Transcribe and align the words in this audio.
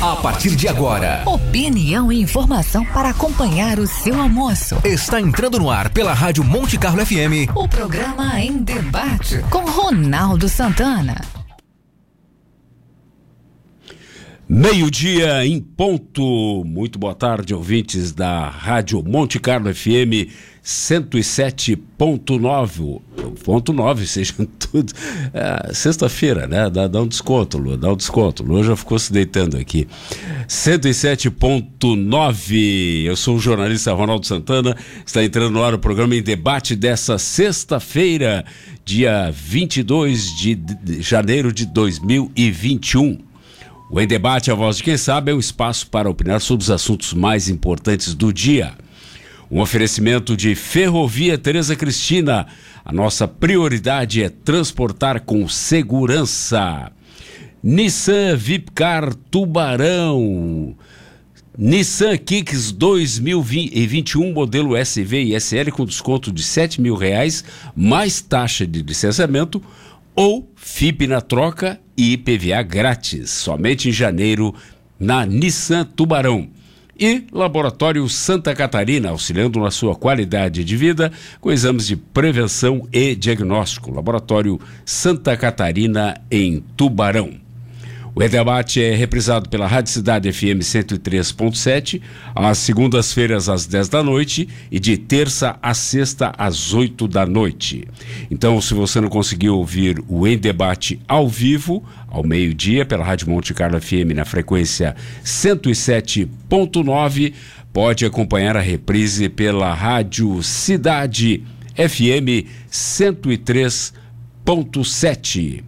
A 0.00 0.14
partir 0.14 0.54
de 0.54 0.68
agora, 0.68 1.22
opinião 1.26 2.12
e 2.12 2.20
informação 2.22 2.84
para 2.84 3.10
acompanhar 3.10 3.80
o 3.80 3.86
seu 3.86 4.20
almoço. 4.20 4.76
Está 4.84 5.20
entrando 5.20 5.58
no 5.58 5.68
ar 5.68 5.90
pela 5.90 6.14
Rádio 6.14 6.44
Monte 6.44 6.78
Carlo 6.78 7.04
FM. 7.04 7.50
O 7.52 7.66
programa 7.66 8.40
em 8.40 8.58
debate 8.58 9.42
com 9.50 9.68
Ronaldo 9.68 10.48
Santana. 10.48 11.20
Meio-dia 14.50 15.44
em 15.44 15.60
ponto. 15.60 16.64
Muito 16.64 16.98
boa 16.98 17.14
tarde, 17.14 17.54
ouvintes 17.54 18.12
da 18.12 18.48
Rádio 18.48 19.04
Monte 19.06 19.38
Carlo 19.38 19.74
FM 19.74 20.32
107.9. 20.64 23.02
Ponto 23.44 23.74
9, 23.74 24.06
sejam 24.08 24.46
tudo. 24.58 24.94
É, 25.34 25.74
Sexta-feira, 25.74 26.46
né? 26.46 26.70
Dá, 26.70 26.88
dá, 26.88 27.02
um 27.02 27.06
desconto, 27.06 27.58
Lu, 27.58 27.76
dá 27.76 27.92
um 27.92 27.96
desconto. 27.96 28.42
Lu 28.42 28.64
já 28.64 28.74
ficou 28.74 28.98
se 28.98 29.12
deitando 29.12 29.58
aqui. 29.58 29.86
107.9. 30.48 33.04
Eu 33.04 33.16
sou 33.16 33.36
o 33.36 33.38
jornalista 33.38 33.92
Ronaldo 33.92 34.26
Santana. 34.26 34.74
Está 35.04 35.22
entrando 35.22 35.52
no 35.52 35.62
ar 35.62 35.74
o 35.74 35.78
programa 35.78 36.16
em 36.16 36.22
debate 36.22 36.74
dessa 36.74 37.18
sexta-feira, 37.18 38.46
dia 38.82 39.30
22 39.30 40.34
de 40.34 40.58
janeiro 41.02 41.52
de 41.52 41.66
2021. 41.66 43.27
O 43.90 43.98
Em 43.98 44.06
Debate, 44.06 44.50
a 44.50 44.54
voz 44.54 44.76
de 44.76 44.82
quem 44.82 44.98
sabe, 44.98 45.30
é 45.30 45.34
um 45.34 45.38
espaço 45.38 45.86
para 45.86 46.10
opinar 46.10 46.42
sobre 46.42 46.62
os 46.62 46.70
assuntos 46.70 47.14
mais 47.14 47.48
importantes 47.48 48.12
do 48.12 48.30
dia. 48.30 48.74
Um 49.50 49.60
oferecimento 49.60 50.36
de 50.36 50.54
Ferrovia 50.54 51.38
Tereza 51.38 51.74
Cristina. 51.74 52.46
A 52.84 52.92
nossa 52.92 53.26
prioridade 53.26 54.22
é 54.22 54.28
transportar 54.28 55.20
com 55.22 55.48
segurança. 55.48 56.92
Nissan 57.62 58.36
Vipcar 58.36 59.14
Tubarão. 59.30 60.76
Nissan 61.56 62.18
Kicks 62.18 62.70
2021, 62.70 64.34
modelo 64.34 64.76
SV 64.76 65.24
e 65.24 65.40
SL 65.40 65.70
com 65.72 65.86
desconto 65.86 66.30
de 66.30 66.42
R$ 66.42 66.68
mil 66.78 66.94
reais, 66.94 67.42
mais 67.74 68.20
taxa 68.20 68.66
de 68.66 68.82
licenciamento 68.82 69.62
ou 70.18 70.52
FIP 70.56 71.06
na 71.06 71.20
troca 71.20 71.78
e 71.96 72.14
IPVA 72.14 72.60
grátis, 72.62 73.30
somente 73.30 73.88
em 73.88 73.92
janeiro 73.92 74.52
na 74.98 75.24
Nissan 75.24 75.84
Tubarão. 75.84 76.48
E 76.98 77.22
Laboratório 77.30 78.08
Santa 78.08 78.52
Catarina, 78.52 79.10
auxiliando 79.10 79.60
na 79.60 79.70
sua 79.70 79.94
qualidade 79.94 80.64
de 80.64 80.76
vida 80.76 81.12
com 81.40 81.52
exames 81.52 81.86
de 81.86 81.94
prevenção 81.94 82.88
e 82.92 83.14
diagnóstico. 83.14 83.94
Laboratório 83.94 84.60
Santa 84.84 85.36
Catarina 85.36 86.20
em 86.28 86.64
Tubarão. 86.76 87.47
O 88.18 88.28
debate 88.28 88.82
é 88.82 88.96
reprisado 88.96 89.48
pela 89.48 89.68
Rádio 89.68 89.92
Cidade 89.92 90.32
FM 90.32 90.58
103.7, 90.58 92.02
às 92.34 92.58
segundas-feiras 92.58 93.48
às 93.48 93.64
10 93.64 93.88
da 93.88 94.02
noite 94.02 94.48
e 94.72 94.80
de 94.80 94.96
terça 94.96 95.56
a 95.62 95.72
sexta 95.72 96.32
às 96.36 96.74
8 96.74 97.06
da 97.06 97.24
noite. 97.24 97.86
Então, 98.28 98.60
se 98.60 98.74
você 98.74 99.00
não 99.00 99.08
conseguiu 99.08 99.54
ouvir 99.54 100.02
o 100.08 100.26
Em 100.26 100.36
Debate 100.36 101.00
ao 101.06 101.28
vivo, 101.28 101.84
ao 102.08 102.26
meio-dia, 102.26 102.84
pela 102.84 103.04
Rádio 103.04 103.30
Monte 103.30 103.54
Carlo 103.54 103.80
FM 103.80 104.14
na 104.16 104.24
frequência 104.24 104.96
107.9, 105.24 107.34
pode 107.72 108.04
acompanhar 108.04 108.56
a 108.56 108.60
reprise 108.60 109.28
pela 109.28 109.72
Rádio 109.72 110.42
Cidade 110.42 111.44
FM 111.76 112.48
103.7. 112.68 115.67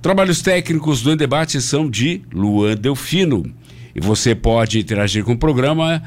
Trabalhos 0.00 0.42
técnicos 0.42 1.02
do 1.02 1.16
Debate 1.16 1.60
são 1.60 1.90
de 1.90 2.22
Luan 2.32 2.76
Delfino. 2.76 3.52
E 3.94 4.00
você 4.00 4.34
pode 4.34 4.78
interagir 4.78 5.24
com 5.24 5.32
o 5.32 5.38
programa 5.38 6.02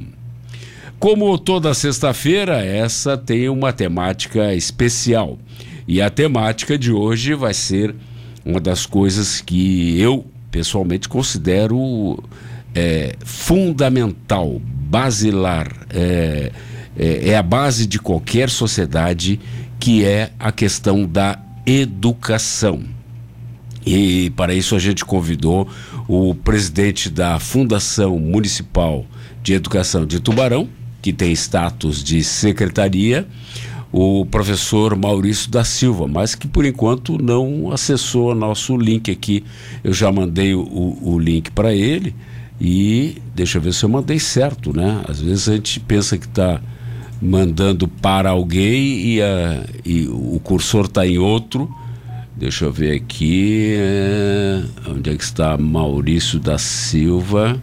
Como 0.99 1.37
toda 1.37 1.73
sexta-feira, 1.73 2.63
essa 2.63 3.17
tem 3.17 3.49
uma 3.49 3.73
temática 3.73 4.53
especial. 4.53 5.39
E 5.87 6.01
a 6.01 6.09
temática 6.09 6.77
de 6.77 6.91
hoje 6.91 7.33
vai 7.33 7.53
ser 7.53 7.95
uma 8.45 8.59
das 8.59 8.85
coisas 8.85 9.41
que 9.41 9.99
eu 9.99 10.25
pessoalmente 10.51 11.09
considero 11.09 12.23
é, 12.75 13.15
fundamental, 13.25 14.61
basilar, 14.63 15.71
é, 15.89 16.51
é, 16.97 17.29
é 17.29 17.37
a 17.37 17.43
base 17.43 17.87
de 17.87 17.97
qualquer 17.97 18.49
sociedade, 18.49 19.39
que 19.79 20.05
é 20.05 20.31
a 20.39 20.51
questão 20.51 21.05
da 21.05 21.39
educação. 21.65 22.83
E 23.85 24.29
para 24.35 24.53
isso 24.53 24.75
a 24.75 24.79
gente 24.79 25.03
convidou 25.03 25.67
o 26.11 26.35
presidente 26.35 27.09
da 27.09 27.39
Fundação 27.39 28.19
Municipal 28.19 29.05
de 29.41 29.53
Educação 29.53 30.05
de 30.05 30.19
Tubarão, 30.19 30.67
que 31.01 31.13
tem 31.13 31.31
status 31.31 32.03
de 32.03 32.21
secretaria, 32.21 33.25
o 33.93 34.25
professor 34.25 34.93
Maurício 34.97 35.49
da 35.49 35.63
Silva, 35.63 36.09
mas 36.09 36.35
que 36.35 36.49
por 36.49 36.65
enquanto 36.65 37.17
não 37.17 37.71
acessou 37.71 38.35
nosso 38.35 38.75
link 38.75 39.09
aqui. 39.09 39.45
Eu 39.81 39.93
já 39.93 40.11
mandei 40.11 40.53
o, 40.53 40.97
o 41.01 41.17
link 41.17 41.49
para 41.51 41.73
ele 41.73 42.13
e 42.59 43.15
deixa 43.33 43.57
eu 43.57 43.61
ver 43.61 43.73
se 43.73 43.85
eu 43.85 43.89
mandei 43.89 44.19
certo, 44.19 44.75
né? 44.75 45.01
Às 45.07 45.21
vezes 45.21 45.47
a 45.47 45.53
gente 45.53 45.79
pensa 45.79 46.17
que 46.17 46.25
está 46.25 46.61
mandando 47.21 47.87
para 47.87 48.31
alguém 48.31 49.13
e, 49.13 49.21
a, 49.21 49.63
e 49.85 50.09
o 50.09 50.41
cursor 50.43 50.87
está 50.87 51.07
em 51.07 51.17
outro 51.17 51.73
Deixa 52.41 52.65
eu 52.65 52.73
ver 52.73 52.95
aqui. 52.95 53.75
É... 53.77 54.63
Onde 54.89 55.11
é 55.11 55.15
que 55.15 55.23
está 55.23 55.55
Maurício 55.59 56.39
da 56.39 56.57
Silva? 56.57 57.61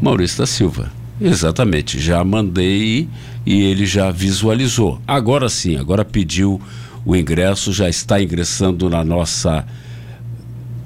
Maurício 0.00 0.38
da 0.38 0.46
Silva. 0.46 0.90
Exatamente, 1.20 2.00
já 2.00 2.24
mandei 2.24 3.06
e 3.44 3.62
ele 3.62 3.84
já 3.84 4.10
visualizou. 4.10 4.98
Agora 5.06 5.50
sim, 5.50 5.76
agora 5.76 6.02
pediu 6.02 6.58
o 7.04 7.14
ingresso, 7.14 7.70
já 7.70 7.86
está 7.86 8.22
ingressando 8.22 8.88
na 8.88 9.04
nossa 9.04 9.66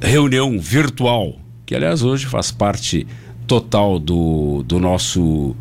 reunião 0.01 0.59
virtual, 0.59 1.39
que 1.65 1.77
aliás 1.77 2.03
hoje 2.03 2.27
faz 2.27 2.51
parte 2.51 3.07
total 3.47 4.01
do, 4.01 4.65
do 4.67 4.81
nosso 4.81 5.55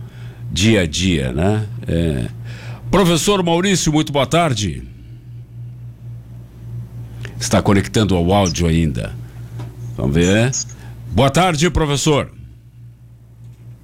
dia 0.51 0.81
a 0.81 0.87
dia, 0.87 1.31
né? 1.31 1.67
É, 1.87 2.29
Professor 2.89 3.43
Maurício, 3.43 3.91
muito 3.91 4.13
boa 4.13 4.25
tarde. 4.25 4.83
Está 7.39 7.61
conectando 7.61 8.15
ao 8.15 8.33
áudio 8.33 8.65
ainda. 8.65 9.13
Vamos 9.95 10.15
ver. 10.15 10.51
Boa 11.11 11.29
tarde, 11.29 11.69
professor. 11.69 12.31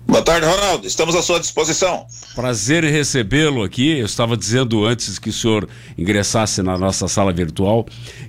Boa 0.08 0.22
tarde, 0.22 0.46
Ronaldo. 0.46 0.88
Estamos 0.88 1.16
à 1.16 1.22
sua 1.22 1.40
disposição. 1.40 2.06
Prazer 2.34 2.86
em 2.86 2.92
recebê-lo 2.92 3.62
aqui. 3.62 4.00
Eu 4.00 4.06
estava 4.06 4.38
dizendo 4.38 4.86
antes 4.86 5.20
que 5.20 5.30
o 5.30 5.34
senhor 5.34 5.68
ingressasse 5.98 6.62
na 6.62 6.78
nossa 6.78 7.08
sala 7.08 7.34
virtual 7.34 7.86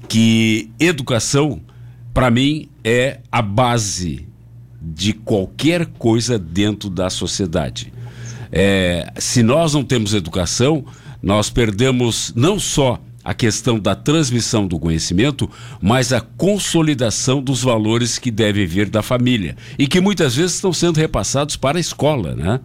que 0.08 0.70
educação, 0.80 1.60
para 2.12 2.30
mim, 2.30 2.68
é 2.82 3.20
a 3.30 3.40
base 3.40 4.26
de 4.82 5.12
qualquer 5.12 5.86
coisa 5.86 6.38
dentro 6.38 6.90
da 6.90 7.08
sociedade. 7.08 7.93
É, 8.56 9.12
se 9.18 9.42
nós 9.42 9.74
não 9.74 9.82
temos 9.82 10.14
educação, 10.14 10.84
nós 11.20 11.50
perdemos 11.50 12.32
não 12.36 12.56
só 12.56 13.02
a 13.24 13.34
questão 13.34 13.80
da 13.80 13.96
transmissão 13.96 14.68
do 14.68 14.78
conhecimento, 14.78 15.50
mas 15.82 16.12
a 16.12 16.20
consolidação 16.20 17.42
dos 17.42 17.64
valores 17.64 18.16
que 18.16 18.30
devem 18.30 18.64
vir 18.64 18.88
da 18.88 19.02
família 19.02 19.56
e 19.76 19.88
que 19.88 20.00
muitas 20.00 20.36
vezes 20.36 20.54
estão 20.54 20.72
sendo 20.72 20.98
repassados 20.98 21.56
para 21.56 21.78
a 21.78 21.80
escola, 21.80 22.36
né? 22.36 22.60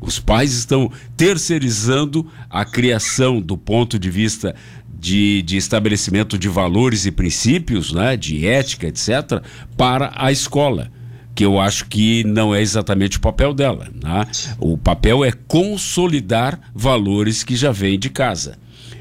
Os 0.00 0.20
pais 0.20 0.52
estão 0.52 0.92
terceirizando 1.16 2.30
a 2.48 2.64
criação 2.64 3.40
do 3.40 3.56
ponto 3.56 3.98
de 3.98 4.10
vista 4.10 4.54
de, 5.00 5.42
de, 5.42 5.56
estabelecimento 5.56 6.38
de 6.38 6.48
valores 6.48 7.06
e 7.06 7.10
princípios, 7.10 7.92
né, 7.92 8.16
de 8.16 8.46
ética, 8.46 8.86
etc., 8.86 9.42
para 9.76 10.12
a 10.14 10.30
escola 10.30 10.92
que 11.34 11.44
eu 11.44 11.60
acho 11.60 11.86
que 11.86 12.22
não 12.24 12.54
é 12.54 12.60
exatamente 12.60 13.18
o 13.18 13.20
papel 13.20 13.52
dela. 13.52 13.88
Né? 14.02 14.26
O 14.58 14.78
papel 14.78 15.24
é 15.24 15.32
consolidar 15.32 16.60
valores 16.74 17.42
que 17.42 17.56
já 17.56 17.72
vêm 17.72 17.98
de 17.98 18.10
casa. 18.10 18.58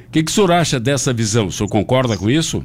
O 0.08 0.12
que, 0.12 0.24
que 0.24 0.32
o 0.32 0.34
senhor 0.34 0.52
acha 0.52 0.80
dessa 0.80 1.14
visão? 1.14 1.48
O 1.48 1.52
senhor 1.52 1.70
concorda 1.70 2.18
com 2.18 2.30
isso? 2.30 2.64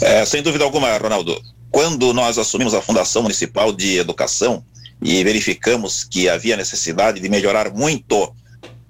É, 0.00 0.24
sem 0.24 0.42
dúvida 0.42 0.64
alguma, 0.64 0.96
Ronaldo. 0.96 1.40
Quando 1.70 2.12
nós 2.12 2.38
assumimos 2.38 2.74
a 2.74 2.80
Fundação 2.80 3.22
Municipal 3.22 3.72
de 3.72 3.98
Educação, 3.98 4.64
e 5.04 5.22
verificamos 5.22 6.02
que 6.02 6.30
havia 6.30 6.56
necessidade 6.56 7.20
de 7.20 7.28
melhorar 7.28 7.70
muito, 7.70 8.34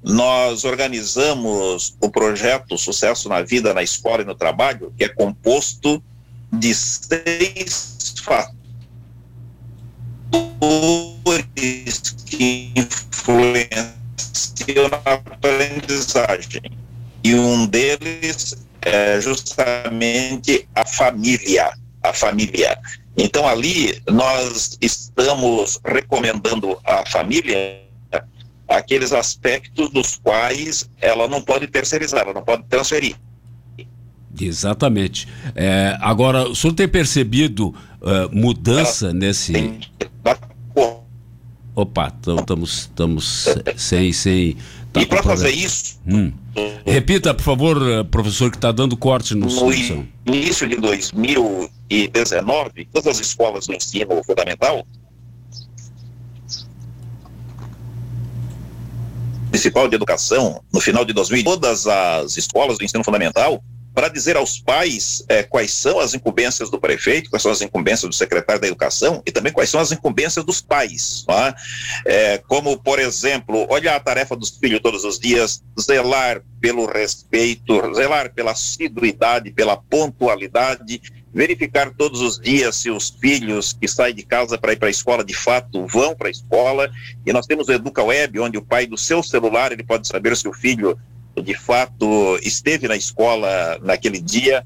nós 0.02 0.64
organizamos 0.64 1.96
o 2.00 2.08
projeto 2.08 2.79
Sucesso 2.79 3.29
na 3.29 3.43
Vida, 3.43 3.75
na 3.75 3.82
Escola 3.82 4.23
e 4.23 4.25
no 4.25 4.35
Trabalho, 4.35 4.93
que 4.96 5.05
é 5.05 5.08
composto 5.08 6.02
de 6.59 6.75
seis 6.75 8.15
fatores 8.23 8.55
que 12.27 12.73
influenciam 12.77 13.95
na 14.91 15.01
aprendizagem. 15.05 16.62
E 17.23 17.35
um 17.35 17.67
deles 17.67 18.56
é 18.83 19.21
justamente 19.21 20.69
a 20.75 20.85
família. 20.85 21.73
A 22.03 22.12
família. 22.12 22.79
Então, 23.17 23.49
ali, 23.49 24.03
nós 24.11 24.77
estamos 24.81 25.81
recomendando 25.85 26.79
à 26.85 27.05
família 27.06 27.81
aqueles 28.69 29.12
aspectos 29.12 29.91
dos 29.91 30.17
quais 30.17 30.89
ela 31.01 31.29
não 31.29 31.41
pode 31.41 31.67
terceirizar, 31.69 32.23
ela 32.23 32.35
não 32.35 32.43
pode 32.43 32.65
transferir. 32.65 33.17
Exatamente. 34.41 35.29
É, 35.55 35.97
agora, 36.01 36.49
o 36.49 36.55
senhor 36.55 36.75
tem 36.75 36.89
percebido 36.89 37.69
uh, 37.69 37.75
mudança 38.33 39.07
ela 39.07 39.15
nesse. 39.15 39.53
Tem... 39.53 39.81
Opa, 41.77 42.07
estamos 42.07 42.79
estamos 42.79 43.49
sem 43.77 44.13
sem. 44.13 44.57
Tá 44.93 45.03
e 45.03 45.07
para 45.07 45.25
fazer 45.25 45.51
isso. 45.51 45.99
Hum. 46.07 46.33
Repita, 46.87 47.35
por 47.35 47.43
favor, 47.43 48.05
professor, 48.13 48.49
que 48.49 48.57
está 48.57 48.71
dando 48.71 48.97
corte 48.97 49.35
no, 49.35 49.47
no 49.47 49.73
início 50.25 50.69
de 50.69 50.77
2019, 50.77 52.89
todas 52.93 53.09
as 53.09 53.21
escolas 53.21 53.67
do 53.67 53.75
ensino 53.75 54.23
fundamental 54.25 54.87
municipal 59.55 59.89
de 59.89 59.95
educação, 59.95 60.61
no 60.73 60.81
final 60.81 61.05
de 61.05 61.13
2000, 61.13 61.45
todas 61.45 61.87
as 61.87 62.37
escolas 62.37 62.77
do 62.77 62.85
ensino 62.85 63.05
fundamental 63.05 63.63
para 63.94 64.08
dizer 64.08 64.37
aos 64.37 64.58
pais 64.58 65.25
é, 65.29 65.44
quais 65.44 65.73
são 65.73 66.00
as 66.00 66.14
incumbências 66.14 66.69
do 66.69 66.81
prefeito, 66.81 67.31
quais 67.31 67.43
são 67.43 67.52
as 67.52 67.62
incumbências 67.62 68.08
do 68.08 68.14
secretário 68.14 68.61
da 68.61 68.67
educação 68.67 69.23
e 69.25 69.31
também 69.31 69.52
quais 69.52 69.70
são 69.70 69.81
as 69.81 69.93
incumbências 69.93 70.44
dos 70.44 70.61
pais. 70.61 71.25
É? 71.29 72.35
É, 72.35 72.38
como, 72.38 72.76
por 72.76 72.99
exemplo, 72.99 73.67
olhar 73.70 73.94
a 73.94 74.00
tarefa 74.00 74.35
dos 74.35 74.50
filhos 74.50 74.81
todos 74.81 75.05
os 75.05 75.19
dias, 75.19 75.62
zelar 75.81 76.43
pelo 76.61 76.87
respeito, 76.87 77.94
zelar 77.94 78.32
pela 78.35 78.50
assiduidade, 78.50 79.52
pela 79.52 79.76
pontualidade, 79.76 81.00
verificar 81.32 81.93
todos 81.93 82.20
os 82.20 82.38
dias 82.38 82.76
se 82.76 82.91
os 82.91 83.11
filhos 83.11 83.73
que 83.73 83.87
saem 83.87 84.14
de 84.14 84.25
casa 84.25 84.58
para 84.58 84.73
ir 84.73 84.76
para 84.76 84.88
a 84.88 84.91
escola 84.91 85.25
de 85.25 85.35
fato 85.35 85.87
vão 85.87 86.17
para 86.17 86.29
a 86.29 86.31
escola. 86.31 86.91
E 87.25 87.32
nós 87.32 87.46
temos 87.46 87.69
o 87.69 87.73
Educa 87.73 88.02
Web, 88.02 88.41
onde 88.41 88.58
o 88.58 88.62
pai 88.62 88.87
do 88.87 88.99
seu 88.99 89.23
celular 89.23 89.70
ele 89.70 89.85
pode 89.85 90.08
saber 90.08 90.37
se 90.37 90.49
o 90.49 90.52
filho 90.52 90.99
de 91.43 91.55
fato 91.55 92.39
esteve 92.43 92.89
na 92.89 92.97
escola 92.97 93.79
naquele 93.83 94.21
dia, 94.21 94.65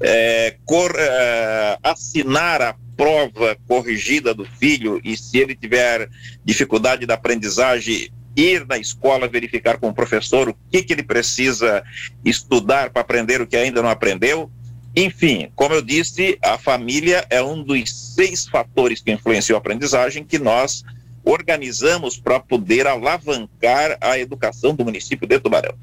é, 0.00 0.56
cor, 0.64 0.94
é, 0.96 1.78
assinar 1.82 2.62
a 2.62 2.74
prova 2.96 3.56
corrigida 3.66 4.32
do 4.32 4.44
filho 4.44 5.00
e 5.04 5.16
se 5.16 5.38
ele 5.38 5.54
tiver 5.54 6.08
dificuldade 6.44 7.06
da 7.06 7.14
aprendizagem, 7.14 8.10
ir 8.36 8.66
na 8.66 8.78
escola 8.78 9.28
verificar 9.28 9.78
com 9.78 9.88
o 9.88 9.94
professor 9.94 10.48
o 10.48 10.56
que, 10.70 10.82
que 10.82 10.92
ele 10.92 11.02
precisa 11.02 11.82
estudar 12.24 12.90
para 12.90 13.02
aprender 13.02 13.40
o 13.40 13.46
que 13.46 13.56
ainda 13.56 13.80
não 13.80 13.88
aprendeu. 13.88 14.50
Enfim, 14.96 15.50
como 15.54 15.74
eu 15.74 15.82
disse, 15.82 16.38
a 16.42 16.56
família 16.56 17.26
é 17.28 17.42
um 17.42 17.62
dos 17.62 18.14
seis 18.14 18.46
fatores 18.46 19.00
que 19.00 19.12
influenciam 19.12 19.56
a 19.56 19.58
aprendizagem 19.58 20.24
que 20.24 20.38
nós 20.38 20.84
organizamos 21.24 22.18
para 22.18 22.38
poder 22.38 22.86
alavancar 22.86 23.96
a 24.00 24.18
educação 24.18 24.74
do 24.74 24.84
município 24.84 25.26
de 25.26 25.40
Tubarão. 25.40 25.74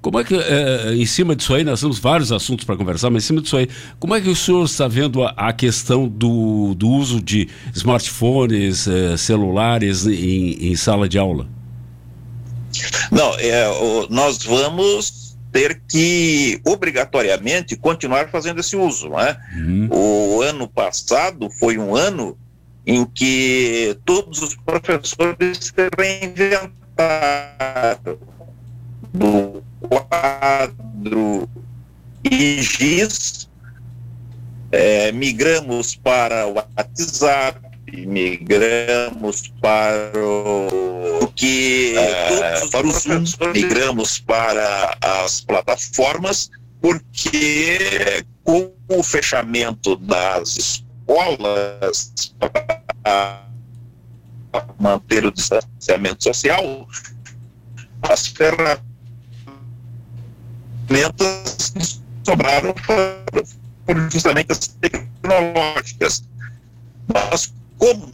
Como 0.00 0.20
é 0.20 0.24
que, 0.24 0.34
é, 0.34 0.94
em 0.94 1.06
cima 1.06 1.34
disso 1.34 1.54
aí, 1.54 1.64
nós 1.64 1.80
temos 1.80 1.98
vários 1.98 2.30
assuntos 2.30 2.64
para 2.64 2.76
conversar, 2.76 3.10
mas 3.10 3.24
em 3.24 3.26
cima 3.26 3.40
disso 3.40 3.56
aí, 3.56 3.68
como 3.98 4.14
é 4.14 4.20
que 4.20 4.28
o 4.28 4.36
senhor 4.36 4.64
está 4.64 4.86
vendo 4.86 5.24
a, 5.24 5.30
a 5.30 5.52
questão 5.52 6.06
do, 6.06 6.74
do 6.74 6.88
uso 6.88 7.20
de 7.20 7.48
smartphones, 7.74 8.86
é, 8.86 9.16
celulares 9.16 10.06
em, 10.06 10.70
em, 10.70 10.76
sala 10.76 11.08
de 11.08 11.18
aula? 11.18 11.48
Não, 13.10 13.34
é, 13.38 13.68
o, 13.68 14.06
nós 14.08 14.42
vamos 14.44 15.36
ter 15.50 15.80
que 15.88 16.60
obrigatoriamente 16.64 17.76
continuar 17.76 18.28
fazendo 18.28 18.60
esse 18.60 18.76
uso. 18.76 19.08
Né? 19.08 19.36
Uhum. 19.56 19.88
O 19.90 20.42
ano 20.42 20.68
passado 20.68 21.50
foi 21.50 21.78
um 21.78 21.96
ano 21.96 22.36
em 22.86 23.04
que 23.04 23.98
todos 24.04 24.40
os 24.40 24.54
professores 24.54 25.58
se 25.58 25.72
reinventaram 25.98 26.68
do 29.12 29.62
quadro 29.80 31.48
IGIS, 32.30 33.50
é, 34.70 35.10
migramos 35.10 35.96
para 35.96 36.46
o 36.46 36.54
WhatsApp, 36.54 37.60
migramos 37.92 39.52
para 39.60 40.12
o 40.16 41.26
que 41.34 41.96
é, 41.96 42.68
para 42.70 42.86
o 42.86 42.92
Zoom, 42.92 43.24
migramos 43.52 44.20
para 44.20 44.96
as 45.00 45.40
plataformas, 45.40 46.50
porque 46.80 48.24
com 48.44 48.72
o 48.88 49.02
fechamento 49.02 49.96
das 49.96 50.85
escolas 51.06 52.34
para 53.02 53.46
manter 54.78 55.24
o 55.24 55.30
distanciamento 55.30 56.24
social, 56.24 56.88
as 58.02 58.26
ferramentas 58.26 58.82
sobraram 62.24 62.74
foram 63.86 64.10
justamente 64.10 64.50
as 64.52 64.66
tecnológicas. 64.68 66.24
Mas, 67.12 67.54
como 67.78 68.12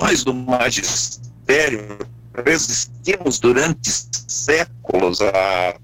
nós 0.00 0.24
do 0.24 0.34
magistério 0.34 1.98
resistimos 2.44 3.38
durante 3.38 3.88
séculos 4.26 5.20
à 5.20 5.76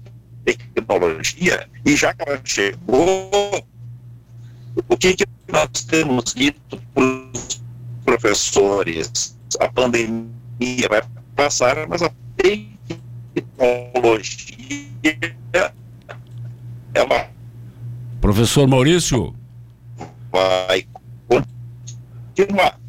tecnologia, 0.43 1.69
e 1.85 1.95
já 1.95 2.13
que 2.13 2.27
ela 2.27 2.41
chegou, 2.43 3.65
o 4.87 4.97
que, 4.97 5.13
que 5.13 5.25
nós 5.51 5.69
temos 5.87 6.33
dito 6.33 6.81
para 6.93 7.03
os 7.03 7.61
professores? 8.05 9.37
A 9.59 9.67
pandemia 9.69 10.87
vai 10.89 11.01
passar, 11.35 11.87
mas 11.87 12.01
a 12.01 12.11
tecnologia 12.37 12.89
ela 16.93 17.29
Professor 18.21 18.67
Maurício 18.67 19.33
vai 20.31 20.85
continuar 21.27 22.79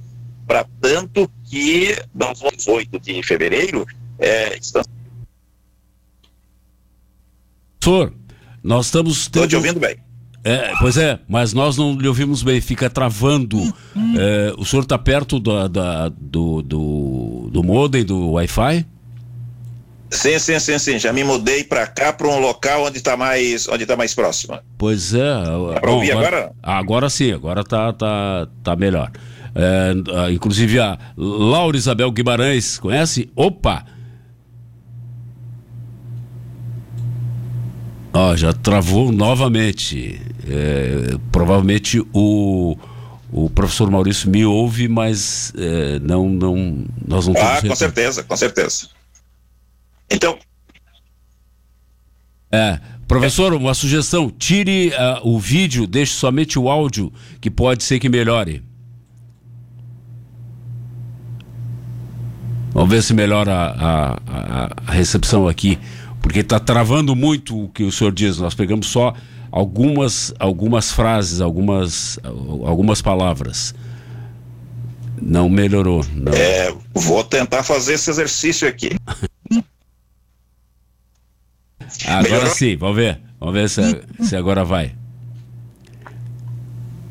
para 0.46 0.66
tanto 0.80 1.30
que 1.44 1.96
nós 2.14 2.42
8 2.66 2.98
de 2.98 3.22
fevereiro 3.22 3.86
é, 4.18 4.58
estamos 4.58 4.88
Professor, 7.80 8.12
nós 8.62 8.86
estamos 8.86 9.16
Estou 9.22 9.48
te 9.48 9.56
ouvindo 9.56 9.80
bem. 9.80 9.96
É, 10.42 10.72
pois 10.78 10.96
é, 10.96 11.18
mas 11.28 11.52
nós 11.52 11.76
não 11.76 11.94
lhe 11.94 12.08
ouvimos 12.08 12.42
bem, 12.42 12.60
fica 12.60 12.88
travando. 12.88 13.58
É, 14.18 14.54
o 14.56 14.64
senhor 14.64 14.82
está 14.82 14.96
perto 14.96 15.38
da, 15.38 15.68
da, 15.68 16.08
do, 16.08 16.62
do, 16.62 17.50
do 17.52 17.62
modem, 17.62 18.04
do 18.04 18.32
Wi-Fi? 18.32 18.86
Sim, 20.10 20.38
sim, 20.38 20.58
sim, 20.58 20.78
sim. 20.78 20.98
Já 20.98 21.12
me 21.12 21.22
mudei 21.22 21.62
para 21.62 21.86
cá, 21.86 22.12
para 22.12 22.26
um 22.26 22.40
local 22.40 22.84
onde 22.84 22.96
está 22.98 23.16
mais, 23.16 23.68
onde 23.68 23.86
tá 23.86 23.96
mais 23.96 24.14
próximo. 24.14 24.58
Pois 24.76 25.14
é. 25.14 25.20
Dá 25.74 25.80
para 25.80 25.90
ouvir 25.90 26.12
agora? 26.12 26.52
Agora 26.62 27.10
sim, 27.10 27.32
agora 27.32 27.62
tá, 27.62 27.92
tá, 27.92 28.48
tá 28.64 28.74
melhor. 28.74 29.10
É, 29.54 30.32
inclusive 30.32 30.80
a 30.80 30.98
Laura 31.16 31.76
Isabel 31.76 32.10
Guimarães, 32.10 32.78
conhece? 32.78 33.30
Opa! 33.36 33.84
Ó, 38.12 38.36
já 38.36 38.52
travou 38.52 39.12
novamente. 39.12 40.20
É, 40.48 41.16
provavelmente 41.30 42.04
o, 42.12 42.76
o 43.30 43.48
professor 43.50 43.90
Maurício 43.90 44.28
me 44.30 44.44
ouve, 44.44 44.88
mas 44.88 45.52
é, 45.56 45.98
não, 46.00 46.28
não, 46.28 46.84
nós 47.06 47.26
não 47.26 47.34
Ah, 47.36 47.60
com 47.60 47.74
certeza, 47.74 48.22
com 48.24 48.36
certeza. 48.36 48.88
Então. 50.10 50.36
É, 52.52 52.80
professor, 53.06 53.54
uma 53.54 53.74
sugestão: 53.74 54.28
tire 54.28 54.88
uh, 54.88 55.28
o 55.28 55.38
vídeo, 55.38 55.86
deixe 55.86 56.14
somente 56.14 56.58
o 56.58 56.68
áudio, 56.68 57.12
que 57.40 57.50
pode 57.50 57.84
ser 57.84 58.00
que 58.00 58.08
melhore. 58.08 58.64
Vamos 62.72 62.90
ver 62.90 63.02
se 63.02 63.12
melhora 63.12 63.52
a, 63.52 64.12
a, 64.12 64.70
a 64.86 64.92
recepção 64.92 65.48
aqui, 65.48 65.78
porque 66.20 66.40
está 66.40 66.60
travando 66.60 67.16
muito 67.16 67.64
o 67.64 67.68
que 67.68 67.82
o 67.82 67.92
senhor 67.92 68.12
diz. 68.12 68.38
Nós 68.38 68.54
pegamos 68.54 68.86
só 68.86 69.14
algumas, 69.50 70.32
algumas 70.38 70.92
frases, 70.92 71.40
algumas, 71.40 72.18
algumas 72.64 73.02
palavras. 73.02 73.74
Não 75.20 75.48
melhorou. 75.48 76.04
Não. 76.14 76.32
É, 76.32 76.74
vou 76.94 77.22
tentar 77.24 77.62
fazer 77.62 77.94
esse 77.94 78.10
exercício 78.10 78.66
aqui. 78.66 78.90
Agora 82.06 82.22
melhorou? 82.22 82.50
sim, 82.54 82.76
vamos 82.76 82.96
ver. 82.96 83.20
Vamos 83.38 83.54
ver 83.54 83.68
se, 83.68 84.02
se 84.24 84.36
agora 84.36 84.64
vai. 84.64 84.94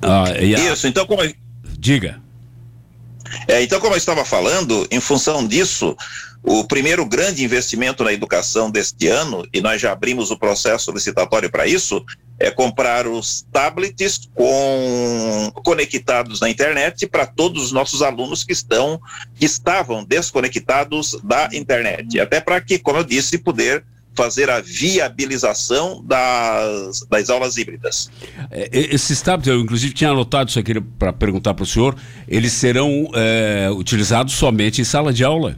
Ah, 0.02 0.26
a... 0.30 0.42
Isso, 0.42 0.88
então 0.88 1.06
como. 1.06 1.22
Diga. 1.78 2.22
É, 3.48 3.62
então, 3.62 3.80
como 3.80 3.94
eu 3.94 3.98
estava 3.98 4.26
falando, 4.26 4.88
em 4.90 5.00
função 5.00 5.48
disso, 5.48 5.96
o 6.44 6.64
primeiro 6.64 7.06
grande 7.06 7.44
investimento 7.44 8.04
na 8.04 8.14
educação 8.14 8.72
deste 8.72 9.08
ano, 9.08 9.46
e 9.54 9.62
nós 9.62 9.82
já 9.82 9.92
abrimos 9.92 10.32
o 10.32 10.38
processo 10.38 10.92
licitatório 10.92 11.50
para 11.50 11.68
isso, 11.68 12.04
é 12.40 12.50
comprar 12.50 13.06
os 13.06 13.46
tablets 13.52 14.30
com 14.34 15.52
conectados 15.56 16.40
na 16.40 16.50
internet 16.50 17.06
para 17.06 17.26
todos 17.26 17.66
os 17.66 17.72
nossos 17.72 18.02
alunos 18.02 18.46
que 18.46 18.54
estão 18.54 19.00
que 19.36 19.46
estavam 19.46 20.06
desconectados 20.06 21.20
da 21.22 21.50
internet, 21.52 22.20
até 22.20 22.40
para 22.40 22.62
que, 22.62 22.80
como 22.80 23.00
eu 23.00 23.04
disse, 23.04 23.38
poder 23.38 23.84
fazer 24.16 24.50
a 24.50 24.60
viabilização 24.60 26.04
das, 26.06 27.06
das 27.10 27.30
aulas 27.30 27.58
híbridas. 27.58 28.10
É, 28.50 28.70
esses 28.72 29.22
tablets, 29.22 29.48
eu 29.48 29.60
inclusive 29.60 29.94
tinha 29.94 30.10
anotado 30.10 30.50
isso 30.50 30.60
aqui 30.60 30.80
para 30.98 31.14
perguntar 31.14 31.54
para 31.54 31.64
o 31.64 31.66
senhor, 31.66 31.96
eles 32.28 32.54
serão 32.54 33.10
é, 33.14 33.70
utilizados 33.72 34.34
somente 34.34 34.82
em 34.82 34.84
sala 34.84 35.14
de 35.14 35.24
aula? 35.24 35.58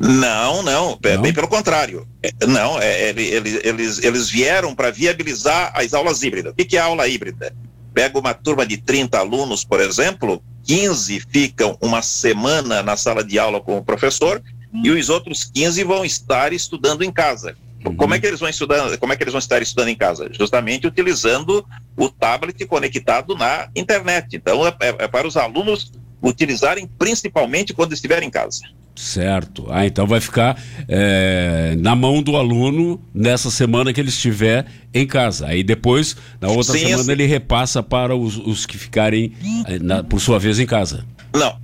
Não, 0.00 0.62
não, 0.62 0.98
é, 1.02 1.16
bem 1.18 1.32
pelo 1.32 1.48
contrário. 1.48 2.06
É, 2.22 2.46
não, 2.46 2.80
é, 2.80 3.10
eles, 3.10 3.60
eles, 3.64 4.02
eles 4.02 4.30
vieram 4.30 4.74
para 4.74 4.90
viabilizar 4.90 5.72
as 5.74 5.92
aulas 5.94 6.22
híbridas. 6.22 6.52
O 6.52 6.54
que 6.54 6.76
é 6.76 6.80
aula 6.80 7.08
híbrida? 7.08 7.54
Pega 7.92 8.18
uma 8.18 8.34
turma 8.34 8.66
de 8.66 8.76
30 8.76 9.18
alunos, 9.18 9.64
por 9.64 9.80
exemplo, 9.80 10.42
15 10.64 11.20
ficam 11.30 11.78
uma 11.80 12.02
semana 12.02 12.82
na 12.82 12.96
sala 12.96 13.22
de 13.24 13.38
aula 13.38 13.60
com 13.60 13.78
o 13.78 13.84
professor 13.84 14.42
e 14.82 14.90
os 14.90 15.08
outros 15.08 15.44
15 15.44 15.84
vão 15.84 16.04
estar 16.04 16.52
estudando 16.52 17.02
em 17.02 17.10
casa. 17.10 17.56
Uhum. 17.84 17.96
Como 17.96 18.14
é 18.14 18.18
que 18.18 18.26
eles 18.26 18.40
vão 18.40 18.48
estudar? 18.48 18.98
Como 18.98 19.12
é 19.12 19.16
que 19.16 19.22
eles 19.22 19.32
vão 19.32 19.38
estar 19.38 19.62
estudando 19.62 19.88
em 19.88 19.94
casa? 19.94 20.28
Justamente 20.32 20.86
utilizando 20.86 21.64
o 21.96 22.08
tablet 22.08 22.66
conectado 22.66 23.34
na 23.36 23.68
internet. 23.74 24.36
Então 24.36 24.66
é, 24.66 24.74
é, 24.80 24.88
é 24.98 25.08
para 25.08 25.26
os 25.26 25.36
alunos 25.36 25.92
utilizarem 26.20 26.86
principalmente 26.98 27.72
quando 27.72 27.92
estiverem 27.92 28.28
em 28.28 28.30
casa. 28.30 28.62
Certo. 28.96 29.66
Ah, 29.70 29.86
então 29.86 30.06
vai 30.06 30.20
ficar 30.20 30.60
é, 30.88 31.76
na 31.78 31.94
mão 31.94 32.22
do 32.22 32.34
aluno 32.34 33.00
nessa 33.14 33.50
semana 33.50 33.92
que 33.92 34.00
ele 34.00 34.08
estiver 34.08 34.64
em 34.92 35.06
casa. 35.06 35.46
Aí 35.46 35.62
depois, 35.62 36.16
na 36.40 36.48
outra 36.48 36.72
Sim, 36.72 36.86
semana, 36.86 37.12
ele 37.12 37.26
repassa 37.26 37.82
para 37.82 38.16
os, 38.16 38.38
os 38.38 38.64
que 38.64 38.78
ficarem, 38.78 39.32
eh, 39.66 39.78
na, 39.78 40.02
por 40.02 40.18
sua 40.18 40.38
vez, 40.38 40.58
em 40.58 40.66
casa. 40.66 41.04
Não, 41.34 41.58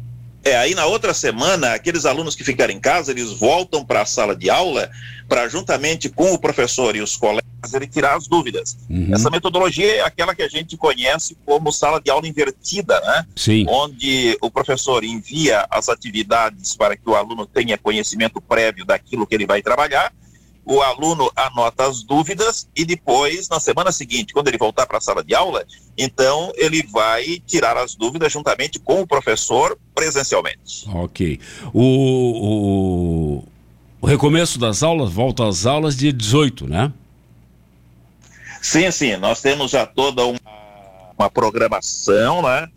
é, 0.44 0.56
aí 0.56 0.74
na 0.74 0.86
outra 0.86 1.14
semana, 1.14 1.74
aqueles 1.74 2.04
alunos 2.04 2.34
que 2.34 2.42
ficarem 2.42 2.76
em 2.76 2.80
casa, 2.80 3.12
eles 3.12 3.30
voltam 3.32 3.84
para 3.84 4.02
a 4.02 4.06
sala 4.06 4.34
de 4.34 4.50
aula 4.50 4.90
para, 5.28 5.48
juntamente 5.48 6.08
com 6.08 6.32
o 6.32 6.38
professor 6.38 6.96
e 6.96 7.00
os 7.00 7.16
colegas, 7.16 7.42
ele 7.72 7.86
tirar 7.86 8.16
as 8.16 8.26
dúvidas. 8.26 8.76
Uhum. 8.90 9.14
Essa 9.14 9.30
metodologia 9.30 9.96
é 9.96 10.00
aquela 10.00 10.34
que 10.34 10.42
a 10.42 10.48
gente 10.48 10.76
conhece 10.76 11.36
como 11.46 11.72
sala 11.72 12.00
de 12.00 12.10
aula 12.10 12.26
invertida, 12.26 13.00
né? 13.00 13.26
Sim. 13.36 13.64
Onde 13.68 14.36
o 14.42 14.50
professor 14.50 15.04
envia 15.04 15.66
as 15.70 15.88
atividades 15.88 16.76
para 16.76 16.96
que 16.96 17.08
o 17.08 17.14
aluno 17.14 17.46
tenha 17.46 17.78
conhecimento 17.78 18.40
prévio 18.40 18.84
daquilo 18.84 19.26
que 19.26 19.34
ele 19.34 19.46
vai 19.46 19.62
trabalhar 19.62 20.12
o 20.64 20.80
aluno 20.80 21.30
anota 21.34 21.86
as 21.86 22.02
dúvidas 22.02 22.68
e 22.74 22.84
depois, 22.84 23.48
na 23.48 23.58
semana 23.58 23.90
seguinte, 23.90 24.32
quando 24.32 24.48
ele 24.48 24.58
voltar 24.58 24.86
para 24.86 24.98
a 24.98 25.00
sala 25.00 25.22
de 25.22 25.34
aula, 25.34 25.64
então 25.98 26.52
ele 26.56 26.82
vai 26.84 27.42
tirar 27.46 27.76
as 27.76 27.94
dúvidas 27.94 28.32
juntamente 28.32 28.78
com 28.78 29.00
o 29.00 29.06
professor 29.06 29.78
presencialmente. 29.94 30.88
Ok. 30.88 31.40
O, 31.72 31.82
o, 33.40 33.44
o 34.00 34.06
recomeço 34.06 34.58
das 34.58 34.82
aulas, 34.82 35.12
volta 35.12 35.46
às 35.46 35.66
aulas 35.66 35.96
dia 35.96 36.12
18, 36.12 36.68
né? 36.68 36.92
Sim, 38.60 38.90
sim. 38.92 39.16
Nós 39.16 39.40
temos 39.40 39.72
já 39.72 39.84
toda 39.84 40.24
uma, 40.24 40.38
uma 41.18 41.28
programação, 41.28 42.42
né? 42.42 42.68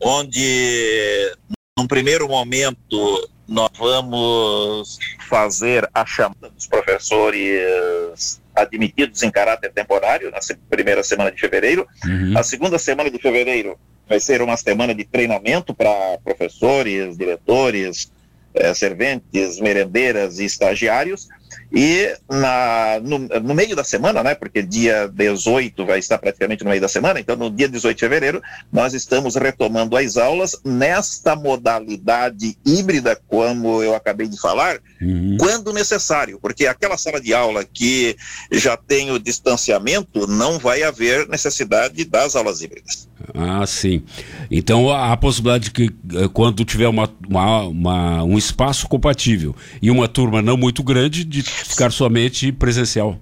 Onde, 0.00 1.36
num 1.78 1.86
primeiro 1.86 2.28
momento, 2.28 3.30
nós 3.46 3.70
vamos 3.78 4.98
fazer 5.28 5.88
a 5.94 6.04
chamada 6.04 6.50
dos 6.50 6.66
professores 6.66 8.40
admitidos 8.52 9.22
em 9.22 9.30
caráter 9.30 9.72
temporário 9.72 10.28
na 10.32 10.38
primeira 10.68 11.04
semana 11.04 11.30
de 11.30 11.40
fevereiro. 11.40 11.86
Uhum. 12.04 12.36
A 12.36 12.42
segunda 12.42 12.80
semana 12.80 13.08
de 13.08 13.18
fevereiro 13.18 13.78
vai 14.08 14.18
ser 14.18 14.42
uma 14.42 14.56
semana 14.56 14.92
de 14.92 15.04
treinamento 15.04 15.72
para 15.72 16.18
professores, 16.24 17.16
diretores, 17.16 18.10
eh, 18.54 18.74
serventes, 18.74 19.60
merendeiras 19.60 20.40
e 20.40 20.44
estagiários. 20.44 21.28
E 21.72 22.16
na, 22.28 23.00
no, 23.02 23.18
no, 23.18 23.54
meio 23.54 23.76
da 23.76 23.84
semana, 23.84 24.22
né, 24.22 24.34
porque 24.34 24.62
dia 24.62 25.08
18 25.08 25.84
vai 25.84 25.98
estar 25.98 26.16
praticamente 26.18 26.64
no 26.64 26.70
meio 26.70 26.80
da 26.80 26.88
semana, 26.88 27.20
então 27.20 27.36
no 27.36 27.50
dia 27.50 27.68
18 27.68 27.94
de 27.96 28.00
fevereiro, 28.00 28.42
nós 28.72 28.94
estamos 28.94 29.34
retomando 29.36 29.96
as 29.96 30.16
aulas 30.16 30.58
nesta 30.64 31.36
modalidade 31.36 32.56
híbrida, 32.64 33.20
como 33.28 33.82
eu 33.82 33.94
acabei 33.94 34.26
de 34.26 34.40
falar, 34.40 34.78
uhum. 35.00 35.36
quando 35.38 35.72
necessário, 35.72 36.38
porque 36.40 36.66
aquela 36.66 36.96
sala 36.96 37.20
de 37.20 37.34
aula 37.34 37.64
que 37.64 38.16
já 38.50 38.76
tem 38.76 39.10
o 39.10 39.18
distanciamento, 39.18 40.26
não 40.26 40.58
vai 40.58 40.82
haver 40.82 41.28
necessidade 41.28 42.04
das 42.04 42.34
aulas 42.34 42.62
híbridas. 42.62 43.07
Ah, 43.34 43.66
sim. 43.66 44.02
Então 44.50 44.90
a, 44.90 45.12
a 45.12 45.16
possibilidade 45.16 45.64
de 45.64 45.70
que 45.70 45.90
eh, 46.14 46.28
quando 46.32 46.64
tiver 46.64 46.88
uma, 46.88 47.12
uma, 47.28 47.62
uma, 47.62 48.22
um 48.24 48.38
espaço 48.38 48.88
compatível 48.88 49.54
e 49.82 49.90
uma 49.90 50.08
turma 50.08 50.40
não 50.40 50.56
muito 50.56 50.82
grande, 50.82 51.24
de 51.24 51.42
ficar 51.42 51.90
somente 51.90 52.52
presencial. 52.52 53.18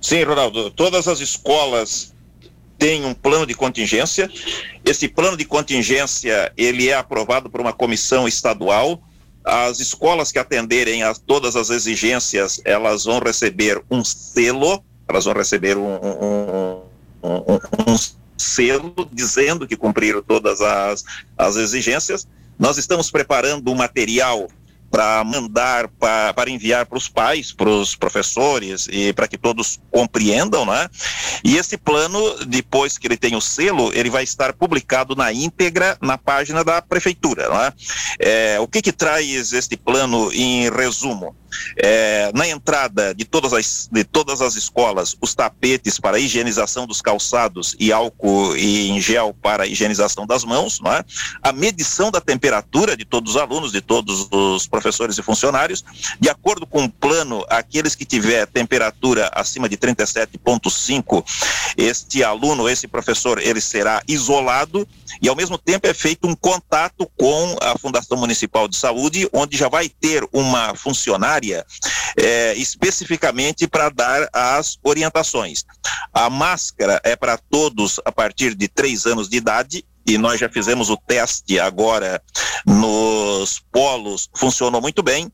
Sim, 0.00 0.22
Ronaldo. 0.24 0.70
Todas 0.70 1.06
as 1.06 1.20
escolas 1.20 2.12
têm 2.78 3.04
um 3.04 3.14
plano 3.14 3.46
de 3.46 3.54
contingência. 3.54 4.30
Esse 4.84 5.06
plano 5.08 5.36
de 5.36 5.44
contingência 5.44 6.52
ele 6.56 6.88
é 6.88 6.94
aprovado 6.94 7.48
por 7.48 7.60
uma 7.60 7.72
comissão 7.72 8.26
estadual. 8.26 9.00
As 9.44 9.80
escolas 9.80 10.32
que 10.32 10.38
atenderem 10.38 11.02
a 11.02 11.14
todas 11.14 11.56
as 11.56 11.70
exigências, 11.70 12.60
elas 12.64 13.04
vão 13.04 13.20
receber 13.20 13.82
um 13.90 14.04
selo, 14.04 14.84
elas 15.08 15.24
vão 15.24 15.34
receber 15.34 15.76
um, 15.76 15.82
um, 15.82 15.96
um, 15.96 16.82
um 17.22 17.96
selo 18.36 19.08
dizendo 19.12 19.66
que 19.66 19.76
cumpriram 19.76 20.22
todas 20.22 20.60
as, 20.60 21.04
as 21.38 21.56
exigências. 21.56 22.26
Nós 22.58 22.78
estamos 22.78 23.10
preparando 23.10 23.70
um 23.70 23.74
material 23.74 24.48
para 24.92 25.24
mandar, 25.24 25.88
para 25.88 26.50
enviar 26.50 26.84
para 26.84 26.98
os 26.98 27.08
pais, 27.08 27.50
para 27.50 27.70
os 27.70 27.96
professores 27.96 28.86
e 28.90 29.10
para 29.14 29.26
que 29.26 29.38
todos 29.38 29.80
compreendam, 29.90 30.66
né? 30.66 30.86
E 31.42 31.56
esse 31.56 31.78
plano, 31.78 32.44
depois 32.44 32.98
que 32.98 33.06
ele 33.06 33.16
tem 33.16 33.34
o 33.34 33.40
selo, 33.40 33.90
ele 33.94 34.10
vai 34.10 34.22
estar 34.22 34.52
publicado 34.52 35.16
na 35.16 35.32
íntegra 35.32 35.96
na 36.02 36.18
página 36.18 36.62
da 36.62 36.82
prefeitura, 36.82 37.48
né? 37.48 37.72
É, 38.18 38.60
o 38.60 38.68
que 38.68 38.82
que 38.82 38.92
traz 38.92 39.54
este 39.54 39.78
plano 39.78 40.30
em 40.30 40.70
resumo? 40.70 41.34
É, 41.76 42.30
na 42.34 42.48
entrada 42.48 43.14
de 43.14 43.24
todas, 43.24 43.52
as, 43.52 43.88
de 43.90 44.04
todas 44.04 44.40
as 44.40 44.54
escolas, 44.54 45.16
os 45.20 45.34
tapetes 45.34 45.98
para 45.98 46.18
higienização 46.18 46.86
dos 46.86 47.00
calçados 47.00 47.76
e 47.78 47.92
álcool 47.92 48.56
e 48.56 48.90
em 48.90 49.00
gel 49.00 49.34
para 49.42 49.66
higienização 49.66 50.26
das 50.26 50.44
mãos, 50.44 50.80
é? 50.86 51.04
a 51.42 51.52
medição 51.52 52.10
da 52.10 52.20
temperatura 52.20 52.96
de 52.96 53.04
todos 53.04 53.34
os 53.34 53.40
alunos, 53.40 53.72
de 53.72 53.80
todos 53.80 54.28
os 54.30 54.66
professores 54.66 55.18
e 55.18 55.22
funcionários, 55.22 55.84
de 56.20 56.28
acordo 56.28 56.66
com 56.66 56.84
o 56.84 56.90
plano, 56.90 57.44
aqueles 57.48 57.94
que 57.94 58.04
tiver 58.04 58.46
temperatura 58.46 59.30
acima 59.34 59.68
de 59.68 59.76
37,5, 59.76 61.24
este 61.76 62.22
aluno, 62.22 62.68
esse 62.68 62.86
professor, 62.86 63.40
ele 63.40 63.60
será 63.60 64.02
isolado 64.06 64.86
e 65.20 65.28
ao 65.28 65.36
mesmo 65.36 65.58
tempo 65.58 65.86
é 65.86 65.94
feito 65.94 66.26
um 66.26 66.34
contato 66.34 67.10
com 67.16 67.56
a 67.60 67.76
Fundação 67.78 68.16
Municipal 68.16 68.68
de 68.68 68.76
Saúde, 68.76 69.28
onde 69.32 69.56
já 69.56 69.68
vai 69.68 69.88
ter 69.88 70.26
uma 70.32 70.74
funcionária 70.74 71.41
área 71.42 71.66
é, 72.16 72.54
especificamente 72.54 73.66
para 73.66 73.88
dar 73.88 74.28
as 74.32 74.78
orientações. 74.82 75.64
A 76.12 76.30
máscara 76.30 77.00
é 77.04 77.16
para 77.16 77.36
todos 77.36 78.00
a 78.04 78.12
partir 78.12 78.54
de 78.54 78.68
três 78.68 79.04
anos 79.06 79.28
de 79.28 79.36
idade 79.36 79.84
e 80.06 80.16
nós 80.18 80.38
já 80.38 80.48
fizemos 80.48 80.90
o 80.90 80.96
teste 80.96 81.58
agora 81.58 82.22
nos 82.66 83.60
polos, 83.72 84.30
funcionou 84.34 84.80
muito 84.80 85.02
bem. 85.02 85.30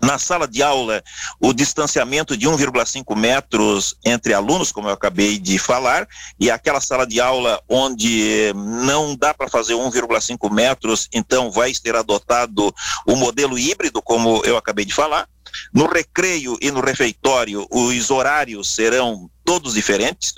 Na 0.00 0.18
sala 0.18 0.48
de 0.48 0.62
aula, 0.62 1.02
o 1.38 1.52
distanciamento 1.52 2.36
de 2.36 2.48
1,5 2.48 3.14
metros 3.14 3.94
entre 4.04 4.32
alunos, 4.32 4.72
como 4.72 4.88
eu 4.88 4.94
acabei 4.94 5.38
de 5.38 5.58
falar, 5.58 6.08
e 6.40 6.50
aquela 6.50 6.80
sala 6.80 7.06
de 7.06 7.20
aula 7.20 7.60
onde 7.68 8.52
não 8.54 9.14
dá 9.14 9.34
para 9.34 9.48
fazer 9.48 9.74
1,5 9.74 10.50
metros, 10.50 11.08
então 11.12 11.50
vai 11.50 11.74
ser 11.74 11.94
adotado 11.94 12.74
o 13.06 13.16
modelo 13.16 13.58
híbrido, 13.58 14.00
como 14.00 14.42
eu 14.44 14.56
acabei 14.56 14.84
de 14.84 14.94
falar. 14.94 15.28
No 15.72 15.86
recreio 15.86 16.56
e 16.60 16.70
no 16.70 16.80
refeitório, 16.80 17.66
os 17.70 18.10
horários 18.10 18.74
serão 18.74 19.30
todos 19.44 19.74
diferentes, 19.74 20.34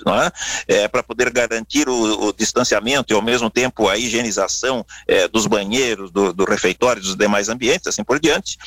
é? 0.67 0.83
é 0.83 0.87
para 0.87 1.03
poder 1.03 1.29
garantir 1.29 1.87
o, 1.87 2.27
o, 2.27 2.33
distanciamento 2.33 3.13
e 3.13 3.15
ao 3.15 3.21
mesmo 3.21 3.49
tempo 3.49 3.87
a 3.87 3.97
higienização 3.97 4.85
é, 5.07 5.27
dos 5.27 5.45
banheiros, 5.45 6.11
do, 6.11 6.33
do 6.33 6.43
refeitório, 6.43 7.01
dos 7.01 7.15
demais 7.15 7.47
ambientes, 7.47 7.87
assim 7.87 8.03
por 8.03 8.19
diante. 8.19 8.57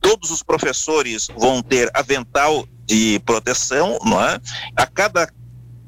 Todos 0.00 0.30
os 0.30 0.42
professores 0.42 1.28
vão 1.36 1.62
ter 1.62 1.90
avental 1.94 2.66
de 2.84 3.20
proteção, 3.24 3.98
não 4.04 4.22
é? 4.22 4.38
A 4.76 4.86
cada 4.86 5.28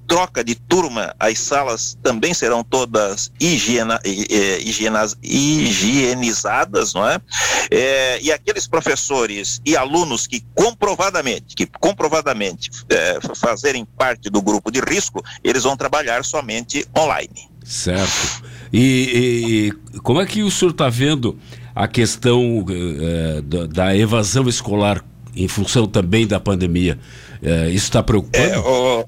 troca 0.08 0.42
de 0.42 0.54
turma, 0.54 1.14
as 1.20 1.38
salas 1.38 1.96
também 2.02 2.32
serão 2.32 2.64
todas 2.64 3.30
higiena, 3.38 4.00
higienas, 4.04 5.14
higienizadas, 5.22 6.94
não 6.94 7.06
é? 7.06 7.20
é? 7.70 8.18
E 8.22 8.32
aqueles 8.32 8.66
professores 8.66 9.60
e 9.66 9.76
alunos 9.76 10.26
que 10.26 10.42
comprovadamente, 10.54 11.54
que 11.54 11.66
comprovadamente 11.66 12.70
é, 12.88 13.18
fazerem 13.36 13.84
parte 13.84 14.30
do 14.30 14.40
grupo 14.40 14.70
de 14.70 14.80
risco, 14.80 15.22
eles 15.44 15.64
vão 15.64 15.76
trabalhar 15.76 16.24
somente 16.24 16.86
online. 16.96 17.50
Certo. 17.62 18.42
E, 18.72 19.70
e 19.92 19.98
como 20.00 20.22
é 20.22 20.26
que 20.26 20.42
o 20.42 20.50
senhor 20.50 20.70
está 20.70 20.88
vendo 20.88 21.38
a 21.74 21.86
questão 21.86 22.64
da, 23.68 23.94
evasão 23.94 24.48
escolar 24.48 25.04
em 25.36 25.46
função 25.46 25.86
também 25.86 26.26
da 26.26 26.40
pandemia? 26.40 26.98
Isso 27.66 27.84
está 27.84 28.02
preocupando? 28.02 28.54
É, 28.54 28.58
o 28.58 29.04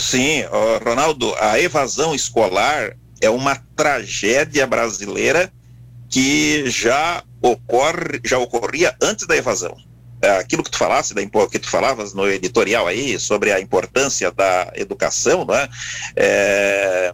sim, 0.00 0.42
uh, 0.44 0.84
Ronaldo, 0.84 1.34
a 1.40 1.58
evasão 1.60 2.14
escolar 2.14 2.96
é 3.20 3.30
uma 3.30 3.56
tragédia 3.76 4.66
brasileira 4.66 5.52
que 6.08 6.68
já 6.68 7.22
ocorre, 7.40 8.20
já 8.24 8.38
ocorria 8.38 8.94
antes 9.00 9.26
da 9.26 9.36
evasão. 9.36 9.76
É, 10.20 10.38
aquilo 10.38 10.62
que 10.62 10.70
tu 10.70 10.78
falasse, 10.78 11.14
da, 11.14 11.22
que 11.50 11.58
tu 11.58 11.68
falavas 11.68 12.14
no 12.14 12.28
editorial 12.28 12.86
aí 12.86 13.18
sobre 13.18 13.50
a 13.50 13.60
importância 13.60 14.30
da 14.30 14.70
educação, 14.76 15.44
né? 15.44 15.68
É, 16.14 17.12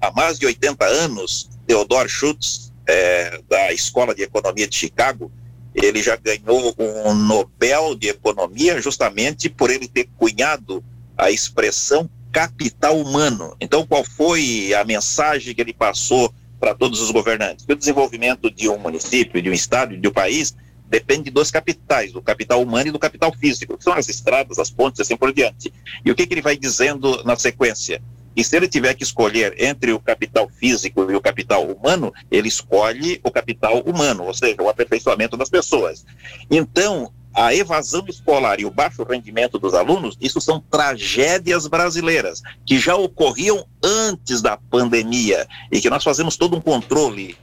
há 0.00 0.10
mais 0.10 0.38
de 0.38 0.44
80 0.44 0.84
anos, 0.84 1.48
Theodor 1.66 2.08
Schutz, 2.08 2.70
é, 2.86 3.40
da 3.48 3.72
Escola 3.72 4.14
de 4.14 4.22
Economia 4.22 4.68
de 4.68 4.76
Chicago, 4.76 5.32
ele 5.74 6.02
já 6.02 6.16
ganhou 6.16 6.74
um 6.78 7.14
Nobel 7.14 7.94
de 7.94 8.08
Economia 8.08 8.80
justamente 8.82 9.48
por 9.48 9.70
ele 9.70 9.88
ter 9.88 10.08
cunhado 10.18 10.84
a 11.22 11.30
expressão 11.30 12.10
capital 12.32 12.98
humano. 12.98 13.54
Então, 13.60 13.86
qual 13.86 14.02
foi 14.02 14.74
a 14.74 14.84
mensagem 14.84 15.54
que 15.54 15.60
ele 15.60 15.72
passou 15.72 16.32
para 16.58 16.74
todos 16.74 17.00
os 17.00 17.10
governantes? 17.10 17.64
Que 17.64 17.72
o 17.72 17.76
desenvolvimento 17.76 18.50
de 18.50 18.68
um 18.68 18.78
município, 18.78 19.40
de 19.40 19.48
um 19.48 19.52
estado, 19.52 19.96
de 19.96 20.08
um 20.08 20.12
país 20.12 20.56
depende 20.88 21.30
dos 21.30 21.50
capitais, 21.50 22.12
do 22.12 22.20
capital 22.20 22.60
humano 22.60 22.88
e 22.88 22.90
do 22.90 22.98
capital 22.98 23.32
físico, 23.32 23.78
que 23.78 23.84
são 23.84 23.94
as 23.94 24.08
estradas, 24.08 24.58
as 24.58 24.70
pontes 24.70 25.00
assim 25.00 25.16
por 25.16 25.32
diante. 25.32 25.72
E 26.04 26.10
o 26.10 26.14
que, 26.14 26.26
que 26.26 26.34
ele 26.34 26.42
vai 26.42 26.56
dizendo 26.56 27.22
na 27.24 27.36
sequência? 27.36 28.02
E 28.34 28.42
se 28.42 28.56
ele 28.56 28.68
tiver 28.68 28.94
que 28.94 29.02
escolher 29.02 29.54
entre 29.58 29.92
o 29.92 30.00
capital 30.00 30.48
físico 30.48 31.10
e 31.10 31.14
o 31.14 31.20
capital 31.20 31.64
humano, 31.64 32.12
ele 32.30 32.48
escolhe 32.48 33.20
o 33.22 33.30
capital 33.30 33.80
humano, 33.80 34.24
ou 34.24 34.34
seja, 34.34 34.60
o 34.60 34.68
aperfeiçoamento 34.68 35.36
das 35.36 35.48
pessoas. 35.48 36.04
Então, 36.50 37.12
a 37.34 37.54
evasão 37.54 38.04
escolar 38.08 38.60
e 38.60 38.64
o 38.64 38.70
baixo 38.70 39.02
rendimento 39.04 39.58
dos 39.58 39.74
alunos, 39.74 40.16
isso 40.20 40.40
são 40.40 40.60
tragédias 40.70 41.66
brasileiras 41.66 42.42
que 42.66 42.78
já 42.78 42.94
ocorriam 42.94 43.64
antes 43.82 44.42
da 44.42 44.56
pandemia 44.56 45.46
e 45.70 45.80
que 45.80 45.90
nós 45.90 46.04
fazemos 46.04 46.36
todo 46.36 46.56
um 46.56 46.60
controle 46.60 47.36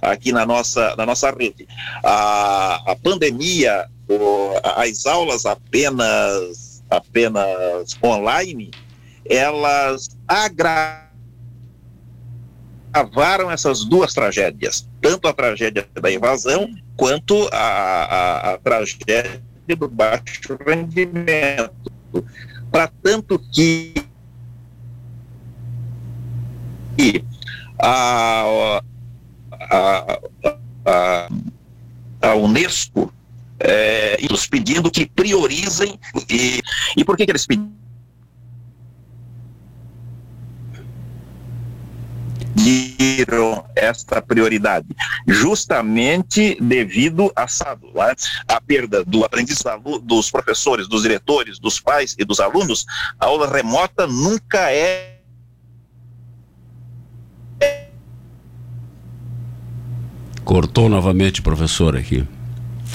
aqui 0.00 0.32
na 0.32 0.46
nossa, 0.46 0.94
na 0.96 1.04
nossa 1.04 1.30
rede. 1.30 1.68
A, 2.02 2.92
a 2.92 2.96
pandemia, 2.96 3.86
o, 4.08 4.52
as 4.76 5.06
aulas 5.06 5.44
apenas, 5.44 6.82
apenas 6.88 7.96
online, 8.02 8.70
elas 9.26 10.08
agravaram 10.26 11.09
essas 13.50 13.84
duas 13.84 14.12
tragédias, 14.12 14.88
tanto 15.00 15.28
a 15.28 15.32
tragédia 15.32 15.86
da 16.00 16.10
evasão 16.10 16.68
quanto 16.96 17.48
a, 17.52 17.58
a, 17.58 18.52
a 18.52 18.58
tragédia 18.58 19.42
do 19.76 19.88
baixo 19.88 20.58
rendimento. 20.66 21.70
Para 22.70 22.90
tanto 23.02 23.38
que 23.52 23.94
a, 27.78 28.44
a, 29.52 30.20
a, 30.84 31.28
a 32.22 32.34
Unesco 32.34 33.12
é, 33.58 34.16
pedindo 34.46 34.90
que 34.90 35.06
priorizem 35.06 35.98
e, 36.28 36.60
e 36.96 37.04
por 37.04 37.16
que, 37.16 37.24
que 37.24 37.32
eles 37.32 37.46
pediram 37.46 37.79
decidiram 43.00 43.64
esta 43.74 44.20
prioridade? 44.20 44.86
Justamente 45.26 46.56
devido 46.60 47.32
a, 47.34 47.46
né, 47.46 48.14
a 48.46 48.60
perda 48.60 49.02
do 49.04 49.24
aprendizado 49.24 49.98
dos 49.98 50.30
professores, 50.30 50.86
dos 50.86 51.02
diretores, 51.02 51.58
dos 51.58 51.80
pais 51.80 52.14
e 52.18 52.24
dos 52.24 52.38
alunos. 52.38 52.84
A 53.18 53.26
aula 53.26 53.50
remota 53.50 54.06
nunca 54.06 54.70
é 54.70 55.16
Cortou 60.44 60.88
novamente, 60.88 61.42
professor, 61.42 61.96
aqui. 61.96 62.26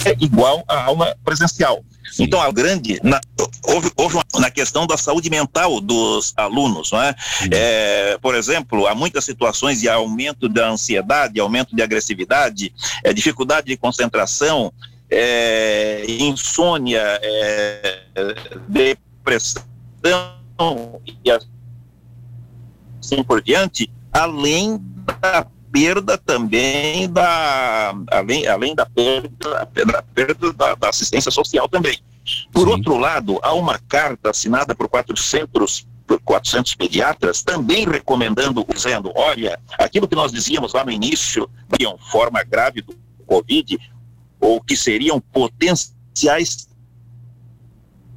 É 0.04 0.14
igual 0.20 0.62
à 0.68 0.84
aula 0.84 1.16
presencial. 1.24 1.82
Sim. 2.12 2.24
Então, 2.24 2.40
a 2.40 2.50
grande. 2.50 2.98
Na, 3.02 3.20
houve, 3.66 3.90
houve 3.96 4.16
uma, 4.16 4.24
na 4.40 4.50
questão 4.50 4.86
da 4.86 4.96
saúde 4.96 5.28
mental 5.28 5.80
dos 5.80 6.32
alunos, 6.36 6.92
não 6.92 7.02
é? 7.02 7.14
é? 7.50 8.18
Por 8.20 8.34
exemplo, 8.34 8.86
há 8.86 8.94
muitas 8.94 9.24
situações 9.24 9.80
de 9.80 9.88
aumento 9.88 10.48
da 10.48 10.68
ansiedade, 10.68 11.40
aumento 11.40 11.74
de 11.74 11.82
agressividade, 11.82 12.72
é, 13.04 13.12
dificuldade 13.12 13.66
de 13.66 13.76
concentração, 13.76 14.72
é, 15.10 16.04
insônia, 16.08 17.20
é, 17.22 18.00
depressão 18.68 19.62
e 21.24 21.30
assim 21.30 23.22
por 23.22 23.42
diante, 23.42 23.90
além 24.12 24.80
da 25.20 25.46
perda 25.76 26.16
também 26.16 27.06
da 27.10 27.94
além, 28.10 28.46
além 28.46 28.74
da 28.74 28.86
perda, 28.86 29.68
da, 29.92 30.02
perda 30.02 30.52
da, 30.54 30.74
da 30.74 30.88
assistência 30.88 31.30
social 31.30 31.68
também. 31.68 31.98
Por 32.50 32.66
Sim. 32.66 32.72
outro 32.72 32.96
lado, 32.96 33.38
há 33.42 33.52
uma 33.52 33.78
carta 33.78 34.30
assinada 34.30 34.74
por 34.74 34.88
400 34.88 35.86
por 36.06 36.18
400 36.20 36.76
pediatras, 36.76 37.42
também 37.42 37.84
recomendando, 37.84 38.64
dizendo, 38.72 39.12
olha, 39.16 39.58
aquilo 39.76 40.06
que 40.06 40.14
nós 40.14 40.30
dizíamos 40.30 40.72
lá 40.72 40.84
no 40.84 40.90
início, 40.92 41.50
seriam 41.68 41.98
forma 41.98 42.44
grave 42.44 42.80
do 42.80 42.96
Covid, 43.26 43.76
ou 44.40 44.60
que 44.62 44.76
seriam 44.76 45.20
potenciais 45.20 46.68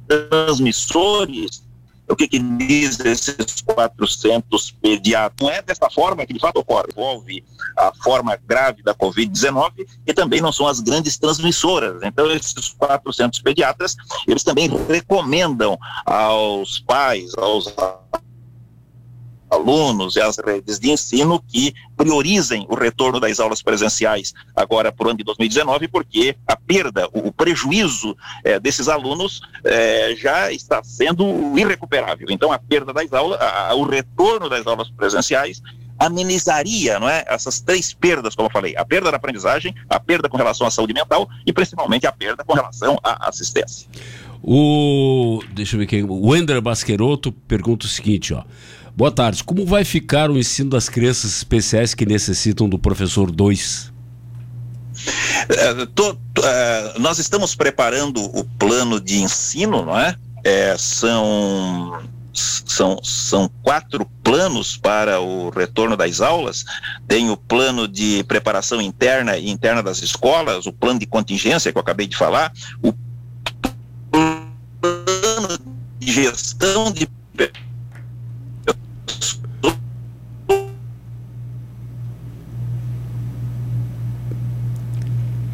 transmissores, 0.06 1.64
o 2.10 2.16
que, 2.16 2.26
que 2.26 2.38
diz 2.38 2.98
esses 3.00 3.60
400 3.62 4.72
pediatras? 4.72 5.36
Não 5.40 5.50
é 5.50 5.62
dessa 5.62 5.88
forma 5.88 6.26
que 6.26 6.34
de 6.34 6.40
fato 6.40 6.58
ocorre. 6.58 6.88
Envolve 6.90 7.44
a 7.76 7.92
forma 8.02 8.36
grave 8.36 8.82
da 8.82 8.94
Covid-19 8.94 9.86
e 10.06 10.12
também 10.12 10.40
não 10.40 10.52
são 10.52 10.66
as 10.66 10.80
grandes 10.80 11.16
transmissoras. 11.16 12.02
Então, 12.02 12.30
esses 12.30 12.68
400 12.70 13.40
pediatras, 13.40 13.96
eles 14.26 14.42
também 14.42 14.68
recomendam 14.88 15.78
aos 16.04 16.80
pais, 16.80 17.32
aos 17.38 17.72
alunos 19.50 20.16
e 20.16 20.20
as 20.20 20.38
redes 20.38 20.78
de 20.78 20.90
ensino 20.90 21.42
que 21.46 21.74
priorizem 21.96 22.66
o 22.68 22.74
retorno 22.74 23.18
das 23.18 23.40
aulas 23.40 23.62
presenciais 23.62 24.32
agora 24.54 24.92
para 24.92 25.06
o 25.06 25.10
ano 25.10 25.18
de 25.18 25.24
2019, 25.24 25.88
porque 25.88 26.36
a 26.46 26.56
perda, 26.56 27.08
o, 27.12 27.32
prejuízo 27.32 28.16
é, 28.44 28.58
desses 28.60 28.88
alunos 28.88 29.40
é, 29.64 30.14
já 30.16 30.52
está 30.52 30.82
sendo 30.82 31.58
irrecuperável. 31.58 32.28
Então, 32.30 32.52
a 32.52 32.58
perda 32.58 32.92
das 32.92 33.12
aulas, 33.12 33.40
a, 33.40 33.74
o 33.74 33.84
retorno 33.84 34.48
das 34.48 34.66
aulas 34.66 34.90
presenciais 34.90 35.60
amenizaria 36.00 36.98
não 36.98 37.08
é, 37.08 37.24
essas 37.28 37.60
três 37.60 37.92
perdas, 37.92 38.34
como 38.34 38.48
eu 38.48 38.52
falei, 38.52 38.74
a 38.74 38.84
perda 38.84 39.10
da 39.10 39.18
aprendizagem, 39.18 39.74
a 39.88 40.00
perda 40.00 40.30
com 40.30 40.36
relação 40.38 40.66
à 40.66 40.70
saúde 40.70 40.94
mental 40.94 41.28
e 41.44 41.52
principalmente 41.52 42.06
a 42.06 42.12
perda 42.12 42.42
com 42.42 42.54
relação 42.54 42.98
à 43.04 43.28
assistência. 43.28 43.86
O, 44.42 45.42
deixa 45.52 45.76
eu 45.76 45.80
ver 45.80 45.86
quem, 45.86 46.02
o 46.02 46.28
Wender 46.28 46.62
Basqueroto 46.62 47.30
pergunta 47.30 47.84
o 47.84 47.88
seguinte, 47.88 48.32
ó, 48.32 48.42
Boa 49.00 49.10
tarde. 49.10 49.42
Como 49.42 49.64
vai 49.64 49.82
ficar 49.82 50.30
o 50.30 50.36
ensino 50.36 50.68
das 50.68 50.90
crianças 50.90 51.34
especiais 51.34 51.94
que 51.94 52.04
necessitam 52.04 52.68
do 52.68 52.78
professor 52.78 53.30
2? 53.30 53.90
É, 55.48 55.86
tô, 55.86 56.18
é, 56.44 56.98
nós 56.98 57.18
estamos 57.18 57.54
preparando 57.54 58.22
o 58.22 58.44
plano 58.44 59.00
de 59.00 59.22
ensino, 59.22 59.86
não 59.86 59.98
é? 59.98 60.14
é? 60.44 60.76
são, 60.76 61.98
são, 62.34 63.02
são 63.02 63.50
quatro 63.62 64.04
planos 64.22 64.76
para 64.76 65.18
o 65.18 65.48
retorno 65.48 65.96
das 65.96 66.20
aulas. 66.20 66.66
Tem 67.08 67.30
o 67.30 67.38
plano 67.38 67.88
de 67.88 68.22
preparação 68.24 68.82
interna 68.82 69.38
e 69.38 69.48
interna 69.48 69.82
das 69.82 70.02
escolas, 70.02 70.66
o 70.66 70.72
plano 70.74 70.98
de 70.98 71.06
contingência 71.06 71.72
que 71.72 71.78
eu 71.78 71.80
acabei 71.80 72.06
de 72.06 72.18
falar, 72.18 72.52
o 72.82 72.92
de 75.98 76.12
gestão 76.12 76.92
de 76.92 77.08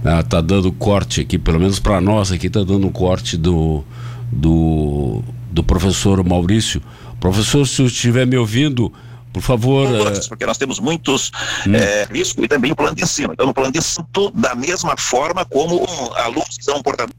Ah, 0.06 0.22
tá 0.22 0.40
dando 0.40 0.70
corte 0.70 1.20
aqui, 1.20 1.36
pelo 1.36 1.58
menos 1.58 1.80
para 1.80 2.00
nós 2.00 2.30
aqui 2.30 2.48
tá 2.48 2.60
dando 2.60 2.86
um 2.86 2.92
corte 2.92 3.36
do, 3.36 3.84
do, 4.30 5.22
do 5.50 5.64
professor 5.64 6.22
Maurício. 6.22 6.80
Professor, 7.18 7.66
se 7.66 7.82
estiver 7.84 8.26
me 8.26 8.36
ouvindo, 8.36 8.92
por 9.32 9.42
favor. 9.42 9.86
É... 9.86 10.20
Porque 10.28 10.46
nós 10.46 10.58
temos 10.58 10.78
muitos 10.78 11.32
hum. 11.66 11.74
é, 11.74 12.06
riscos 12.10 12.44
e 12.44 12.48
também 12.48 12.72
o 12.72 12.76
plano 12.76 12.94
de 12.94 13.02
ensino. 13.02 13.32
Então, 13.32 13.46
no 13.46 13.52
plano 13.52 13.72
de 13.72 13.78
ensino, 13.78 14.06
da 14.34 14.54
mesma 14.54 14.96
forma 14.96 15.44
como 15.44 15.82
um, 15.82 16.14
alunos 16.14 16.56
que 16.56 16.64
são 16.64 16.80
portadores. 16.82 17.16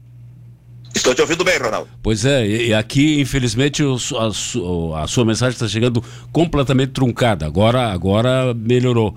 Estou 0.94 1.14
te 1.14 1.20
ouvindo 1.20 1.44
bem, 1.44 1.58
Ronaldo. 1.58 1.88
Pois 2.02 2.24
é, 2.24 2.46
e, 2.46 2.74
aqui, 2.74 3.20
infelizmente, 3.20 3.84
o, 3.84 3.96
a, 4.96 5.06
sua 5.06 5.24
mensagem 5.24 5.52
está 5.52 5.68
chegando 5.68 6.02
completamente 6.32 6.92
truncada. 6.92 7.46
Agora, 7.46 7.92
agora 7.92 8.52
melhorou. 8.54 9.14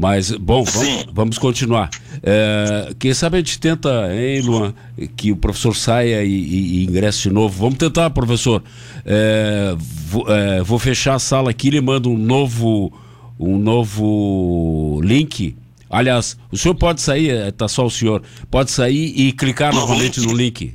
Mas, 0.00 0.30
bom, 0.30 0.64
vamos, 0.64 1.06
vamos 1.12 1.38
continuar. 1.38 1.90
É, 2.22 2.94
quem 2.98 3.12
sabe 3.12 3.36
a 3.36 3.40
gente 3.40 3.60
tenta, 3.60 4.08
hein, 4.14 4.40
Luan, 4.40 4.72
que 5.14 5.30
o 5.30 5.36
professor 5.36 5.76
saia 5.76 6.24
e, 6.24 6.32
e, 6.32 6.78
e 6.78 6.84
ingresse 6.84 7.24
de 7.24 7.30
novo. 7.30 7.64
Vamos 7.64 7.76
tentar, 7.76 8.08
professor. 8.08 8.62
É, 9.04 9.76
vou, 9.76 10.24
é, 10.26 10.62
vou, 10.62 10.78
fechar 10.78 11.16
a 11.16 11.18
sala 11.18 11.50
aqui 11.50 11.68
e 11.68 11.72
lhe 11.72 11.80
mando 11.82 12.08
um 12.08 12.16
novo, 12.16 12.90
um 13.38 13.58
novo 13.58 15.02
link. 15.04 15.54
Aliás, 15.90 16.34
o 16.50 16.56
senhor 16.56 16.76
pode 16.76 17.02
sair, 17.02 17.32
é, 17.32 17.68
só 17.68 17.84
o 17.84 17.90
senhor, 17.90 18.22
pode 18.50 18.70
sair 18.70 19.12
e 19.14 19.32
clicar 19.32 19.74
novamente 19.74 20.18
no 20.22 20.32
link. 20.32 20.72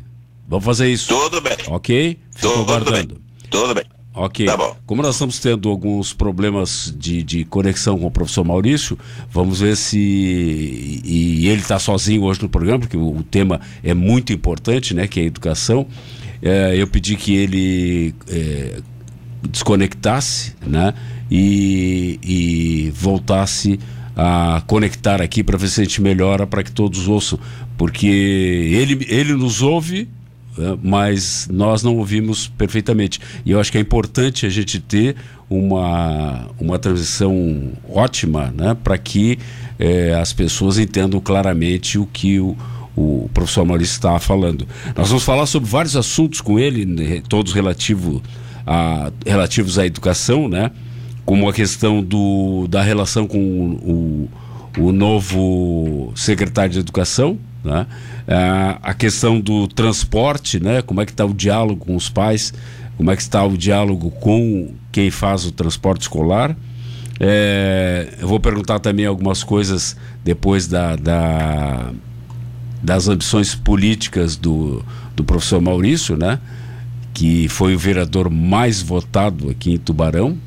Vamos 0.48 0.64
fazer 0.64 0.88
isso. 0.94 1.08
Tudo 1.08 1.42
bem. 1.42 1.58
Ok? 1.70 2.20
Fico 2.30 2.48
Tudo 2.48 2.62
aguardando. 2.62 3.16
Bem. 3.16 3.50
Tudo 3.50 3.74
bem. 3.74 3.95
Ok. 4.16 4.46
Tá 4.46 4.56
bom. 4.56 4.76
Como 4.86 5.02
nós 5.02 5.16
estamos 5.16 5.40
tendo 5.40 5.70
alguns 5.70 6.14
problemas 6.14 6.94
de, 6.98 7.22
de 7.22 7.44
conexão 7.44 8.00
com 8.00 8.08
o 8.08 8.12
professor 8.12 8.46
Maurício, 8.46 8.98
vamos 9.30 9.60
ver 9.60 9.76
se. 9.76 9.98
E, 9.98 11.48
ele 11.48 11.62
está 11.62 11.78
sozinho 11.78 12.24
hoje 12.24 12.42
no 12.42 12.48
programa, 12.48 12.80
porque 12.80 12.96
o, 12.96 13.18
o, 13.18 13.24
tema 13.24 13.60
é 13.84 13.94
muito 13.94 14.32
importante, 14.32 14.94
né? 14.94 15.06
Que 15.06 15.20
é 15.20 15.24
a 15.24 15.26
educação. 15.26 15.86
É, 16.42 16.76
eu 16.78 16.88
pedi 16.88 17.18
que 17.18 17.36
ele 17.36 18.16
é, 18.30 18.80
desconectasse, 19.50 20.56
né? 20.66 20.94
E, 21.30 22.20
e 22.24 22.92
voltasse 22.92 23.78
a 24.16 24.64
conectar 24.66 25.22
aqui 25.22 25.44
para 25.44 25.58
ver 25.58 25.68
se 25.68 25.82
a 25.82 25.84
gente 25.84 26.02
melhora 26.02 26.48
para 26.48 26.64
que 26.64 26.72
todos 26.72 27.08
ouçam, 27.10 27.38
porque 27.78 28.08
ele, 28.08 29.06
ele 29.10 29.34
nos 29.34 29.62
ouve 29.62 30.08
mas 30.82 31.48
nós 31.52 31.84
não 31.84 31.98
ouvimos 31.98 32.48
perfeitamente. 32.48 33.20
E 33.46 33.52
eu 33.52 33.60
acho 33.60 33.72
que 33.72 33.78
é 33.78 33.82
importante 33.82 34.46
a 34.46 34.50
gente 34.50 34.80
ter 34.80 35.16
uma, 35.50 36.48
uma 36.60 36.80
transição 36.80 37.72
ótima 37.90 38.54
né, 38.56 38.76
para 38.84 38.98
que 38.98 39.38
é, 39.78 40.14
as 40.16 40.34
pessoas 40.34 40.78
entendam 40.78 41.20
claramente 41.20 42.00
o 42.00 42.06
que 42.06 42.40
o, 42.40 42.56
o 42.96 43.30
professor 43.34 43.66
Maurício 43.66 43.94
estava 43.94 44.20
falando. 44.20 44.68
Nós 44.96 45.10
vamos 45.10 45.24
falar 45.24 45.46
sobre 45.46 45.70
vários 45.70 45.96
assuntos 45.96 46.42
com 46.42 46.58
ele, 46.58 46.86
né, 46.86 47.22
todos 47.28 47.54
relativo 47.54 48.22
a, 48.66 49.12
relativos 49.26 49.78
à 49.78 49.86
educação, 49.86 50.48
né, 50.48 50.72
como 51.26 51.50
a 51.50 51.54
questão 51.54 52.02
do, 52.02 52.68
da 52.68 52.82
relação 52.82 53.28
com 53.28 53.40
o, 53.40 54.30
o 54.78 54.92
novo 54.92 56.12
secretário 56.16 56.72
de 56.72 56.80
Educação, 56.80 57.38
né? 57.66 57.88
É, 58.28 58.78
a 58.82 58.94
questão 58.94 59.40
do 59.40 59.68
transporte, 59.68 60.60
né? 60.60 60.82
como 60.82 61.02
é 61.02 61.06
que 61.06 61.12
está 61.12 61.26
o 61.26 61.34
diálogo 61.34 61.86
com 61.86 61.96
os 61.96 62.10
pais, 62.10 62.54
como 62.96 63.12
é 63.12 63.16
que 63.16 63.22
está 63.22 63.44
o 63.44 63.58
diálogo 63.58 64.12
com 64.12 64.74
quem 64.92 65.12
faz 65.12 65.46
o 65.46 65.52
transporte 65.52 66.04
escolar. 66.04 66.56
É, 67.20 68.14
eu 68.20 68.28
vou 68.28 68.40
perguntar 68.40 68.80
também 68.80 69.06
algumas 69.06 69.44
coisas 69.44 69.96
depois 70.24 70.68
da, 70.68 70.96
da 70.96 71.92
das 72.82 73.08
ambições 73.08 73.56
políticas 73.56 74.36
do, 74.36 74.86
do 75.16 75.24
professor 75.24 75.60
Maurício, 75.60 76.16
né? 76.16 76.40
que 77.16 77.48
foi 77.48 77.74
o 77.74 77.80
vereador 77.80 78.30
mais 78.30 78.82
votado 78.82 79.50
aqui 79.50 79.72
em 79.74 79.78
Tubarão. 79.78 80.38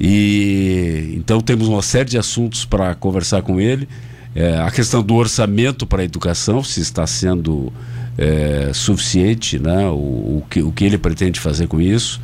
E 0.00 1.14
então 1.16 1.40
temos 1.40 1.68
uma 1.68 1.82
série 1.82 2.08
de 2.08 2.16
assuntos 2.16 2.64
para 2.64 2.94
conversar 2.94 3.42
com 3.42 3.60
ele. 3.60 3.88
É, 4.36 4.58
a 4.58 4.70
questão 4.70 5.02
do 5.02 5.14
orçamento 5.14 5.86
para 5.86 6.02
a 6.02 6.04
educação, 6.04 6.62
se 6.62 6.82
está 6.82 7.06
sendo 7.06 7.72
é, 8.18 8.70
suficiente, 8.74 9.58
né? 9.58 9.86
O, 9.88 9.94
o, 9.94 10.44
que, 10.50 10.60
o 10.60 10.70
que 10.70 10.84
ele 10.84 10.98
pretende 10.98 11.40
fazer 11.40 11.66
com 11.66 11.80
isso. 11.80 12.20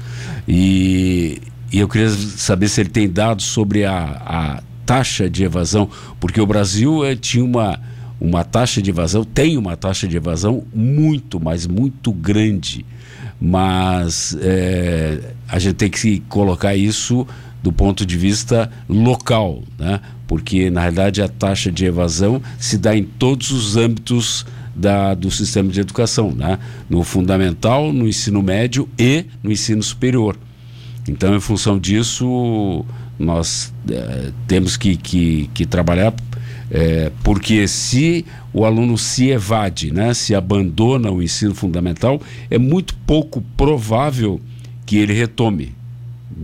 E, 0.47 1.41
e 1.73 1.79
eu 1.79 1.89
queria 1.89 2.11
saber 2.11 2.69
se 2.69 2.83
ele 2.83 2.91
tem 2.91 3.09
dados 3.09 3.47
sobre 3.47 3.87
a, 3.87 3.95
a 4.27 4.63
taxa 4.85 5.31
de 5.31 5.43
evasão, 5.43 5.89
porque 6.21 6.39
o 6.39 6.47
Brasil 6.47 7.03
é, 7.03 7.17
tinha 7.17 7.43
uma, 7.43 7.81
uma 8.21 8.45
taxa 8.45 8.83
de 8.83 8.91
evasão, 8.91 9.25
tem 9.25 9.57
uma 9.57 9.75
taxa 9.75 10.07
de 10.07 10.15
evasão 10.15 10.65
muito, 10.75 11.41
mas 11.41 11.67
muito 11.67 12.13
grande. 12.13 12.85
Mas 13.41 14.37
é, 14.39 15.19
a 15.49 15.59
gente 15.59 15.77
tem 15.77 15.89
que 15.89 16.21
colocar 16.29 16.77
isso 16.77 17.27
do 17.63 17.73
ponto 17.73 18.05
de 18.05 18.17
vista 18.17 18.71
local, 18.89 19.63
né? 19.79 20.01
porque 20.27 20.71
na 20.71 20.81
realidade 20.81 21.23
a 21.23 21.29
taxa 21.29 21.71
de 21.71 21.85
evasão 21.85 22.43
se 22.59 22.77
dá 22.77 22.97
em 22.97 23.05
todos 23.05 23.51
os 23.51 23.77
âmbitos 23.77 24.45
da, 24.75 25.15
do 25.15 25.31
sistema 25.31 25.71
de 25.71 25.81
educação, 25.81 26.33
né? 26.33 26.59
no 26.89 27.03
fundamental, 27.05 27.93
no 27.93 28.09
ensino 28.09 28.43
médio 28.43 28.89
e 28.99 29.27
no 29.43 29.53
ensino 29.53 29.83
superior. 29.83 30.37
Então, 31.09 31.35
em 31.35 31.41
função 31.41 31.79
disso, 31.79 32.85
nós 33.19 33.73
é, 33.91 34.31
temos 34.47 34.77
que, 34.77 34.97
que, 34.97 35.51
que 35.53 35.67
trabalhar, 35.67 36.15
é, 36.71 37.11
porque 37.23 37.67
se 37.67 38.25
o 38.53 38.65
aluno 38.65 38.97
se 38.97 39.29
evade, 39.29 39.93
né, 39.93 40.15
se 40.15 40.35
abandona 40.35 41.11
o 41.11 41.23
ensino 41.23 41.55
fundamental, 41.55 42.21
é 42.51 42.59
muito 42.59 42.95
pouco 43.07 43.43
provável 43.57 44.41
que 44.87 44.97
ele 44.97 45.13
retome. 45.13 45.75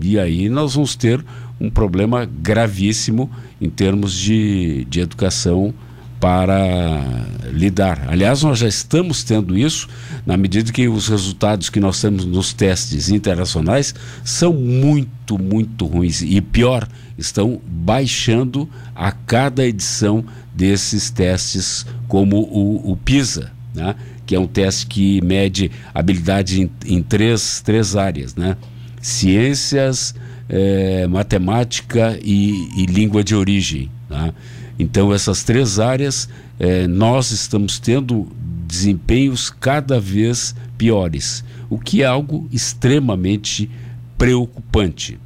E 0.07 0.19
aí 0.19 0.49
nós 0.49 0.75
vamos 0.75 0.95
ter 0.95 1.25
um 1.61 1.71
problema 1.71 2.25
gravíssimo 2.25 3.31
em 3.61 3.69
termos 3.69 4.13
de, 4.13 4.87
de 4.89 5.01
educação 5.01 5.75
para 6.21 7.27
lidar. 7.53 8.07
Aliás, 8.09 8.43
nós 8.43 8.59
já 8.59 8.69
estamos 8.69 9.23
tendo 9.23 9.57
isso 9.57 9.89
na 10.27 10.37
medida 10.37 10.73
que 10.73 10.89
os 10.89 11.09
resultados 11.09 11.71
que 11.71 11.79
nós 11.79 12.01
temos 12.01 12.25
nos 12.25 12.53
testes 12.53 13.09
internacionais 13.09 13.95
são 14.25 14.53
muito, 14.53 15.39
muito 15.39 15.87
ruins. 15.87 16.23
E 16.23 16.41
pior, 16.41 16.89
estão 17.17 17.61
baixando 17.67 18.69
a 18.95 19.13
cada 19.13 19.65
edição 19.65 20.25
desses 20.55 21.11
testes, 21.11 21.87
como 22.09 22.39
o, 22.39 22.93
o 22.93 22.97
PISA, 22.97 23.53
né? 23.75 23.95
que 24.27 24.35
é 24.35 24.41
um 24.41 24.47
teste 24.47 24.87
que 24.87 25.21
mede 25.23 25.71
habilidade 25.95 26.63
em, 26.63 26.71
em 26.85 27.03
três, 27.03 27.63
três 27.63 27.97
áreas, 27.97 28.35
né? 28.35 28.57
Ciências, 29.01 30.15
é, 30.49 31.07
matemática 31.07 32.19
e, 32.23 32.53
e, 32.77 32.87
língua 32.87 33.23
de 33.23 33.35
origem. 33.35 33.91
Tá? 34.09 34.33
Então, 34.79 35.13
essas 35.13 35.43
três 35.43 35.79
áreas, 35.79 36.29
é, 36.59 36.87
nós 36.87 37.31
estamos 37.31 37.79
tendo 37.79 38.29
desempenhos 38.67 39.51
cada 39.51 40.01
vez 40.01 40.55
piores, 40.77 41.45
o 41.71 41.79
que 41.79 42.03
é 42.03 42.07
algo 42.07 42.49
extremamente 42.53 43.71
preocupante. 44.17 45.19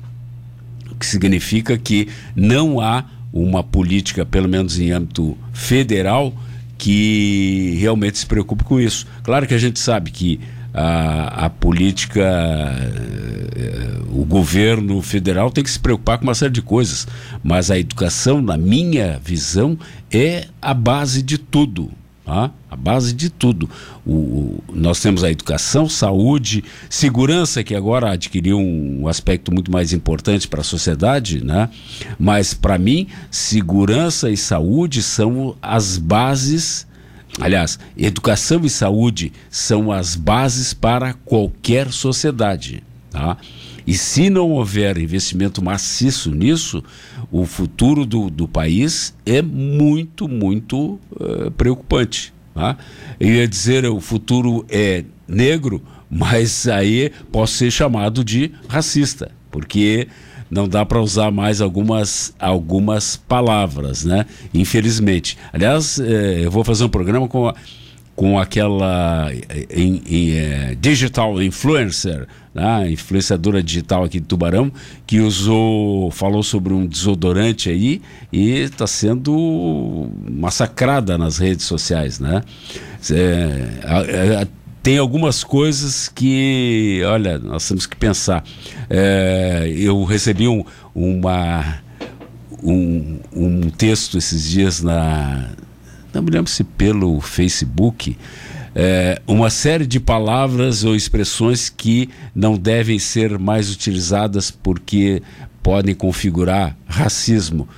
O 0.90 0.94
que 0.94 1.06
significa 1.06 1.76
que 1.76 2.08
não 2.36 2.80
há 2.80 3.04
uma 3.32 3.62
política, 3.62 4.26
pelo 4.26 4.48
menos 4.48 4.78
em 4.78 4.90
âmbito 4.92 5.36
federal, 5.52 6.34
que 6.76 7.76
realmente 7.78 8.18
se 8.18 8.26
preocupe 8.26 8.64
com 8.64 8.80
isso. 8.80 9.06
Claro 9.22 9.46
que 9.46 9.54
a 9.54 9.58
gente 9.58 9.78
sabe 9.78 10.10
que 10.10 10.40
a, 10.74 11.46
a 11.46 11.50
política, 11.50 12.22
eh, 12.22 13.98
o 14.10 14.24
governo 14.24 15.02
federal 15.02 15.50
tem 15.50 15.62
que 15.62 15.70
se 15.70 15.78
preocupar 15.78 16.18
com 16.18 16.24
uma 16.24 16.34
série 16.34 16.52
de 16.52 16.62
coisas, 16.62 17.06
mas 17.42 17.70
a 17.70 17.78
educação, 17.78 18.40
na 18.40 18.56
minha 18.56 19.20
visão, 19.22 19.78
é 20.10 20.46
a 20.60 20.72
base 20.72 21.22
de 21.22 21.36
tudo. 21.38 21.90
Tá? 22.24 22.52
A 22.70 22.76
base 22.76 23.12
de 23.12 23.28
tudo. 23.28 23.68
O, 24.06 24.62
nós 24.72 25.00
temos 25.00 25.24
a 25.24 25.30
educação, 25.30 25.88
saúde, 25.88 26.62
segurança, 26.88 27.64
que 27.64 27.74
agora 27.74 28.12
adquiriu 28.12 28.58
um 28.58 29.08
aspecto 29.08 29.52
muito 29.52 29.72
mais 29.72 29.92
importante 29.92 30.46
para 30.46 30.60
a 30.60 30.64
sociedade, 30.64 31.44
né? 31.44 31.68
mas 32.18 32.54
para 32.54 32.78
mim, 32.78 33.08
segurança 33.30 34.30
e 34.30 34.36
saúde 34.36 35.02
são 35.02 35.56
as 35.60 35.98
bases 35.98 36.86
Aliás, 37.40 37.78
educação 37.96 38.60
e 38.64 38.70
saúde 38.70 39.32
são 39.50 39.90
as 39.90 40.14
bases 40.14 40.74
para 40.74 41.14
qualquer 41.14 41.90
sociedade. 41.90 42.82
Tá? 43.10 43.36
E 43.86 43.94
se 43.94 44.30
não 44.30 44.50
houver 44.50 44.98
investimento 44.98 45.62
maciço 45.62 46.30
nisso, 46.30 46.82
o 47.30 47.44
futuro 47.44 48.04
do, 48.06 48.30
do 48.30 48.46
país 48.46 49.14
é 49.24 49.42
muito, 49.42 50.28
muito 50.28 51.00
uh, 51.12 51.50
preocupante. 51.56 52.32
Tá? 52.54 52.76
Eu 53.18 53.28
ia 53.28 53.48
dizer 53.48 53.86
o 53.86 54.00
futuro 54.00 54.64
é 54.68 55.04
negro, 55.26 55.82
mas 56.08 56.68
aí 56.68 57.10
posso 57.30 57.54
ser 57.54 57.70
chamado 57.70 58.22
de 58.22 58.52
racista, 58.68 59.30
porque 59.50 60.06
não 60.52 60.68
dá 60.68 60.84
para 60.84 61.00
usar 61.00 61.30
mais 61.30 61.62
algumas, 61.62 62.34
algumas 62.38 63.16
palavras, 63.16 64.04
né? 64.04 64.26
Infelizmente. 64.52 65.38
Aliás, 65.50 65.98
eh, 65.98 66.42
eu 66.44 66.50
vou 66.50 66.62
fazer 66.62 66.84
um 66.84 66.90
programa 66.90 67.26
com, 67.26 67.50
com 68.14 68.38
aquela 68.38 69.32
em, 69.70 70.02
em, 70.06 70.30
é, 70.32 70.76
digital 70.78 71.42
influencer, 71.42 72.28
né? 72.54 72.90
influenciadora 72.90 73.62
digital 73.62 74.04
aqui 74.04 74.20
de 74.20 74.26
Tubarão, 74.26 74.70
que 75.06 75.20
usou, 75.20 76.10
falou 76.10 76.42
sobre 76.42 76.74
um 76.74 76.86
desodorante 76.86 77.70
aí 77.70 78.02
e 78.30 78.50
está 78.50 78.86
sendo 78.86 80.10
massacrada 80.30 81.16
nas 81.16 81.38
redes 81.38 81.64
sociais, 81.64 82.20
né? 82.20 82.42
É, 83.10 84.46
tem 84.82 84.98
algumas 84.98 85.44
coisas 85.44 86.08
que, 86.08 87.00
olha, 87.06 87.38
nós 87.38 87.66
temos 87.68 87.86
que 87.86 87.94
pensar. 87.94 88.44
É, 88.90 89.72
eu 89.76 90.02
recebi 90.02 90.48
um, 90.48 90.64
uma, 90.92 91.78
um, 92.62 93.20
um 93.32 93.70
texto 93.70 94.18
esses 94.18 94.42
dias 94.50 94.82
na. 94.82 95.50
Não 96.12 96.20
me 96.20 96.30
lembro 96.30 96.50
se 96.50 96.64
pelo 96.64 97.20
Facebook. 97.20 98.18
É, 98.74 99.20
uma 99.26 99.50
série 99.50 99.86
de 99.86 100.00
palavras 100.00 100.82
ou 100.82 100.96
expressões 100.96 101.68
que 101.68 102.08
não 102.34 102.56
devem 102.56 102.98
ser 102.98 103.38
mais 103.38 103.70
utilizadas 103.70 104.50
porque 104.50 105.22
podem 105.62 105.94
configurar 105.94 106.76
racismo. 106.86 107.68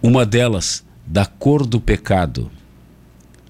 Uma 0.00 0.24
delas, 0.24 0.84
da 1.04 1.26
cor 1.26 1.66
do 1.66 1.80
pecado. 1.80 2.50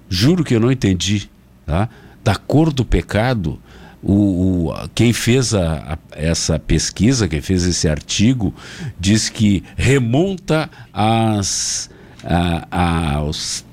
Juro 0.09 0.43
que 0.43 0.55
eu 0.55 0.59
não 0.59 0.71
entendi. 0.71 1.29
Tá? 1.65 1.89
Da 2.25 2.35
cor 2.35 2.73
do 2.73 2.83
pecado, 2.83 3.59
o, 4.01 4.69
o, 4.69 4.89
quem 4.95 5.13
fez 5.13 5.53
a, 5.53 5.93
a, 5.93 5.97
essa 6.11 6.57
pesquisa, 6.57 7.27
quem 7.27 7.39
fez 7.39 7.63
esse 7.65 7.87
artigo, 7.87 8.51
diz 8.99 9.29
que 9.29 9.63
remonta 9.77 10.67
às, 10.91 11.87
a, 12.23 13.13
aos, 13.17 13.63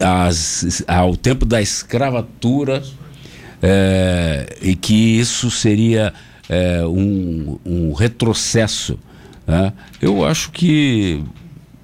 às, 0.00 0.84
ao 0.86 1.16
tempo 1.16 1.44
da 1.44 1.60
escravatura 1.60 2.80
é, 3.60 4.56
e 4.62 4.76
que 4.76 5.18
isso 5.18 5.50
seria 5.50 6.14
é, 6.48 6.86
um, 6.86 7.58
um, 7.66 7.92
retrocesso. 7.92 8.96
Né? 9.44 9.72
Eu 10.00 10.24
acho 10.24 10.52
que 10.52 11.24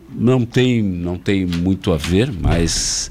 não 0.09 0.45
tem, 0.45 0.85
não 0.85 1.19
tem 1.19 1.45
muito 1.45 1.93
a 1.93 1.97
ver, 1.97 2.33
mas 2.33 3.11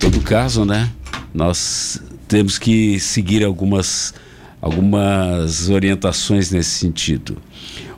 todo 0.00 0.20
caso, 0.22 0.64
né? 0.64 0.90
Nós 1.32 2.00
temos 2.28 2.58
que 2.58 2.98
seguir 3.00 3.44
algumas, 3.44 4.14
algumas 4.60 5.68
orientações 5.68 6.50
nesse 6.50 6.70
sentido. 6.70 7.36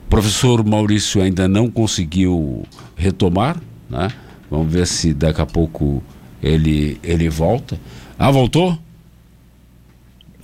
O 0.05 0.09
professor 0.09 0.63
Maurício 0.65 1.21
ainda 1.21 1.47
não 1.47 1.69
conseguiu 1.69 2.63
retomar, 2.95 3.61
né? 3.89 4.09
Vamos 4.49 4.71
ver 4.71 4.87
se 4.87 5.13
daqui 5.13 5.41
a 5.41 5.45
pouco 5.45 6.01
ele, 6.41 6.97
ele 7.03 7.27
volta. 7.29 7.79
Ah, 8.17 8.31
voltou? 8.31 8.77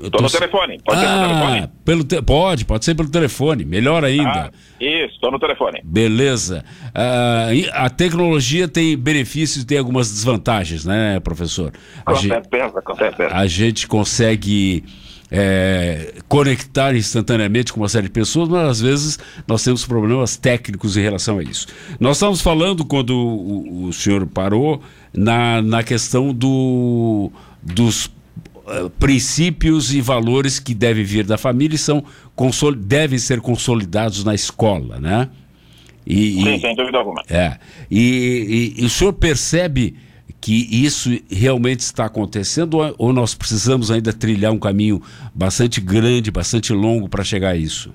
Estou 0.04 0.22
no 0.22 0.30
telefone. 0.30 0.80
Pode 0.84 1.00
ah, 1.00 1.02
ser 1.02 1.08
pelo 1.08 1.28
telefone? 1.28 1.70
Pelo 1.86 2.04
te... 2.04 2.22
Pode, 2.22 2.66
pode 2.66 2.86
ser 2.86 2.96
pelo 2.96 3.10
telefone. 3.10 3.66
Melhor 3.66 4.04
ainda. 4.04 4.30
Ah, 4.30 4.52
isso, 4.80 5.14
estou 5.14 5.32
no 5.32 5.40
telefone. 5.40 5.82
Beleza. 5.84 6.66
Ah, 6.94 7.48
a 7.74 7.90
tecnologia 7.90 8.68
tem 8.68 8.98
benefícios 8.98 9.64
e 9.64 9.66
tem 9.66 9.78
algumas 9.78 10.12
desvantagens, 10.12 10.86
né, 10.86 11.20
professor? 11.22 11.72
A 12.06 12.12
com 12.12 12.20
gente... 12.20 12.32
certeza, 12.32 12.82
com 12.82 12.96
certeza. 12.96 13.34
A 13.34 13.48
gente 13.48 13.88
consegue. 13.88 14.84
É, 15.36 16.14
conectar 16.30 16.96
instantaneamente 16.96 17.74
com 17.74 17.80
uma 17.80 17.90
série 17.90 18.04
de 18.04 18.12
pessoas, 18.12 18.48
mas 18.48 18.70
às 18.70 18.82
vezes 18.82 19.20
nós 19.48 19.64
temos 19.64 19.84
problemas 19.84 20.38
técnicos 20.38 20.96
em 20.96 21.02
relação 21.02 21.40
a 21.40 21.44
isso. 21.44 21.66
Nós 22.00 22.18
estávamos 22.18 22.40
falando, 22.40 22.86
quando 22.86 23.18
o, 23.18 23.86
o 23.86 23.94
senhor 23.94 24.28
parou, 24.28 24.80
na, 25.12 25.60
na 25.60 25.82
questão 25.82 26.32
do, 26.32 27.32
dos 27.64 28.12
eh, 28.68 28.90
princípios 29.00 29.94
e 29.94 30.02
valores 30.02 30.60
que 30.60 30.74
devem 30.74 31.04
vir 31.04 31.26
da 31.26 31.38
família 31.38 31.76
e 31.76 31.78
são 31.78 32.04
devem 32.78 33.20
ser 33.20 33.42
consolidados 33.42 34.24
na 34.24 34.34
escola, 34.34 35.00
né? 35.00 35.30
E, 36.06 36.34
Sim, 36.44 36.56
e, 36.56 36.60
sem 36.60 36.76
dúvida 36.76 36.98
alguma. 36.98 37.22
É. 37.30 37.58
E, 37.90 38.74
e, 38.78 38.82
e, 38.82 38.86
o 38.86 38.90
senhor 38.90 39.14
percebe 39.14 39.96
que 40.42 40.68
isso 40.86 41.10
realmente 41.32 41.80
está 41.80 42.06
acontecendo 42.06 42.78
ou, 42.78 42.96
ou 42.98 43.14
nós 43.14 43.34
precisamos 43.34 43.90
ainda 43.90 44.12
trilhar 44.12 44.52
um 44.52 44.60
caminho 44.60 45.02
bastante 45.34 45.80
grande, 45.80 46.30
bastante 46.32 46.74
longo 46.74 47.08
para 47.08 47.24
chegar 47.24 47.50
a 47.50 47.56
isso? 47.56 47.94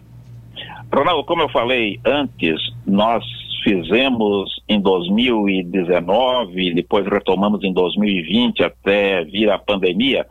Ronaldo, 0.92 1.24
como 1.24 1.42
eu 1.42 1.48
falei 1.50 2.00
antes, 2.04 2.56
nós 2.86 3.22
fizemos 3.62 4.60
em 4.68 4.80
2019, 4.80 6.74
depois 6.74 7.06
retomamos 7.06 7.62
em 7.62 7.72
2020 7.72 8.64
até 8.64 9.24
vir 9.24 9.50
a 9.50 9.58
pandemia, 9.58 10.26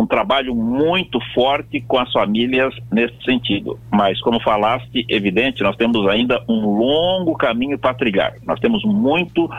um 0.00 0.06
trabalho 0.06 0.54
muito 0.54 1.20
forte 1.34 1.80
com 1.82 1.98
as 1.98 2.10
famílias 2.10 2.74
nesse 2.90 3.22
sentido. 3.22 3.78
Mas, 3.92 4.18
como 4.22 4.40
falaste, 4.40 5.04
evidente, 5.08 5.62
nós 5.62 5.76
temos 5.76 6.08
ainda 6.08 6.42
um 6.48 6.78
longo 6.78 7.36
caminho 7.36 7.78
para 7.78 7.92
trilhar. 7.92 8.32
Nós 8.46 8.58
temos 8.60 8.82
muito 8.82 9.50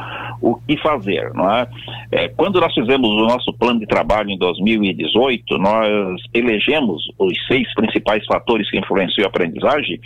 o 0.41 0.55
que 0.55 0.75
fazer, 0.77 1.31
não 1.35 1.49
é? 1.49 1.67
é? 2.11 2.27
Quando 2.29 2.59
nós 2.59 2.73
fizemos 2.73 3.07
o 3.07 3.27
nosso 3.27 3.53
plano 3.53 3.79
de 3.79 3.85
trabalho 3.85 4.31
em 4.31 4.37
2018, 4.37 5.59
nós 5.59 6.19
elegemos 6.33 7.03
os 7.19 7.33
seis 7.47 7.71
principais 7.75 8.25
fatores 8.25 8.69
que 8.71 8.79
influenciam 8.79 9.25
a 9.25 9.29
aprendizagem 9.29 9.99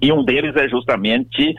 e 0.00 0.12
um 0.12 0.24
deles 0.24 0.54
é 0.56 0.68
justamente 0.68 1.54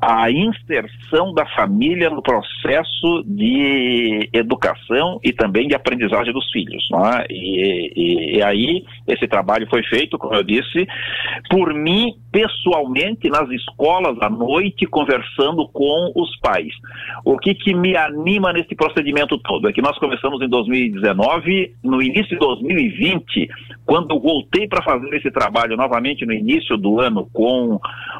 a 0.00 0.30
inserção 0.30 1.34
da 1.34 1.44
família 1.46 2.08
no 2.08 2.22
processo 2.22 3.24
de 3.26 4.28
educação 4.32 5.18
e 5.24 5.32
também 5.32 5.66
de 5.66 5.74
aprendizagem 5.74 6.32
dos 6.32 6.50
filhos. 6.52 6.86
É? 7.16 7.26
E, 7.30 7.92
e, 7.96 8.36
e, 8.36 8.42
aí, 8.42 8.84
esse 9.06 9.26
trabalho 9.26 9.66
foi 9.68 9.82
feito, 9.84 10.16
como 10.16 10.34
eu 10.34 10.42
disse, 10.42 10.86
por 11.50 11.74
mim, 11.74 12.14
pessoalmente, 12.30 13.28
nas 13.28 13.48
escolas 13.50 14.16
à 14.20 14.30
noite, 14.30 14.86
conversando 14.86 15.68
com 15.68 16.12
os 16.14 16.38
pais. 16.38 16.72
O 17.24 17.36
que, 17.36 17.54
que 17.54 17.74
me 17.74 17.96
anima 17.96 18.52
nesse 18.52 18.74
procedimento 18.74 19.36
todo 19.38 19.68
é 19.68 19.72
que 19.72 19.82
nós 19.82 19.98
começamos 19.98 20.40
em 20.40 20.48
2019, 20.48 21.74
no 21.82 22.00
início 22.00 22.30
de 22.30 22.38
2020, 22.38 23.48
quando 23.84 24.20
voltei 24.20 24.68
para 24.68 24.82
fazer 24.82 25.12
esse 25.14 25.30
trabalho 25.30 25.76
novamente 25.76 26.24
no 26.24 26.32
início 26.32 26.76
do 26.76 27.00
ano 27.00 27.28
com 27.32 27.57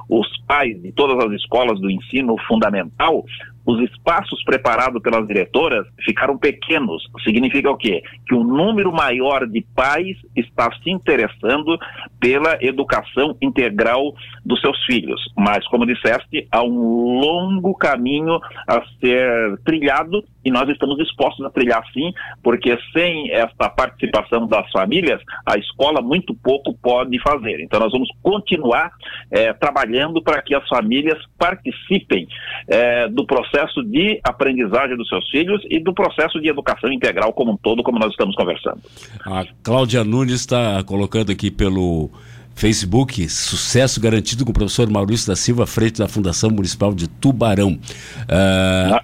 os 0.09 0.27
pais 0.47 0.81
de 0.83 0.93
todas 0.93 1.25
as 1.25 1.33
escolas 1.33 1.81
do 1.81 1.91
ensino 1.91 2.37
fundamental, 2.47 3.25
os 3.69 3.79
espaços 3.83 4.43
preparados 4.45 5.03
pelas 5.03 5.27
diretoras 5.27 5.87
ficaram 6.03 6.39
pequenos. 6.39 7.03
Significa 7.23 7.71
o 7.71 7.77
quê? 7.77 8.03
Que 8.27 8.35
um 8.35 8.43
número 8.43 8.91
maior 8.91 9.47
de 9.47 9.61
pais 9.77 10.17
está 10.35 10.73
se 10.83 10.91
interessando 10.91 11.79
pela 12.19 12.57
educação 12.63 13.37
integral 13.43 14.15
dos 14.43 14.59
seus 14.63 14.83
filhos. 14.87 15.21
Mas, 15.37 15.69
como 15.69 15.85
disseste, 15.85 16.49
há 16.51 16.63
um 16.63 17.21
longo 17.21 17.75
caminho 17.75 18.41
a 18.67 18.83
ser 19.01 19.59
trilhado 19.67 20.25
e 20.49 20.51
nós 20.51 20.69
estamos 20.69 20.97
dispostos 20.97 21.45
a 21.45 21.51
trilhar 21.51 21.83
sim, 21.93 22.13
porque 22.43 22.79
sem 22.93 23.31
esta 23.31 23.69
participação 23.69 24.47
das 24.47 24.71
famílias, 24.71 25.21
a 25.47 25.57
escola 25.59 26.01
muito 26.01 26.35
pouco 26.35 26.75
pode 26.75 27.19
fazer. 27.21 27.61
Então, 27.61 27.81
nós 27.81 27.93
vamos 27.93 28.09
continuar 28.23 28.91
eh, 29.31 29.53
trabalhando 29.53 30.23
para 30.23 30.43
que 30.43 30.55
as 30.55 30.67
famílias 30.69 31.19
participem 31.39 32.27
eh, 32.69 33.09
do 33.09 33.27
processo 33.27 33.49
processo 33.59 33.83
de 33.85 34.21
aprendizagem 34.23 34.97
dos 34.97 35.09
seus 35.09 35.29
filhos 35.31 35.63
e 35.71 35.81
do 35.83 35.93
processo 35.93 36.41
de 36.41 36.49
educação 36.49 36.93
integral 36.93 37.33
como 37.33 37.53
um 37.53 37.57
todo, 37.57 37.83
como 37.83 37.99
nós 37.99 38.11
estamos 38.11 38.35
conversando. 38.35 38.81
A 39.25 39.45
Cláudia 39.63 40.05
Nunes 40.05 40.41
está 40.41 40.83
colocando 40.85 41.33
aqui 41.33 41.51
pelo 41.51 42.11
Facebook, 42.55 43.29
sucesso 43.29 44.01
garantido 44.01 44.45
com 44.45 44.51
o 44.51 44.55
professor 44.55 44.89
Maurício 44.91 45.29
da 45.29 45.37
Silva, 45.37 45.67
frente 45.67 45.99
da 45.99 46.09
Fundação 46.09 46.51
Municipal 46.51 46.93
de 46.95 47.09
Tubarão. 47.09 47.73
Uh, 47.73 48.95
ah, 48.95 49.03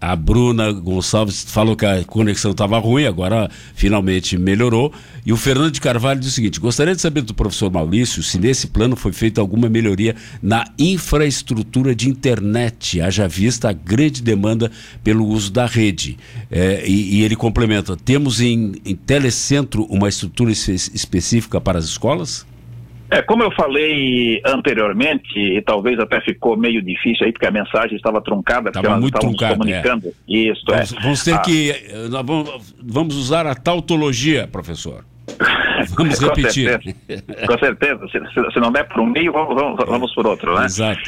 a 0.00 0.16
Bruna 0.16 0.72
Gonçalves 0.72 1.44
falou 1.46 1.76
que 1.76 1.84
a 1.84 2.02
conexão 2.04 2.52
estava 2.52 2.78
ruim, 2.78 3.04
agora 3.04 3.50
finalmente 3.74 4.38
melhorou. 4.38 4.92
E 5.26 5.32
o 5.32 5.36
Fernando 5.36 5.72
de 5.72 5.80
Carvalho 5.80 6.18
diz 6.18 6.30
o 6.30 6.32
seguinte: 6.32 6.58
gostaria 6.58 6.94
de 6.94 7.02
saber 7.02 7.20
do 7.20 7.34
professor 7.34 7.70
Maurício 7.70 8.22
se 8.22 8.38
nesse 8.38 8.68
plano 8.68 8.96
foi 8.96 9.12
feita 9.12 9.40
alguma 9.40 9.68
melhoria 9.68 10.16
na 10.42 10.64
infraestrutura 10.78 11.94
de 11.94 12.08
internet, 12.08 13.00
haja 13.00 13.28
vista 13.28 13.68
a 13.68 13.72
grande 13.72 14.22
demanda 14.22 14.70
pelo 15.04 15.26
uso 15.26 15.52
da 15.52 15.66
rede. 15.66 16.16
É, 16.50 16.82
e, 16.86 17.18
e, 17.18 17.22
ele 17.22 17.36
complementa: 17.36 17.96
temos 17.96 18.40
em, 18.40 18.72
em 18.84 18.96
telecentro 18.96 19.84
uma 19.84 20.08
estrutura 20.08 20.50
específica 20.50 21.60
para 21.60 21.78
as 21.78 21.84
escolas? 21.84 22.46
É, 23.10 23.22
como 23.22 23.42
eu 23.42 23.50
falei 23.52 24.40
anteriormente, 24.46 25.36
e 25.36 25.60
talvez 25.62 25.98
até 25.98 26.20
ficou 26.20 26.56
meio 26.56 26.80
difícil 26.80 27.26
aí, 27.26 27.32
porque 27.32 27.46
a 27.46 27.50
mensagem 27.50 27.96
estava 27.96 28.20
truncada, 28.20 28.70
porque 28.70 28.86
nós 28.86 29.04
estávamos 29.04 29.10
truncado, 29.10 29.58
comunicando. 29.58 30.08
É. 30.08 30.12
Isso, 30.32 30.62
vamos, 30.66 30.92
é. 30.92 31.00
Vamos 31.00 31.24
ter 31.24 31.34
ah. 31.34 31.38
que. 31.38 31.74
Vamos, 32.08 32.74
vamos 32.80 33.16
usar 33.16 33.46
a 33.46 33.54
tautologia, 33.54 34.46
professor. 34.46 35.04
Vamos 35.96 36.18
Com 36.18 36.26
repetir. 36.26 36.68
certeza. 36.68 37.46
Com 37.46 37.58
certeza. 37.58 38.08
Se, 38.08 38.52
se 38.52 38.60
não 38.60 38.70
der 38.70 38.86
para 38.86 39.00
um 39.00 39.06
meio, 39.06 39.32
vamos, 39.32 39.54
vamos, 39.54 39.84
vamos 39.86 40.14
por 40.14 40.26
outro, 40.26 40.58
né? 40.58 40.66
Exato. 40.66 41.00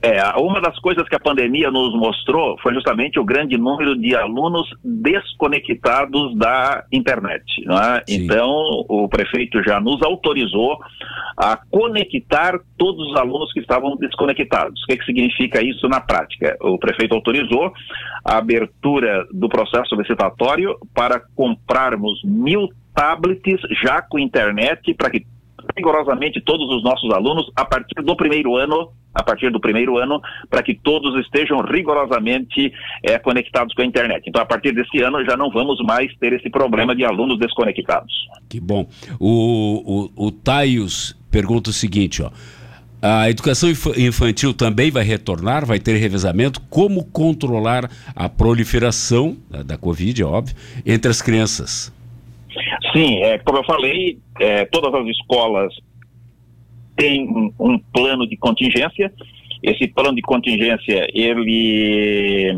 É, 0.00 0.22
uma 0.38 0.60
das 0.60 0.78
coisas 0.78 1.08
que 1.08 1.16
a 1.16 1.20
pandemia 1.20 1.72
nos 1.72 1.92
mostrou 1.98 2.56
foi 2.62 2.72
justamente 2.72 3.18
o 3.18 3.24
grande 3.24 3.58
número 3.58 3.98
de 3.98 4.14
alunos 4.14 4.68
desconectados 4.84 6.36
da 6.36 6.84
internet. 6.92 7.42
é? 7.62 8.04
Então, 8.08 8.48
o 8.88 9.08
prefeito 9.08 9.60
já 9.64 9.80
nos 9.80 10.00
autorizou 10.02 10.78
a 11.36 11.58
conectar 11.70 12.60
todos 12.76 13.10
os 13.10 13.16
alunos 13.16 13.52
que 13.52 13.58
estavam 13.58 13.96
desconectados. 13.96 14.80
O 14.84 14.86
que, 14.86 14.98
que 14.98 15.04
significa 15.04 15.60
isso 15.60 15.88
na 15.88 16.00
prática? 16.00 16.56
O 16.60 16.78
prefeito 16.78 17.16
autorizou 17.16 17.72
a 18.24 18.38
abertura 18.38 19.26
do 19.32 19.48
processo 19.48 19.96
licitatório 19.96 20.76
para 20.94 21.20
comprarmos 21.34 22.22
mil 22.22 22.68
tablets 22.94 23.60
já 23.82 24.00
com 24.00 24.18
internet 24.18 24.94
para 24.94 25.10
que 25.10 25.26
rigorosamente 25.76 26.40
todos 26.40 26.68
os 26.74 26.82
nossos 26.82 27.10
alunos 27.12 27.50
a 27.56 27.64
partir 27.64 28.02
do 28.02 28.16
primeiro 28.16 28.56
ano, 28.56 28.90
a 29.14 29.22
partir 29.22 29.50
do 29.50 29.60
primeiro 29.60 29.98
ano, 29.98 30.20
para 30.48 30.62
que 30.62 30.74
todos 30.74 31.18
estejam 31.24 31.58
rigorosamente 31.60 32.72
eh, 33.02 33.18
conectados 33.18 33.74
com 33.74 33.82
a 33.82 33.84
internet. 33.84 34.24
Então, 34.26 34.40
a 34.40 34.46
partir 34.46 34.72
desse 34.72 35.02
ano 35.02 35.24
já 35.24 35.36
não 35.36 35.50
vamos 35.50 35.80
mais 35.84 36.14
ter 36.18 36.32
esse 36.32 36.48
problema 36.50 36.94
de 36.94 37.04
alunos 37.04 37.38
desconectados. 37.38 38.12
Que 38.48 38.60
bom. 38.60 38.86
O, 39.18 40.10
o, 40.16 40.26
o 40.26 40.30
Taios 40.30 41.16
pergunta 41.30 41.70
o 41.70 41.72
seguinte, 41.72 42.22
ó. 42.22 42.30
A 43.00 43.30
educação 43.30 43.70
infa- 43.70 43.96
infantil 43.96 44.52
também 44.52 44.90
vai 44.90 45.04
retornar, 45.04 45.64
vai 45.64 45.78
ter 45.78 45.96
revezamento. 45.98 46.60
Como 46.68 47.04
controlar 47.04 47.88
a 48.14 48.28
proliferação 48.28 49.36
da, 49.48 49.62
da 49.62 49.78
Covid, 49.78 50.20
é 50.20 50.24
óbvio, 50.24 50.56
entre 50.84 51.08
as 51.08 51.22
crianças? 51.22 51.92
Sim, 52.92 53.22
é, 53.22 53.38
como 53.38 53.58
eu 53.58 53.64
falei, 53.64 54.18
é, 54.40 54.64
todas 54.66 54.94
as 54.94 55.06
escolas 55.08 55.74
têm 56.96 57.28
um, 57.28 57.52
um 57.58 57.78
plano 57.78 58.26
de 58.26 58.36
contingência. 58.36 59.12
Esse 59.62 59.88
plano 59.88 60.14
de 60.14 60.22
contingência, 60.22 61.08
ele 61.12 62.56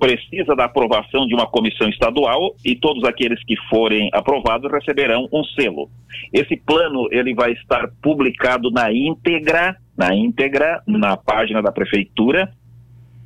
precisa 0.00 0.56
da 0.56 0.64
aprovação 0.64 1.26
de 1.26 1.34
uma 1.34 1.46
comissão 1.46 1.88
estadual 1.88 2.56
e 2.64 2.74
todos 2.74 3.04
aqueles 3.04 3.44
que 3.44 3.54
forem 3.68 4.08
aprovados 4.14 4.72
receberão 4.72 5.28
um 5.30 5.44
selo. 5.44 5.90
Esse 6.32 6.56
plano 6.56 7.06
ele 7.12 7.34
vai 7.34 7.52
estar 7.52 7.88
publicado 8.02 8.70
na 8.70 8.90
íntegra, 8.90 9.76
na 9.96 10.14
íntegra 10.14 10.82
na 10.86 11.18
página 11.18 11.60
da 11.62 11.70
prefeitura. 11.70 12.50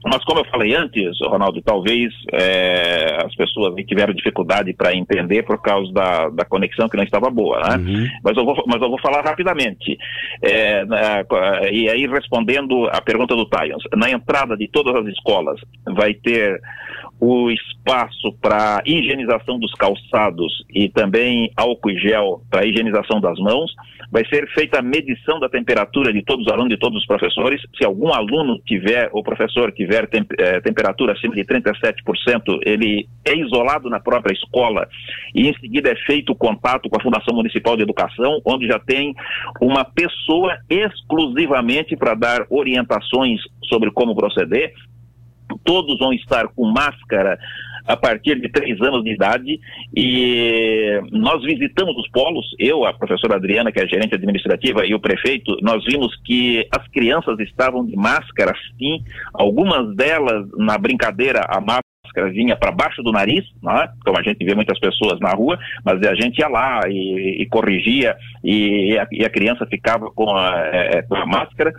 Mas 0.06 0.22
como 0.24 0.40
eu 0.40 0.44
falei 0.46 0.74
antes, 0.74 1.18
Ronaldo, 1.22 1.62
talvez 1.62 2.12
é, 2.32 3.16
as 3.24 3.34
pessoas 3.34 3.74
tiveram 3.86 4.12
dificuldade 4.12 4.72
para 4.74 4.94
entender 4.94 5.42
por 5.44 5.60
causa 5.62 5.92
da, 5.92 6.28
da 6.28 6.44
conexão 6.44 6.88
que 6.88 6.96
não 6.96 7.04
estava 7.04 7.30
boa, 7.30 7.58
né? 7.60 7.76
Uhum. 7.76 8.06
Mas, 8.22 8.36
eu 8.36 8.44
vou, 8.44 8.62
mas 8.66 8.82
eu 8.82 8.88
vou 8.90 9.00
falar 9.00 9.22
rapidamente. 9.22 9.96
É, 10.42 10.84
na- 10.84 11.24
e 11.70 11.88
aí, 11.88 12.06
respondendo 12.06 12.86
à 12.92 13.00
pergunta 13.00 13.34
do 13.34 13.46
Tyons, 13.46 13.82
na 13.96 14.10
entrada 14.10 14.56
de 14.56 14.68
todas 14.68 14.94
as 14.96 15.06
escolas 15.06 15.60
vai 15.86 16.12
ter 16.14 16.60
o 17.20 17.48
espaço 17.50 18.32
para 18.42 18.82
higienização 18.84 19.58
dos 19.58 19.72
calçados 19.74 20.52
e 20.68 20.88
também 20.88 21.50
álcool 21.56 21.90
e 21.92 21.98
gel 21.98 22.42
para 22.50 22.66
higienização 22.66 23.20
das 23.20 23.38
mãos. 23.38 23.72
Vai 24.10 24.24
ser 24.26 24.46
feita 24.48 24.78
a 24.80 24.82
medição 24.82 25.38
da 25.40 25.48
temperatura 25.48 26.12
de 26.12 26.22
todos 26.22 26.46
os 26.46 26.52
alunos 26.52 26.74
e 26.74 26.76
todos 26.76 26.98
os 26.98 27.06
professores. 27.06 27.60
Se 27.78 27.84
algum 27.84 28.12
aluno 28.12 28.58
tiver, 28.66 29.08
ou 29.12 29.22
professor 29.22 29.72
tiver 29.72 29.93
tem- 30.02 30.26
eh, 30.38 30.60
temperatura 30.60 31.12
acima 31.12 31.34
de 31.34 31.44
37%, 31.44 32.58
ele 32.64 33.08
é 33.24 33.34
isolado 33.36 33.88
na 33.88 34.00
própria 34.00 34.32
escola 34.34 34.88
e 35.34 35.48
em 35.48 35.54
seguida 35.58 35.90
é 35.90 35.96
feito 35.96 36.34
contato 36.34 36.88
com 36.88 36.96
a 36.96 37.02
Fundação 37.02 37.34
Municipal 37.34 37.76
de 37.76 37.82
Educação, 37.82 38.40
onde 38.44 38.66
já 38.66 38.78
tem 38.78 39.14
uma 39.60 39.84
pessoa 39.84 40.56
exclusivamente 40.68 41.96
para 41.96 42.14
dar 42.14 42.46
orientações 42.50 43.40
sobre 43.68 43.90
como 43.90 44.14
proceder. 44.14 44.72
Todos 45.64 45.98
vão 45.98 46.12
estar 46.12 46.48
com 46.48 46.64
máscara 46.66 47.38
a 47.86 47.96
partir 47.96 48.40
de 48.40 48.48
três 48.48 48.80
anos 48.80 49.04
de 49.04 49.12
idade 49.12 49.60
e 49.94 51.00
nós 51.12 51.42
visitamos 51.42 51.96
os 51.98 52.08
polos, 52.08 52.46
eu, 52.58 52.84
a 52.84 52.94
professora 52.94 53.36
Adriana, 53.36 53.70
que 53.70 53.80
é 53.80 53.86
gerente 53.86 54.14
administrativa, 54.14 54.86
e 54.86 54.94
o 54.94 55.00
prefeito, 55.00 55.56
nós 55.60 55.84
vimos 55.84 56.16
que 56.24 56.66
as 56.74 56.86
crianças 56.88 57.38
estavam 57.40 57.84
de 57.84 57.94
máscara, 57.94 58.54
sim, 58.78 59.04
algumas 59.34 59.94
delas 59.94 60.48
na 60.56 60.78
brincadeira, 60.78 61.40
a 61.46 61.60
máscara 61.60 61.93
vinha 62.32 62.56
para 62.56 62.70
baixo 62.70 63.02
do 63.02 63.12
nariz, 63.12 63.44
né? 63.62 63.88
como 64.04 64.18
a 64.18 64.22
gente 64.22 64.44
vê 64.44 64.54
muitas 64.54 64.78
pessoas 64.78 65.18
na 65.20 65.30
rua, 65.30 65.58
mas 65.84 66.02
a 66.02 66.14
gente 66.14 66.38
ia 66.38 66.48
lá 66.48 66.80
e, 66.88 67.42
e 67.42 67.46
corrigia 67.46 68.16
e 68.42 68.98
a, 68.98 69.06
e 69.10 69.24
a 69.24 69.30
criança 69.30 69.66
ficava 69.66 70.10
com 70.10 70.34
a, 70.34 70.56
é, 70.72 71.02
com 71.02 71.16
a 71.16 71.26
máscara. 71.26 71.72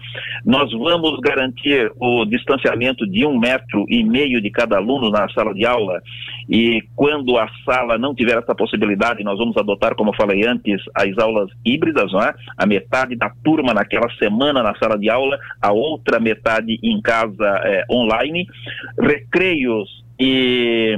Nós 0.46 0.72
vamos 0.72 1.20
garantir 1.20 1.92
o 2.00 2.26
distanciamento 2.26 3.06
de 3.08 3.26
um 3.26 3.38
metro 3.38 3.86
e 3.90 4.04
meio 4.04 4.42
de 4.42 4.50
cada 4.50 4.78
aluno 4.78 5.10
na 5.10 5.28
sala 5.30 5.54
de 5.54 5.66
aula 5.66 6.02
e 6.50 6.84
quando 6.96 7.38
a 7.38 7.50
sala 7.64 7.98
não 7.98 8.14
tiver 8.14 8.38
essa 8.38 8.54
possibilidade, 8.54 9.24
nós 9.24 9.38
vamos 9.38 9.58
adotar, 9.58 9.96
como 9.96 10.12
eu 10.12 10.16
falei 10.16 10.46
antes, 10.46 10.82
as 10.94 11.18
aulas 11.18 11.50
híbridas, 11.66 12.12
é? 12.14 12.34
A 12.58 12.66
metade 12.66 13.16
da 13.16 13.32
turma 13.44 13.74
naquela 13.74 14.10
semana 14.18 14.62
na 14.62 14.76
sala 14.76 14.98
de 14.98 15.10
aula, 15.10 15.38
a 15.62 15.72
outra 15.72 16.20
metade 16.20 16.78
em 16.84 17.02
casa 17.02 17.62
é, 17.64 17.84
online, 17.92 18.46
recreios 19.00 20.05
e, 20.20 20.96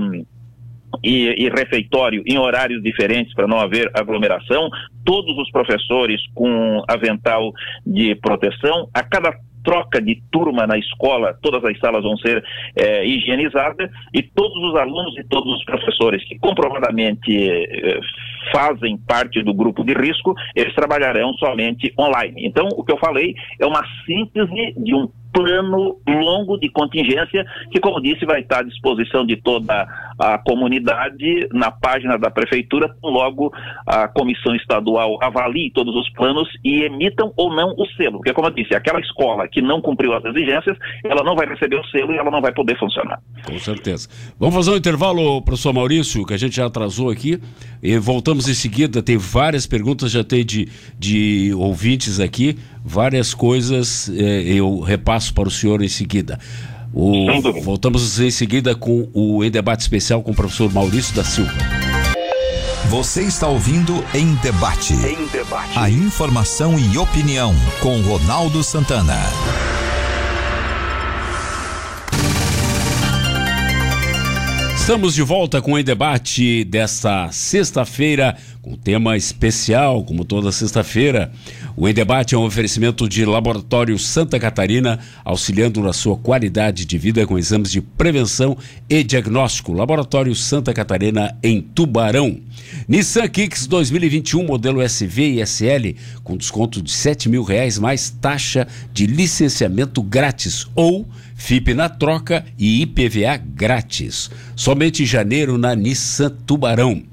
e, 1.04 1.46
e 1.46 1.50
refeitório 1.50 2.24
em 2.26 2.38
horários 2.38 2.82
diferentes 2.82 3.34
para 3.34 3.48
não 3.48 3.60
haver 3.60 3.90
aglomeração, 3.94 4.70
todos 5.06 5.38
os 5.38 5.50
professores 5.52 6.22
com 6.34 6.84
avental 6.88 7.52
de 7.86 8.16
proteção, 8.16 8.90
a 8.94 9.04
cada 9.04 9.32
troca 9.68 10.02
de 10.02 10.24
turma 10.32 10.66
na 10.66 10.78
escola, 10.78 11.38
todas 11.42 11.62
as 11.66 11.78
salas 11.80 12.02
vão 12.02 12.16
ser 12.18 12.42
eh, 12.74 13.06
higienizadas. 13.06 13.92
E 14.14 14.24
todos 14.24 14.56
os 14.64 14.76
alunos 14.80 15.18
e 15.18 15.26
todos 15.26 15.54
os 15.54 15.66
professores 15.66 16.24
que 16.24 16.40
comprovadamente 16.40 17.30
eh, 17.36 18.00
fazem 18.54 18.98
parte 18.98 19.44
do 19.44 19.54
grupo 19.54 19.84
de 19.84 19.94
risco, 19.94 20.34
eles 20.56 20.74
trabalharão 20.74 21.34
somente 21.34 21.94
online. 22.00 22.46
Então, 22.46 22.70
o 22.78 22.84
que 22.84 22.94
eu 22.94 22.98
falei 22.98 23.36
é 23.60 23.66
uma 23.66 23.84
síntese 24.06 24.74
de 24.78 24.96
um 24.96 25.10
plano 25.38 25.98
longo 26.08 26.58
de 26.58 26.68
contingência 26.70 27.46
que, 27.72 27.80
como 27.80 28.02
disse, 28.02 28.26
vai 28.26 28.42
estar 28.42 28.60
à 28.60 28.64
disposição 28.64 29.24
de 29.24 29.36
toda 29.36 29.88
a 30.18 30.38
comunidade 30.40 31.48
na 31.54 31.70
página 31.70 32.18
da 32.18 32.32
prefeitura, 32.32 32.96
logo 33.04 33.54
a 33.86 34.08
comissão 34.08 34.56
estadual 34.56 35.20
avalie 35.22 35.70
todos 35.72 35.96
os 35.96 36.10
planos 36.14 36.50
e 36.64 36.82
emitam 36.84 37.32
ou 37.38 37.54
não 37.54 37.76
o 37.78 37.86
selo. 37.96 38.18
Porque, 38.18 38.34
como 38.34 38.48
eu 38.48 38.52
disse, 38.52 38.74
aquela 38.74 39.00
escola 39.00 39.48
que 39.48 39.62
não 39.62 39.80
cumpriu 39.80 40.14
as 40.14 40.26
exigências, 40.26 40.76
ela 41.06 41.24
não 41.24 41.36
vai 41.36 41.48
receber 41.48 41.80
o 41.80 41.86
selo 41.86 42.14
e 42.14 42.18
ela 42.18 42.32
não 42.32 42.42
vai 42.42 42.52
poder 42.52 42.78
funcionar. 42.80 43.20
Com 43.46 43.60
certeza. 43.60 44.10
Vamos 44.40 44.56
fazer 44.56 44.72
um 44.72 44.78
intervalo, 44.78 45.42
professor 45.44 45.72
Maurício, 45.72 46.26
que 46.26 46.34
a 46.34 46.38
gente 46.38 46.56
já 46.56 46.66
atrasou 46.66 47.12
aqui, 47.12 47.40
e 47.84 47.98
voltamos 48.00 48.50
em 48.50 48.56
seguida. 48.56 49.04
Tem 49.04 49.18
várias 49.18 49.68
perguntas, 49.68 50.12
já 50.12 50.24
tem 50.24 50.44
de, 50.44 50.68
de 50.98 51.54
ouvintes 51.54 52.20
aqui, 52.20 52.58
várias 52.88 53.34
coisas 53.34 54.10
eh, 54.10 54.44
eu 54.56 54.80
repasso 54.80 55.34
para 55.34 55.48
o 55.48 55.52
senhor 55.52 55.84
em 55.84 55.90
seguida. 55.90 56.40
O- 56.94 57.62
voltamos 57.62 58.20
em 58.20 58.32
seguida 58.32 58.74
com 58.74 59.10
o 59.14 59.44
Em 59.44 59.52
Debate 59.52 59.82
Especial 59.82 60.24
com 60.24 60.32
o 60.32 60.36
professor 60.36 60.72
Maurício 60.74 61.14
da 61.14 61.24
Silva. 61.24 61.52
Você 62.90 63.24
está 63.24 63.48
ouvindo 63.48 64.04
Em 64.14 64.34
Debate. 64.36 64.94
Em 64.94 65.28
debate. 65.28 65.78
A 65.78 65.90
informação 65.90 66.80
e 66.80 66.98
opinião 66.98 67.54
com 67.82 68.00
Ronaldo 68.02 68.64
Santana. 68.64 69.18
Estamos 74.76 75.14
de 75.14 75.22
volta 75.22 75.62
com 75.62 75.74
o 75.74 75.80
Em 75.80 75.84
Debate 75.84 76.64
desta 76.64 77.30
sexta-feira, 77.30 78.38
com 78.68 78.76
tema 78.76 79.16
especial, 79.16 80.04
como 80.04 80.26
toda 80.26 80.52
sexta-feira. 80.52 81.32
O 81.78 81.88
Em 81.88 81.94
Debate 81.94 82.36
é 82.36 82.38
um 82.38 82.44
oferecimento 82.44 83.08
de 83.08 83.24
Laboratório 83.24 83.98
Santa 83.98 84.38
Catarina, 84.38 85.00
auxiliando 85.24 85.82
na 85.82 85.94
sua 85.94 86.18
qualidade 86.18 86.84
de 86.84 86.98
vida 86.98 87.26
com 87.26 87.40
exames 87.40 87.72
de 87.72 87.80
prevenção 87.80 88.58
e 88.90 89.04
diagnóstico. 89.04 89.72
Laboratório 89.72 90.36
Santa 90.36 90.74
Catarina, 90.74 91.38
em 91.42 91.62
Tubarão. 91.62 92.42
Nissan 92.90 93.30
Kicks 93.30 93.68
2021, 93.68 94.44
modelo 94.44 94.82
SV 94.82 95.36
e 95.36 95.42
SL, 95.46 95.96
com 96.22 96.36
desconto 96.36 96.82
de 96.82 96.92
R$ 96.92 97.30
mil 97.30 97.44
reais 97.44 97.80
mais 97.80 98.10
taxa 98.10 98.68
de 98.92 99.08
licenciamento 99.08 100.04
grátis 100.04 100.68
ou 100.76 101.08
FIP 101.38 101.74
na 101.74 101.88
troca 101.88 102.44
e 102.58 102.82
IPVA 102.82 103.38
grátis. 103.38 104.30
Somente 104.56 105.04
em 105.04 105.06
janeiro 105.06 105.58
na 105.58 105.74
Nissan 105.76 106.32
Tubarão. 106.46 107.04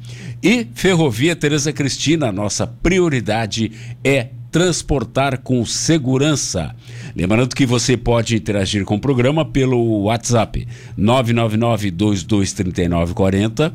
E 0.44 0.68
Ferrovia 0.74 1.34
Tereza 1.34 1.72
Cristina, 1.72 2.30
nossa 2.30 2.66
prioridade 2.66 3.72
é 4.04 4.28
transportar 4.52 5.38
com 5.38 5.64
segurança. 5.64 6.76
Lembrando 7.16 7.56
que 7.56 7.64
você 7.64 7.96
pode 7.96 8.36
interagir 8.36 8.84
com 8.84 8.96
o 8.96 9.00
programa 9.00 9.46
pelo 9.46 10.02
WhatsApp 10.02 10.68
999-223940, 10.98 13.72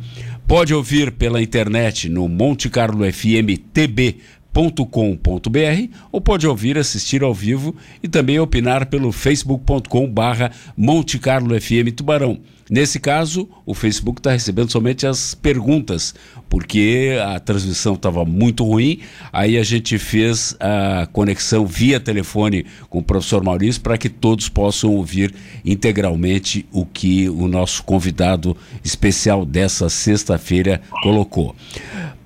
Pode 0.50 0.74
ouvir 0.74 1.12
pela 1.12 1.40
internet 1.40 2.10
no 2.10 2.28
Monte 2.28 2.72
Carlo 2.72 3.06
FM 3.14 3.62
TB 3.72 4.16
com.br 4.92 5.94
ou 6.12 6.20
pode 6.20 6.48
ouvir, 6.48 6.76
assistir 6.76 7.22
ao 7.22 7.36
vivo 7.36 7.76
e 8.02 8.08
também 8.08 8.40
opinar 8.40 8.88
pelo 8.88 9.12
facebook.com 9.12 10.10
barra 10.10 10.52
Monte 10.76 11.20
Carlo 11.20 11.54
FM 11.62 11.94
Tubarão. 11.96 12.40
Nesse 12.70 13.00
caso, 13.00 13.50
o 13.66 13.74
Facebook 13.74 14.20
está 14.20 14.32
recebendo 14.32 14.72
somente 14.72 15.08
as 15.08 15.34
perguntas, 15.34 16.14
porque 16.48 17.18
a 17.26 17.40
transmissão 17.40 17.96
estava 17.96 18.24
muito 18.24 18.64
ruim, 18.64 19.00
aí 19.34 19.58
a 19.58 19.64
gente 19.64 19.98
fez 19.98 20.56
a 20.60 21.08
conexão 21.12 21.66
via 21.66 22.00
telefone 22.00 22.66
com 22.88 23.00
o 23.00 23.04
professor 23.04 23.44
Maurício 23.44 23.82
para 23.82 23.98
que 23.98 24.08
todos 24.08 24.50
possam 24.50 24.92
ouvir 24.92 25.34
integralmente 25.66 26.66
o 26.72 26.86
que 26.86 27.28
o 27.28 27.48
nosso 27.48 27.84
convidado 27.84 28.56
especial 28.84 29.46
dessa 29.46 29.90
sexta-feira 29.90 30.82
colocou. 31.02 31.56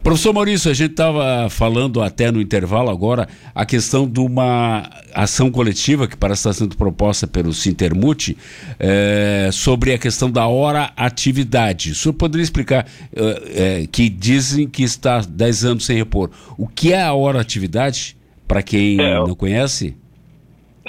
Professor 0.04 0.34
Maurício, 0.34 0.70
a 0.70 0.74
gente 0.74 0.92
estava 0.92 1.50
falando 1.50 2.02
até 2.02 2.30
no 2.30 2.42
intervalo 2.42 2.90
agora 2.90 3.26
a 3.56 3.66
questão 3.66 4.06
de 4.06 4.20
uma 4.20 4.90
ação 5.16 5.50
coletiva 5.50 6.10
que 6.10 6.18
parece 6.18 6.42
estar 6.42 6.52
sendo 6.52 6.76
proposta 6.76 7.26
pelo 7.26 7.54
Sintermute 7.54 8.38
é, 8.78 9.50
sobre 9.54 9.94
a 9.94 9.98
questão 9.98 10.30
da 10.30 10.46
hora 10.46 10.92
atividade. 10.98 11.92
O 11.92 11.96
senhor 11.96 12.14
poderia 12.16 12.44
explicar 12.44 12.86
é, 13.16 13.84
é, 13.84 13.88
que 13.88 14.10
dizem 14.10 14.68
que 14.68 14.84
está 14.84 15.22
10 15.22 15.64
anos 15.64 15.86
sem 15.86 15.96
repor. 15.96 16.30
O 16.58 16.68
que 16.68 16.92
é 16.92 17.02
a 17.02 17.14
hora 17.14 17.40
atividade, 17.40 18.18
para 18.46 18.62
quem 18.62 19.00
é, 19.00 19.16
não 19.16 19.36
conhece? 19.36 19.96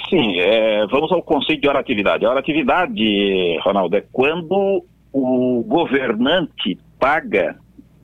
Sim, 0.09 0.39
é, 0.39 0.85
vamos 0.87 1.09
ao 1.13 1.23
conceito 1.23 1.61
de 1.61 1.69
hora 1.69 1.79
atividade. 1.79 2.25
A 2.25 2.29
hora 2.29 2.41
atividade, 2.41 3.57
Ronaldo, 3.63 3.95
é 3.95 4.03
quando 4.11 4.83
o 5.13 5.63
governante 5.65 6.77
paga 6.99 7.55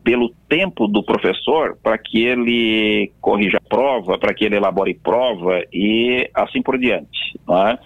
pelo 0.04 0.30
tempo 0.50 0.88
do 0.88 1.04
professor 1.04 1.78
para 1.82 1.98
que 1.98 2.24
ele 2.24 3.12
corrija 3.22 3.58
a 3.58 3.70
prova, 3.70 4.18
para 4.18 4.34
que 4.34 4.46
ele 4.46 4.56
elabore 4.56 4.94
prova 4.94 5.64
e 5.72 6.30
assim 6.34 6.62
por 6.62 6.78
diante. 6.78 7.40
Não 7.48 7.68
é? 7.68 7.80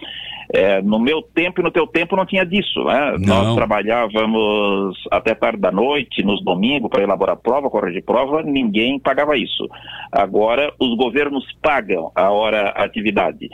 É, 0.55 0.81
no 0.81 0.99
meu 0.99 1.21
tempo 1.21 1.61
e 1.61 1.63
no 1.63 1.71
teu 1.71 1.85
tempo 1.85 2.15
não 2.15 2.25
tinha 2.25 2.45
disso. 2.45 2.83
Né? 2.83 3.17
Nós 3.19 3.55
trabalhávamos 3.55 4.97
até 5.11 5.35
tarde 5.35 5.59
da 5.59 5.71
noite, 5.71 6.23
nos 6.23 6.43
domingos, 6.43 6.89
para 6.89 7.03
elaborar 7.03 7.37
prova, 7.37 7.69
corrigir 7.69 8.03
prova, 8.03 8.41
ninguém 8.41 8.99
pagava 8.99 9.37
isso. 9.37 9.67
Agora, 10.11 10.73
os 10.79 10.95
governos 10.97 11.45
pagam 11.61 12.11
a 12.15 12.29
hora 12.29 12.69
atividade. 12.69 13.49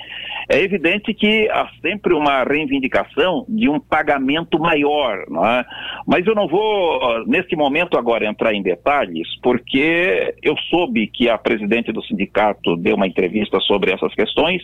É 0.50 0.60
evidente 0.60 1.14
que 1.14 1.50
há 1.50 1.68
sempre 1.82 2.14
uma 2.14 2.44
reivindicação 2.44 3.46
de 3.48 3.70
um 3.70 3.80
pagamento 3.80 4.60
maior, 4.60 5.26
não 5.30 5.46
é? 5.46 5.66
mas 6.06 6.26
eu 6.26 6.36
não 6.36 6.48
vou, 6.48 7.26
neste 7.26 7.56
momento, 7.56 7.98
agora 7.98 8.26
entrar 8.26 8.54
em 8.54 8.62
detalhes, 8.62 9.28
porque 9.42 10.36
eu 10.42 10.56
soube 10.70 11.08
que 11.08 11.30
a 11.30 11.38
presidente 11.38 11.92
do 11.92 12.04
sindicato 12.04 12.76
deu 12.78 12.96
uma 12.96 13.08
entrevista 13.08 13.60
sobre 13.62 13.92
essas 13.92 14.14
questões. 14.14 14.62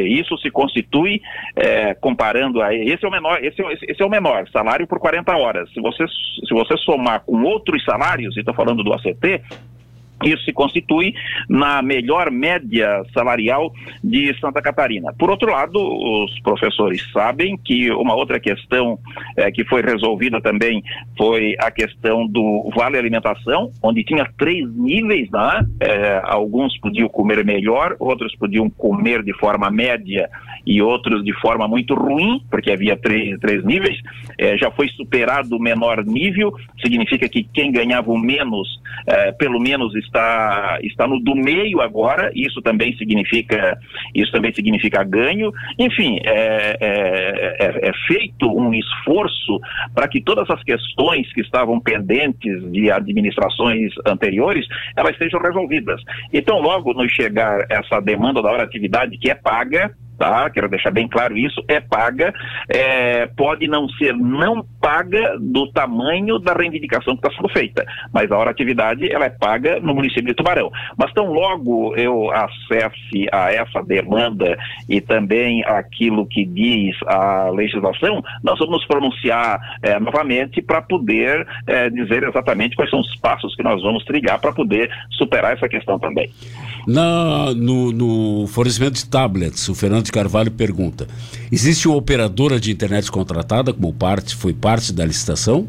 Isso 0.01 0.37
se 0.39 0.51
constitui, 0.51 1.21
é, 1.55 1.93
comparando 1.95 2.61
a 2.61 2.75
esse 2.75 3.05
é 3.05 3.07
o 3.07 3.11
menor, 3.11 3.41
esse, 3.41 3.63
é 3.63 3.73
esse 3.73 4.01
é 4.01 4.05
o 4.05 4.09
menor, 4.09 4.45
salário 4.49 4.85
por 4.85 4.99
40 4.99 5.33
horas. 5.35 5.71
Se 5.73 5.79
você, 5.79 6.05
se 6.07 6.53
você 6.53 6.75
somar 6.77 7.21
com 7.21 7.41
outros 7.43 7.81
salários, 7.85 8.35
e 8.35 8.41
estou 8.41 8.53
falando 8.53 8.83
do 8.83 8.91
ACT, 8.93 9.41
isso 10.23 10.43
se 10.43 10.53
constitui 10.53 11.13
na 11.47 11.81
melhor 11.81 12.31
média 12.31 13.03
salarial 13.13 13.71
de 14.03 14.35
Santa 14.39 14.61
Catarina. 14.61 15.13
Por 15.13 15.29
outro 15.29 15.51
lado, 15.51 15.77
os 15.77 16.39
professores 16.39 17.05
sabem 17.11 17.57
que 17.57 17.91
uma 17.91 18.15
outra 18.15 18.39
questão 18.39 18.97
é, 19.35 19.51
que 19.51 19.63
foi 19.65 19.81
resolvida 19.81 20.41
também 20.41 20.83
foi 21.17 21.55
a 21.59 21.69
questão 21.69 22.27
do 22.27 22.69
vale 22.75 22.97
alimentação, 22.97 23.71
onde 23.83 24.03
tinha 24.03 24.27
três 24.37 24.67
níveis, 24.75 25.29
né? 25.29 25.65
É, 25.79 26.21
alguns 26.23 26.77
podiam 26.79 27.07
comer 27.09 27.45
melhor, 27.45 27.95
outros 27.99 28.35
podiam 28.35 28.69
comer 28.69 29.23
de 29.23 29.33
forma 29.33 29.69
média 29.69 30.29
e 30.67 30.81
outros 30.81 31.23
de 31.23 31.33
forma 31.39 31.67
muito 31.67 31.95
ruim, 31.95 32.41
porque 32.51 32.71
havia 32.71 32.97
três, 32.97 33.39
três 33.39 33.63
níveis. 33.63 33.97
É, 34.37 34.57
já 34.57 34.69
foi 34.69 34.87
superado 34.89 35.55
o 35.55 35.59
menor 35.59 36.03
nível, 36.05 36.53
significa 36.81 37.27
que 37.29 37.43
quem 37.43 37.71
ganhava 37.71 38.11
o 38.11 38.17
menos, 38.17 38.67
pelo 39.39 39.59
menos 39.59 39.95
está, 39.95 40.79
está 40.83 41.07
no 41.07 41.19
do 41.19 41.35
meio 41.35 41.81
agora, 41.81 42.29
isso 42.35 42.61
também 42.61 42.95
significa, 42.97 43.79
isso 44.13 44.31
também 44.31 44.53
significa 44.53 45.03
ganho. 45.03 45.51
Enfim, 45.79 46.19
é, 46.25 46.77
é, 46.79 47.55
é, 47.59 47.89
é 47.89 47.91
feito 48.07 48.47
um 48.47 48.73
esforço 48.73 49.59
para 49.95 50.07
que 50.07 50.21
todas 50.21 50.49
as 50.49 50.61
questões 50.63 51.31
que 51.33 51.41
estavam 51.41 51.79
pendentes 51.79 52.71
de 52.71 52.91
administrações 52.91 53.93
anteriores, 54.05 54.65
elas 54.95 55.17
sejam 55.17 55.39
resolvidas. 55.39 56.01
Então, 56.33 56.59
logo 56.59 56.93
nos 56.93 57.11
chegar 57.11 57.65
essa 57.69 57.99
demanda 58.01 58.41
da 58.41 58.51
hora 58.51 58.63
atividade 58.63 59.17
que 59.17 59.29
é 59.29 59.35
paga, 59.35 59.95
tá? 60.17 60.49
Quero 60.49 60.69
deixar 60.69 60.91
bem 60.91 61.07
claro 61.07 61.37
isso, 61.37 61.63
é 61.67 61.79
paga, 61.79 62.33
é, 62.69 63.27
pode 63.27 63.67
não 63.67 63.87
ser 63.89 64.13
não 64.13 64.65
paga 64.81 65.37
do 65.39 65.71
tamanho 65.71 66.39
da 66.39 66.53
reivindicação 66.53 67.15
que 67.15 67.25
está 67.25 67.35
sendo 67.35 67.49
feita, 67.49 67.85
mas 68.13 68.31
a 68.31 68.37
hora 68.37 68.51
atividade 68.51 69.11
ela 69.11 69.25
é 69.25 69.29
paga 69.29 69.79
no 69.79 69.93
município 69.93 70.25
de 70.25 70.33
Tubarão. 70.33 70.71
Mas 70.97 71.13
tão 71.13 71.31
logo 71.31 71.95
eu 71.95 72.31
acesse 72.31 73.27
a 73.31 73.51
essa 73.51 73.81
demanda 73.83 74.57
e 74.89 74.99
também 75.01 75.63
aquilo 75.65 76.25
que 76.25 76.45
diz 76.45 76.95
a 77.05 77.49
legislação, 77.49 78.23
nós 78.43 78.57
vamos 78.59 78.85
pronunciar 78.85 79.59
é, 79.81 79.99
novamente 79.99 80.61
para 80.61 80.81
poder 80.81 81.47
é, 81.65 81.89
dizer 81.89 82.23
exatamente 82.23 82.75
quais 82.75 82.89
são 82.89 82.99
os 82.99 83.15
passos 83.17 83.55
que 83.55 83.63
nós 83.63 83.81
vamos 83.81 84.03
trilhar 84.05 84.39
para 84.39 84.51
poder 84.51 84.89
superar 85.11 85.53
essa 85.53 85.67
questão 85.67 85.99
também. 85.99 86.29
Na, 86.87 87.53
no, 87.53 87.91
no 87.91 88.47
fornecimento 88.47 88.93
de 88.93 89.09
tablets, 89.09 89.67
o 89.67 89.75
Fernando 89.75 90.06
de 90.07 90.11
Carvalho 90.11 90.51
pergunta: 90.51 91.07
existe 91.51 91.87
uma 91.87 91.97
operadora 91.97 92.59
de 92.59 92.71
internet 92.71 93.11
contratada 93.11 93.73
como 93.73 93.93
parte, 93.93 94.35
foi 94.35 94.53
parte 94.53 94.91
da 94.91 95.05
licitação? 95.05 95.67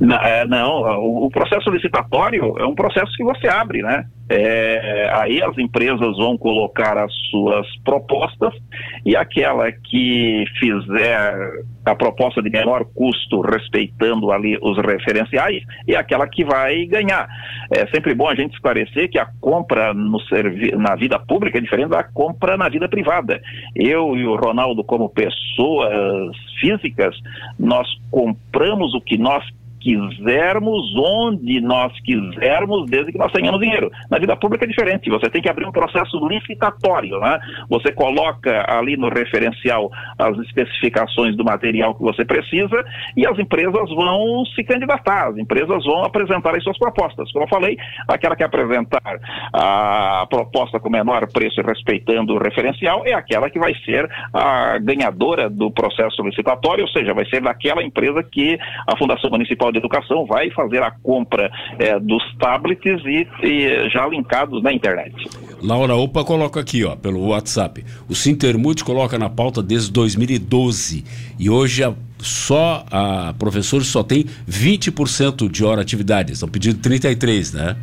Não, 0.00 0.16
é, 0.16 0.46
não 0.46 0.82
o, 1.00 1.26
o, 1.26 1.30
processo 1.30 1.68
licitatório 1.70 2.58
é 2.58 2.64
um 2.64 2.74
processo 2.74 3.12
que 3.16 3.24
você 3.24 3.48
abre, 3.48 3.82
né? 3.82 4.06
É, 4.28 5.10
aí 5.12 5.42
as 5.42 5.56
empresas 5.58 6.16
vão 6.16 6.38
colocar 6.38 6.96
as 6.96 7.12
suas 7.30 7.66
propostas 7.84 8.54
e 9.04 9.14
aquela 9.14 9.70
que 9.70 10.44
fizer 10.58 11.64
a 11.84 11.94
proposta 11.94 12.40
de 12.40 12.48
menor 12.48 12.86
custo, 12.94 13.42
respeitando 13.42 14.32
ali 14.32 14.58
os 14.62 14.78
referenciais, 14.78 15.62
é 15.86 15.96
aquela 15.96 16.26
que 16.26 16.44
vai 16.44 16.86
ganhar. 16.86 17.28
É 17.70 17.86
sempre 17.88 18.14
bom 18.14 18.28
a 18.28 18.34
gente 18.34 18.54
esclarecer 18.54 19.10
que 19.10 19.18
a 19.18 19.26
compra 19.40 19.92
no 19.92 20.18
na 20.78 20.94
vida 20.96 21.18
pública 21.18 21.58
é 21.58 21.60
diferente 21.60 21.90
da 21.90 22.02
compra 22.02 22.56
na 22.56 22.68
vida 22.68 22.88
privada. 22.88 23.42
Eu 23.74 24.16
e 24.16 24.26
o 24.26 24.36
Ronaldo, 24.36 24.82
como 24.82 25.10
pessoas 25.10 26.34
físicas, 26.60 27.14
nós 27.58 27.86
compramos 28.10 28.94
o 28.94 29.00
que 29.00 29.18
nós 29.18 29.44
quisermos, 29.84 30.82
onde 30.96 31.60
nós 31.60 31.92
quisermos, 32.00 32.88
desde 32.88 33.12
que 33.12 33.18
nós 33.18 33.30
tenhamos 33.30 33.60
dinheiro. 33.60 33.90
Na 34.10 34.18
vida 34.18 34.34
pública 34.34 34.64
é 34.64 34.68
diferente, 34.68 35.10
você 35.10 35.28
tem 35.28 35.42
que 35.42 35.50
abrir 35.50 35.66
um 35.66 35.72
processo 35.72 36.26
licitatório, 36.26 37.20
né? 37.20 37.38
Você 37.68 37.92
coloca 37.92 38.64
ali 38.66 38.96
no 38.96 39.10
referencial 39.10 39.90
as 40.18 40.38
especificações 40.38 41.36
do 41.36 41.44
material 41.44 41.94
que 41.94 42.02
você 42.02 42.24
precisa 42.24 42.82
e 43.14 43.26
as 43.26 43.38
empresas 43.38 43.90
vão 43.90 44.46
se 44.56 44.64
candidatar, 44.64 45.28
as 45.28 45.36
empresas 45.36 45.84
vão 45.84 46.02
apresentar 46.04 46.56
as 46.56 46.64
suas 46.64 46.78
propostas. 46.78 47.30
Como 47.30 47.44
eu 47.44 47.48
falei, 47.48 47.76
aquela 48.08 48.34
que 48.34 48.42
apresentar 48.42 49.20
a 49.52 50.26
proposta 50.30 50.80
com 50.80 50.88
menor 50.88 51.30
preço 51.30 51.60
respeitando 51.60 52.34
o 52.34 52.38
referencial 52.38 53.02
é 53.04 53.12
aquela 53.12 53.50
que 53.50 53.58
vai 53.58 53.74
ser 53.84 54.08
a 54.32 54.78
ganhadora 54.78 55.50
do 55.50 55.70
processo 55.70 56.22
licitatório, 56.22 56.84
ou 56.84 56.88
seja, 56.88 57.12
vai 57.12 57.26
ser 57.26 57.42
daquela 57.42 57.82
empresa 57.82 58.22
que 58.22 58.58
a 58.86 58.96
Fundação 58.96 59.28
Municipal 59.28 59.73
de 59.74 59.78
Educação 59.78 60.24
vai 60.24 60.50
fazer 60.50 60.82
a 60.82 60.90
compra 60.90 61.50
é, 61.78 61.98
dos 61.98 62.22
tablets 62.38 63.02
e, 63.04 63.26
e, 63.42 63.90
já 63.90 64.06
linkados 64.06 64.62
na 64.62 64.72
internet. 64.72 65.14
Laura 65.62 65.94
Opa 65.94 66.24
coloca 66.24 66.60
aqui, 66.60 66.84
ó, 66.84 66.96
pelo 66.96 67.28
WhatsApp. 67.28 67.84
O 68.08 68.14
Sintermute 68.14 68.84
coloca 68.84 69.18
na 69.18 69.28
pauta 69.28 69.62
desde 69.62 69.92
2012 69.92 71.04
e 71.38 71.50
hoje 71.50 71.84
a 71.84 71.92
só 72.18 72.86
a 72.90 73.34
professores 73.38 73.86
só 73.86 74.02
tem 74.02 74.24
20% 74.48 75.46
de 75.50 75.62
hora 75.62 75.82
atividade. 75.82 76.32
Estão 76.32 76.48
pedindo 76.48 76.80
33, 76.80 77.52
né? 77.52 77.76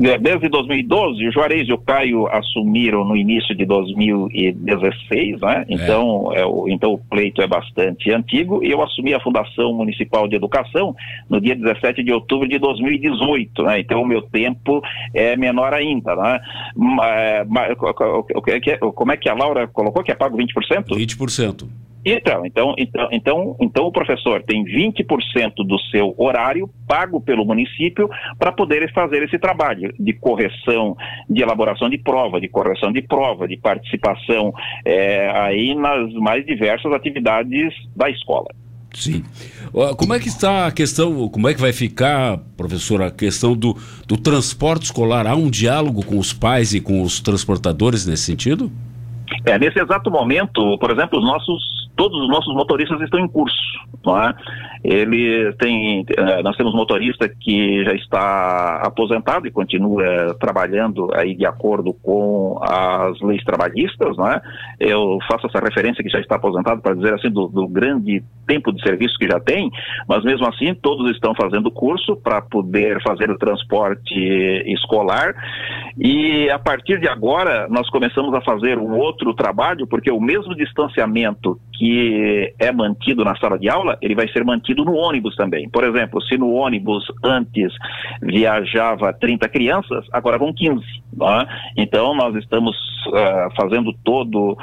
É, 0.00 0.18
desde 0.18 0.48
2012, 0.48 1.28
o 1.28 1.32
Juarez 1.32 1.68
e 1.68 1.72
o 1.72 1.78
Caio 1.78 2.26
assumiram 2.28 3.04
no 3.04 3.16
início 3.16 3.54
de 3.54 3.64
2016, 3.64 5.40
né? 5.40 5.64
Então, 5.68 6.32
é. 6.32 6.40
É, 6.40 6.46
o, 6.46 6.68
então 6.68 6.92
o 6.92 6.98
pleito 6.98 7.40
é 7.40 7.46
bastante 7.46 8.10
antigo. 8.10 8.62
E 8.62 8.70
eu 8.70 8.82
assumi 8.82 9.14
a 9.14 9.20
Fundação 9.20 9.72
Municipal 9.72 10.28
de 10.28 10.36
Educação 10.36 10.94
no 11.30 11.40
dia 11.40 11.56
17 11.56 12.02
de 12.02 12.12
outubro 12.12 12.48
de 12.48 12.58
2018, 12.58 13.62
né? 13.62 13.80
Então 13.80 14.02
o 14.02 14.06
meu 14.06 14.22
tempo 14.22 14.82
é 15.14 15.36
menor 15.36 15.72
ainda, 15.72 16.14
né? 16.14 16.40
Mas, 16.76 17.76
como 18.94 19.12
é 19.12 19.16
que 19.16 19.28
a 19.28 19.34
Laura 19.34 19.66
colocou 19.66 20.02
que 20.02 20.12
é 20.12 20.14
pago 20.14 20.36
20%? 20.36 20.88
20%. 20.88 21.66
Então, 22.08 22.46
então, 22.46 22.72
então, 22.78 23.08
então, 23.10 23.56
então 23.60 23.84
o 23.84 23.90
professor 23.90 24.40
tem 24.44 24.64
20% 24.64 25.54
do 25.66 25.76
seu 25.90 26.14
horário 26.16 26.70
pago 26.86 27.20
pelo 27.20 27.44
município 27.44 28.08
para 28.38 28.52
poder 28.52 28.92
fazer 28.92 29.24
esse 29.24 29.36
trabalho 29.40 29.92
de 29.98 30.12
correção, 30.12 30.96
de 31.28 31.42
elaboração 31.42 31.90
de 31.90 31.98
prova, 31.98 32.40
de 32.40 32.46
correção 32.46 32.92
de 32.92 33.02
prova, 33.02 33.48
de 33.48 33.56
participação 33.56 34.54
é, 34.84 35.28
aí 35.34 35.74
nas 35.74 36.12
mais 36.14 36.46
diversas 36.46 36.92
atividades 36.92 37.74
da 37.96 38.08
escola. 38.08 38.54
Sim. 38.94 39.24
Como 39.96 40.14
é 40.14 40.20
que 40.20 40.28
está 40.28 40.68
a 40.68 40.70
questão, 40.70 41.28
como 41.28 41.48
é 41.48 41.54
que 41.54 41.60
vai 41.60 41.72
ficar, 41.72 42.38
professor, 42.56 43.02
a 43.02 43.10
questão 43.10 43.56
do, 43.56 43.76
do 44.06 44.16
transporte 44.16 44.84
escolar? 44.84 45.26
Há 45.26 45.34
um 45.34 45.50
diálogo 45.50 46.06
com 46.06 46.18
os 46.18 46.32
pais 46.32 46.72
e 46.72 46.80
com 46.80 47.02
os 47.02 47.18
transportadores 47.18 48.06
nesse 48.06 48.22
sentido? 48.22 48.70
É, 49.44 49.58
nesse 49.58 49.80
exato 49.80 50.08
momento, 50.08 50.78
por 50.78 50.92
exemplo, 50.92 51.18
os 51.18 51.24
nossos 51.24 51.85
todos 51.96 52.20
os 52.20 52.28
nossos 52.28 52.54
motoristas 52.54 53.00
estão 53.00 53.18
em 53.18 53.28
curso. 53.28 53.56
Não 54.04 54.22
é? 54.22 54.34
Ele 54.84 55.52
tem, 55.54 56.04
eh, 56.16 56.42
nós 56.42 56.56
temos 56.56 56.74
motorista 56.74 57.28
que 57.28 57.84
já 57.84 57.92
está 57.94 58.82
aposentado 58.84 59.46
e 59.48 59.50
continua 59.50 60.36
trabalhando 60.38 61.08
aí 61.14 61.34
de 61.34 61.44
acordo 61.44 61.92
com 61.94 62.60
as 62.62 63.20
leis 63.20 63.42
trabalhistas, 63.42 64.16
não 64.16 64.28
é? 64.28 64.40
Eu 64.78 65.18
faço 65.28 65.46
essa 65.46 65.58
referência 65.58 66.04
que 66.04 66.10
já 66.10 66.20
está 66.20 66.36
aposentado 66.36 66.80
para 66.80 66.94
dizer 66.94 67.14
assim 67.14 67.30
do, 67.30 67.48
do 67.48 67.66
grande 67.66 68.22
tempo 68.46 68.70
de 68.72 68.80
serviço 68.82 69.18
que 69.18 69.28
já 69.28 69.40
tem, 69.40 69.70
mas 70.08 70.22
mesmo 70.22 70.46
assim 70.46 70.72
todos 70.74 71.10
estão 71.10 71.34
fazendo 71.34 71.70
curso 71.70 72.14
para 72.16 72.40
poder 72.42 73.02
fazer 73.02 73.28
o 73.30 73.38
transporte 73.38 74.14
escolar 74.66 75.34
e 75.98 76.48
a 76.50 76.58
partir 76.58 77.00
de 77.00 77.08
agora 77.08 77.66
nós 77.68 77.88
começamos 77.90 78.32
a 78.34 78.40
fazer 78.42 78.78
um 78.78 78.96
outro 78.96 79.34
trabalho 79.34 79.86
porque 79.86 80.10
o 80.10 80.20
mesmo 80.20 80.54
distanciamento 80.54 81.58
que 81.72 81.85
é 82.58 82.72
mantido 82.72 83.24
na 83.24 83.36
sala 83.36 83.58
de 83.58 83.68
aula, 83.68 83.98
ele 84.00 84.14
vai 84.14 84.28
ser 84.28 84.44
mantido 84.44 84.84
no 84.84 84.94
ônibus 84.94 85.34
também. 85.36 85.68
Por 85.68 85.84
exemplo, 85.84 86.22
se 86.22 86.36
no 86.36 86.52
ônibus 86.52 87.04
antes 87.22 87.72
viajava 88.22 89.12
30 89.12 89.48
crianças, 89.48 90.04
agora 90.12 90.38
vão 90.38 90.52
15. 90.52 90.82
É? 91.18 91.82
Então, 91.82 92.14
nós 92.14 92.34
estamos 92.36 92.76
uh, 93.08 93.54
fazendo 93.56 93.92
todo, 94.04 94.52
uh, 94.52 94.56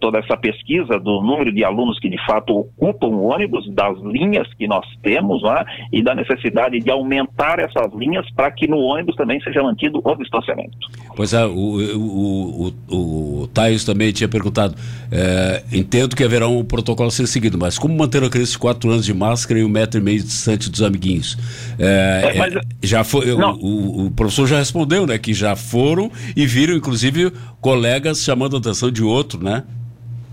toda 0.00 0.18
essa 0.18 0.36
pesquisa 0.36 0.98
do 0.98 1.20
número 1.22 1.52
de 1.52 1.64
alunos 1.64 1.98
que 2.00 2.08
de 2.08 2.18
fato 2.26 2.58
ocupam 2.58 3.08
o 3.08 3.24
ônibus, 3.28 3.64
das 3.72 3.96
linhas 4.00 4.52
que 4.54 4.66
nós 4.66 4.84
temos 5.02 5.42
é? 5.44 5.64
e 5.92 6.02
da 6.02 6.14
necessidade 6.14 6.80
de 6.80 6.90
aumentar 6.90 7.58
essas 7.58 7.92
linhas 7.94 8.28
para 8.32 8.50
que 8.50 8.66
no 8.66 8.78
ônibus 8.78 9.14
também 9.16 9.40
seja 9.40 9.62
mantido 9.62 10.00
o 10.02 10.14
distanciamento. 10.16 10.76
Pois 11.16 11.32
é, 11.32 11.44
o, 11.44 11.50
o, 11.50 12.72
o, 12.90 13.42
o 13.42 13.48
também 13.86 14.12
tinha 14.12 14.28
perguntado, 14.28 14.74
é, 15.10 15.62
entendo 15.72 16.16
que 16.16 16.24
haverá 16.24 16.48
um 16.48 16.53
protocolo 16.62 17.08
a 17.08 17.10
ser 17.10 17.26
seguido, 17.26 17.58
mas 17.58 17.78
como 17.78 17.96
manter 17.96 18.22
a 18.22 18.28
criança 18.28 18.52
de 18.52 18.58
4 18.58 18.90
anos 18.90 19.04
de 19.04 19.14
máscara 19.14 19.58
e 19.58 19.64
um 19.64 19.68
metro 19.68 19.98
e 19.98 20.02
meio 20.02 20.22
distante 20.22 20.70
dos 20.70 20.82
amiguinhos? 20.82 21.36
É, 21.78 22.32
é, 22.34 22.38
mas, 22.38 22.54
já 22.82 23.02
foi, 23.02 23.32
o, 23.32 24.06
o, 24.06 24.10
professor 24.10 24.46
já 24.46 24.58
respondeu, 24.58 25.06
né, 25.06 25.16
que 25.18 25.32
já 25.32 25.56
foram 25.56 26.12
e 26.36 26.46
viram, 26.46 26.74
inclusive, 26.74 27.32
colegas 27.60 28.22
chamando 28.22 28.56
a 28.56 28.58
atenção 28.58 28.90
de 28.90 29.02
outro, 29.02 29.42
né? 29.42 29.64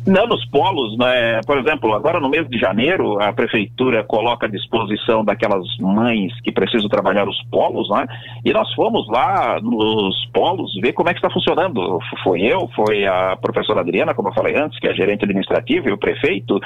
Não, 0.06 0.26
nos 0.26 0.44
polos, 0.46 0.98
né? 0.98 1.42
por 1.46 1.60
exemplo, 1.60 1.94
agora 1.94 2.20
no 2.20 2.30
mês 2.30 2.48
de 2.50 2.58
janeiro, 2.58 3.22
a 3.22 3.32
prefeitura 3.32 4.04
coloca 4.04 4.48
à 4.48 4.50
disposição 4.50 5.24
daquelas 5.24 5.66
mães 5.80 6.34
que 6.42 6.52
precisam 6.52 6.90
trabalhar 6.90 7.28
os 7.28 7.42
polos, 7.52 7.90
né? 7.90 8.08
E 8.44 8.52
nós 8.52 8.74
fomos 8.74 9.08
lá 9.10 9.60
nos 9.62 10.16
polos 10.34 10.72
ver 10.82 10.94
como 10.94 11.10
é 11.10 11.14
que 11.14 11.20
está 11.20 11.30
funcionando. 11.30 12.00
Foi 12.24 12.42
eu, 12.42 12.68
foi 12.76 13.06
a 13.06 13.36
professora 13.36 13.82
Adriana, 13.82 14.14
como 14.14 14.30
eu 14.30 14.34
falei 14.34 14.56
antes, 14.56 14.80
que 14.80 14.88
é 14.88 14.94
gerente 14.94 15.24
administrativa, 15.24 15.90
e 15.90 15.92
o 15.92 15.98
prefeito, 15.98 16.60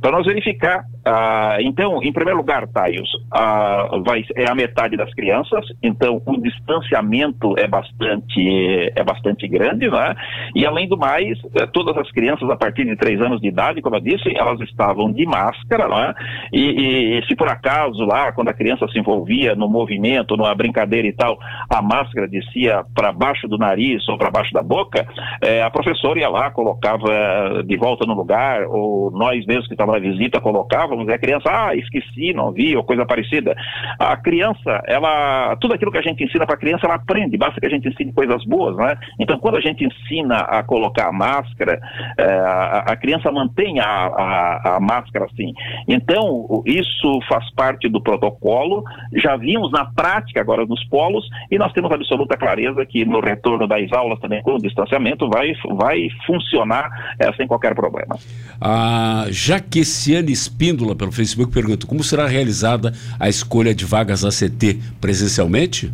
para 0.00 0.10
nós 0.10 0.26
verificar. 0.26 0.84
Ah, 1.04 1.58
então, 1.60 2.02
em 2.02 2.12
primeiro 2.12 2.38
lugar, 2.38 2.66
Taios, 2.68 3.08
ah, 3.32 3.88
vai, 4.04 4.24
é 4.34 4.50
a 4.50 4.54
metade 4.54 4.96
das 4.96 5.12
crianças, 5.14 5.64
então 5.82 6.20
o 6.26 6.36
distanciamento 6.40 7.54
é 7.58 7.66
bastante, 7.66 8.92
é 8.94 9.04
bastante 9.04 9.46
grande, 9.46 9.88
né? 9.88 10.14
E 10.54 10.66
além 10.66 10.88
do 10.88 10.96
mais, 10.96 11.38
eh, 11.56 11.66
todas 11.66 11.96
as 11.96 12.10
crianças 12.10 12.48
a 12.50 12.56
partir 12.56 12.79
partir 12.80 12.84
de 12.84 12.96
três 12.96 13.20
anos 13.20 13.40
de 13.40 13.48
idade, 13.48 13.82
como 13.82 13.96
eu 13.96 14.00
disse, 14.00 14.36
elas 14.36 14.60
estavam 14.60 15.12
de 15.12 15.26
máscara, 15.26 15.88
né? 15.88 16.14
E, 16.52 17.18
e, 17.18 17.26
se 17.26 17.36
por 17.36 17.48
acaso 17.48 18.04
lá, 18.04 18.32
quando 18.32 18.48
a 18.48 18.54
criança 18.54 18.86
se 18.88 18.98
envolvia 18.98 19.54
no 19.54 19.68
movimento, 19.68 20.36
numa 20.36 20.54
brincadeira 20.54 21.06
e 21.06 21.12
tal, 21.12 21.38
a 21.68 21.82
máscara 21.82 22.26
descia 22.26 22.84
para 22.94 23.12
baixo 23.12 23.46
do 23.48 23.58
nariz 23.58 24.06
ou 24.08 24.16
para 24.16 24.30
baixo 24.30 24.52
da 24.52 24.62
boca, 24.62 25.06
é, 25.42 25.62
a 25.62 25.70
professora 25.70 26.18
ia 26.18 26.28
lá, 26.28 26.50
colocava 26.50 27.62
de 27.64 27.76
volta 27.76 28.06
no 28.06 28.14
lugar, 28.14 28.64
ou 28.66 29.10
nós 29.10 29.44
mesmos 29.46 29.66
que 29.66 29.74
estávamos 29.74 30.00
na 30.02 30.08
visita 30.10 30.40
colocávamos, 30.40 31.08
e 31.08 31.12
a 31.12 31.18
criança, 31.18 31.48
ah, 31.48 31.74
esqueci, 31.74 32.32
não 32.32 32.52
vi, 32.52 32.76
ou 32.76 32.84
coisa 32.84 33.04
parecida. 33.04 33.54
A 33.98 34.16
criança, 34.16 34.82
ela, 34.86 35.56
tudo 35.60 35.74
aquilo 35.74 35.92
que 35.92 35.98
a 35.98 36.02
gente 36.02 36.24
ensina 36.24 36.46
para 36.46 36.54
a 36.54 36.58
criança, 36.58 36.86
ela 36.86 36.94
aprende, 36.94 37.36
basta 37.36 37.60
que 37.60 37.66
a 37.66 37.70
gente 37.70 37.88
ensine 37.88 38.12
coisas 38.12 38.44
boas, 38.44 38.76
né? 38.76 38.96
Então, 39.18 39.38
quando 39.38 39.56
a 39.56 39.60
gente 39.60 39.84
ensina 39.84 40.38
a 40.38 40.62
colocar 40.62 41.08
a 41.08 41.12
máscara, 41.12 41.80
é, 42.18 42.69
a, 42.78 42.96
criança 42.96 43.30
mantém 43.30 43.80
a, 43.80 43.84
a, 43.84 44.76
a, 44.76 44.80
máscara 44.80 45.26
assim. 45.26 45.52
Então, 45.88 46.62
isso 46.64 47.20
faz 47.28 47.50
parte 47.54 47.88
do 47.88 48.00
protocolo, 48.00 48.84
já 49.14 49.36
vimos 49.36 49.70
na 49.72 49.84
prática 49.84 50.40
agora 50.40 50.64
nos 50.64 50.82
polos, 50.84 51.28
e 51.50 51.58
nós 51.58 51.72
temos 51.72 51.90
absoluta 51.90 52.36
clareza 52.36 52.84
que 52.86 53.04
no 53.04 53.20
retorno 53.20 53.66
das 53.66 53.92
aulas 53.92 54.18
também 54.20 54.42
com 54.42 54.54
o 54.54 54.60
distanciamento 54.60 55.28
vai, 55.28 55.52
vai 55.76 56.08
funcionar 56.26 57.14
é, 57.18 57.32
sem 57.34 57.46
qualquer 57.46 57.74
problema. 57.74 58.16
A 58.60 59.26
Jaqueciane 59.30 60.32
Espíndola, 60.32 60.94
pelo 60.94 61.12
Facebook, 61.12 61.52
pergunta, 61.52 61.86
como 61.86 62.02
será 62.02 62.26
realizada 62.26 62.92
a 63.18 63.28
escolha 63.28 63.74
de 63.74 63.84
vagas 63.84 64.24
ACT 64.24 64.78
presencialmente? 65.00 65.92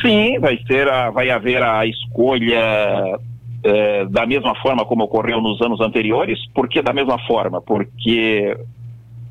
Sim, 0.00 0.38
vai 0.38 0.58
ser 0.66 0.86
a, 0.88 1.10
vai 1.10 1.30
haver 1.30 1.62
a 1.62 1.86
escolha 1.86 3.18
é, 3.64 4.04
da 4.04 4.26
mesma 4.26 4.54
forma 4.56 4.84
como 4.84 5.04
ocorreu 5.04 5.40
nos 5.40 5.60
anos 5.62 5.80
anteriores. 5.80 6.38
Por 6.54 6.68
que 6.68 6.82
da 6.82 6.92
mesma 6.92 7.18
forma? 7.26 7.60
Porque 7.62 8.56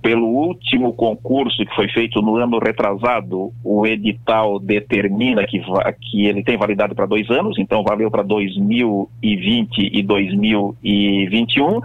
pelo 0.04 0.28
último 0.28 0.91
concurso 0.91 1.66
que 1.66 1.74
foi 1.74 1.88
feito 1.88 2.22
no 2.22 2.36
ano 2.36 2.60
retrasado, 2.60 3.54
o 3.64 3.88
edital 3.88 4.60
determina 4.60 5.45
que, 5.47 5.62
que 6.01 6.26
ele 6.26 6.43
tem 6.43 6.58
validade 6.58 6.93
para 6.93 7.06
dois 7.06 7.30
anos, 7.32 7.58
então 7.58 7.82
valeu 7.84 8.12
para 8.12 8.22
2020 8.22 9.89
e 9.93 10.04
2021. 10.04 11.80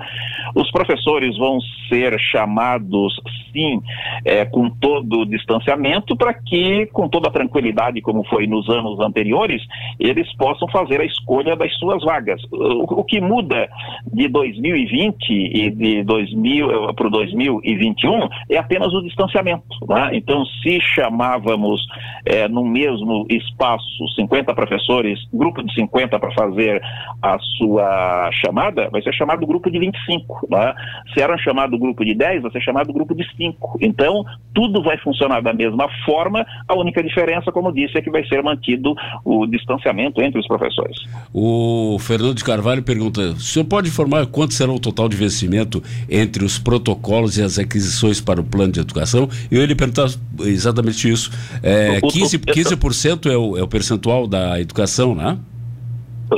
Os 0.57 0.69
professores 0.73 1.39
vão 1.39 1.61
ser 1.89 2.19
chamados, 2.19 3.15
sim, 3.53 3.81
é, 4.25 4.45
com 4.45 4.69
todo 4.69 5.21
o 5.21 5.27
distanciamento, 5.27 6.17
para 6.17 6.35
que, 6.35 6.87
com 6.87 7.09
toda 7.09 7.29
a 7.29 7.33
tranquilidade, 7.33 8.01
como 8.01 8.25
foi 8.25 8.49
nos 8.49 8.69
anos 8.69 8.99
anteriores, 8.99 9.63
eles 10.01 10.31
possam 10.37 10.67
fazer 10.69 11.01
a 11.01 11.05
escolha 11.05 11.55
das 11.55 11.73
suas 11.79 12.03
vagas. 12.03 12.43
O, 12.51 13.01
o 13.01 13.05
que 13.05 13.21
muda 13.21 13.69
de 14.13 14.27
2020 14.27 15.31
e 15.31 15.71
de 15.71 16.03
2000 16.03 16.95
para 16.95 17.09
2021 17.09 18.08
2021 18.09 18.29
é 18.49 18.57
apenas 18.57 18.93
o 18.93 19.03
distanciamento. 19.03 19.65
Né? 19.89 20.11
Então, 20.15 20.45
se 20.63 20.81
chamávamos 20.81 21.81
é, 22.25 22.49
no 22.49 22.65
mesmo 22.65 23.27
espaço 23.29 24.09
50 24.17 24.55
professores, 24.55 25.19
grupo 25.33 25.63
de 25.63 25.73
50 25.75 26.19
para 26.19 26.33
fazer 26.33 26.81
a 27.23 27.39
sua 27.59 28.31
chamada, 28.33 28.89
vai 28.91 29.03
ser 29.03 29.13
chamado 29.15 29.47
grupo 29.47 29.71
de 29.71 29.79
25. 29.79 30.49
Né? 30.51 30.75
Se 31.13 31.21
era 31.21 31.37
chamado 31.39 31.79
grupo 31.79 32.05
de 32.05 32.15
10, 32.15 32.43
vai 32.43 32.53
ser 32.53 32.63
chamado 32.63 32.93
grupo 32.93 33.15
de 33.15 33.25
5. 33.37 33.79
Então, 33.81 34.25
tudo 34.55 34.83
vai 34.83 34.97
funcionar 34.99 35.43
da 35.43 35.53
mesma 35.53 35.89
forma, 36.05 36.47
a 36.67 36.75
única 36.75 37.03
diferença, 37.03 37.53
como 37.53 37.73
disse, 37.73 37.99
é 37.99 38.03
que 38.03 38.11
vai 38.11 38.27
ser 38.27 38.43
mantido 38.43 38.95
o 39.25 39.47
distanciamento 39.47 40.21
entre 40.23 40.41
os 40.41 40.47
professores. 40.47 40.97
O 41.33 41.99
Fernando 42.01 42.35
de 42.35 42.45
Carvalho 42.45 42.83
pergunta: 42.83 43.21
o 43.21 43.41
senhor 43.41 43.65
pode 43.65 43.89
informar 43.89 44.27
quanto 44.27 44.55
será 44.55 44.73
o 44.73 44.79
total 44.79 45.09
de 45.09 45.17
investimento 45.17 45.83
entre 46.09 46.45
os 46.45 46.59
protocolos 46.59 47.37
e 47.39 47.43
as 47.43 47.59
aquisições 47.59 47.98
para 48.25 48.41
o 48.41 48.45
plano 48.45 48.73
de 48.73 48.81
educação? 48.81 49.29
E 49.51 49.57
eu 49.57 49.63
ele 49.63 49.75
perguntar 49.75 50.09
exatamente 50.41 51.11
isso. 51.11 51.31
É, 51.63 52.01
15%, 52.01 52.53
15 52.53 53.29
é, 53.29 53.37
o, 53.37 53.57
é 53.57 53.63
o 53.63 53.69
percentual 53.69 54.27
da 54.27 54.61
educação, 54.61 55.15
né? 55.15 55.39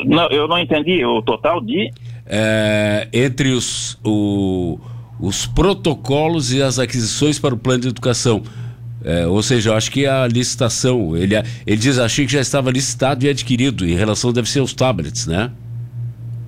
Não, 0.06 0.28
eu 0.28 0.46
não 0.46 0.58
entendi. 0.58 1.04
O 1.04 1.22
total 1.22 1.61
de. 1.61 1.90
É, 2.26 3.08
entre 3.12 3.50
os, 3.50 3.98
o, 4.04 4.78
os 5.18 5.46
protocolos 5.46 6.52
e 6.52 6.62
as 6.62 6.78
aquisições 6.78 7.38
para 7.38 7.54
o 7.54 7.58
plano 7.58 7.82
de 7.82 7.88
educação. 7.88 8.42
É, 9.02 9.26
ou 9.26 9.42
seja, 9.42 9.70
eu 9.70 9.74
acho 9.74 9.90
que 9.90 10.06
a 10.06 10.26
licitação, 10.26 11.16
ele, 11.16 11.34
ele 11.66 11.76
diz, 11.76 11.98
achei 11.98 12.26
que 12.26 12.32
já 12.32 12.40
estava 12.40 12.70
licitado 12.70 13.24
e 13.24 13.28
adquirido, 13.30 13.86
em 13.86 13.94
relação 13.94 14.30
deve 14.30 14.48
ser 14.48 14.61
aos 14.61 14.74
tablets, 14.74 15.26
né? 15.26 15.50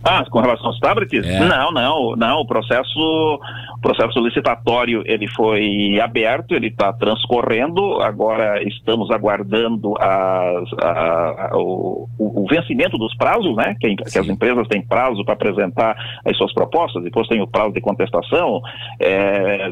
Ah, 0.05 0.25
com 0.29 0.41
relação 0.41 0.67
aos 0.67 0.81
tablets? 0.81 1.25
É. 1.25 1.39
Não, 1.41 1.71
não, 1.71 2.17
não. 2.17 2.41
O 2.41 2.47
processo, 2.47 2.99
o 2.99 3.81
processo 3.81 4.19
licitatório 4.21 5.03
ele 5.07 5.29
foi 5.29 6.01
aberto, 6.01 6.55
ele 6.55 6.69
está 6.69 6.93
transcorrendo. 6.93 8.01
Agora 8.03 8.63
estamos 8.63 9.11
aguardando 9.11 9.95
as, 10.01 10.73
a, 10.83 11.51
a, 11.51 11.57
o, 11.57 12.09
o, 12.19 12.47
vencimento 12.49 12.99
dos 12.99 13.15
prazos, 13.17 13.55
né? 13.57 13.77
Que, 13.81 13.95
que 13.95 14.19
as 14.19 14.29
empresas 14.29 14.67
têm 14.67 14.83
prazo 14.83 15.25
para 15.25 15.35
apresentar 15.35 15.97
as 16.25 16.37
suas 16.37 16.53
propostas. 16.53 17.03
Depois 17.05 17.29
tem 17.29 17.41
o 17.41 17.47
prazo 17.47 17.73
de 17.73 17.81
contestação. 17.81 18.61
É, 19.01 19.71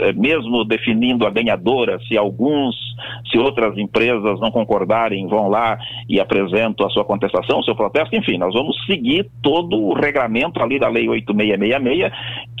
é, 0.00 0.12
mesmo 0.12 0.64
definindo 0.64 1.26
a 1.26 1.30
ganhadora, 1.30 1.98
se 2.06 2.16
alguns, 2.16 2.76
se 3.30 3.38
outras 3.38 3.76
empresas 3.76 4.38
não 4.40 4.50
concordarem, 4.50 5.26
vão 5.26 5.48
lá 5.48 5.78
e 6.08 6.20
apresentam 6.20 6.86
a 6.86 6.90
sua 6.90 7.04
contestação, 7.04 7.58
o 7.58 7.64
seu 7.64 7.74
protesto. 7.74 8.14
Enfim, 8.14 8.38
nós 8.38 8.54
vamos 8.54 8.76
seguir 8.86 9.28
todo 9.42 9.76
o 9.76 9.94
regramento 9.94 10.62
ali 10.62 10.78
da 10.78 10.88
Lei 10.88 11.08
8666 11.08 12.12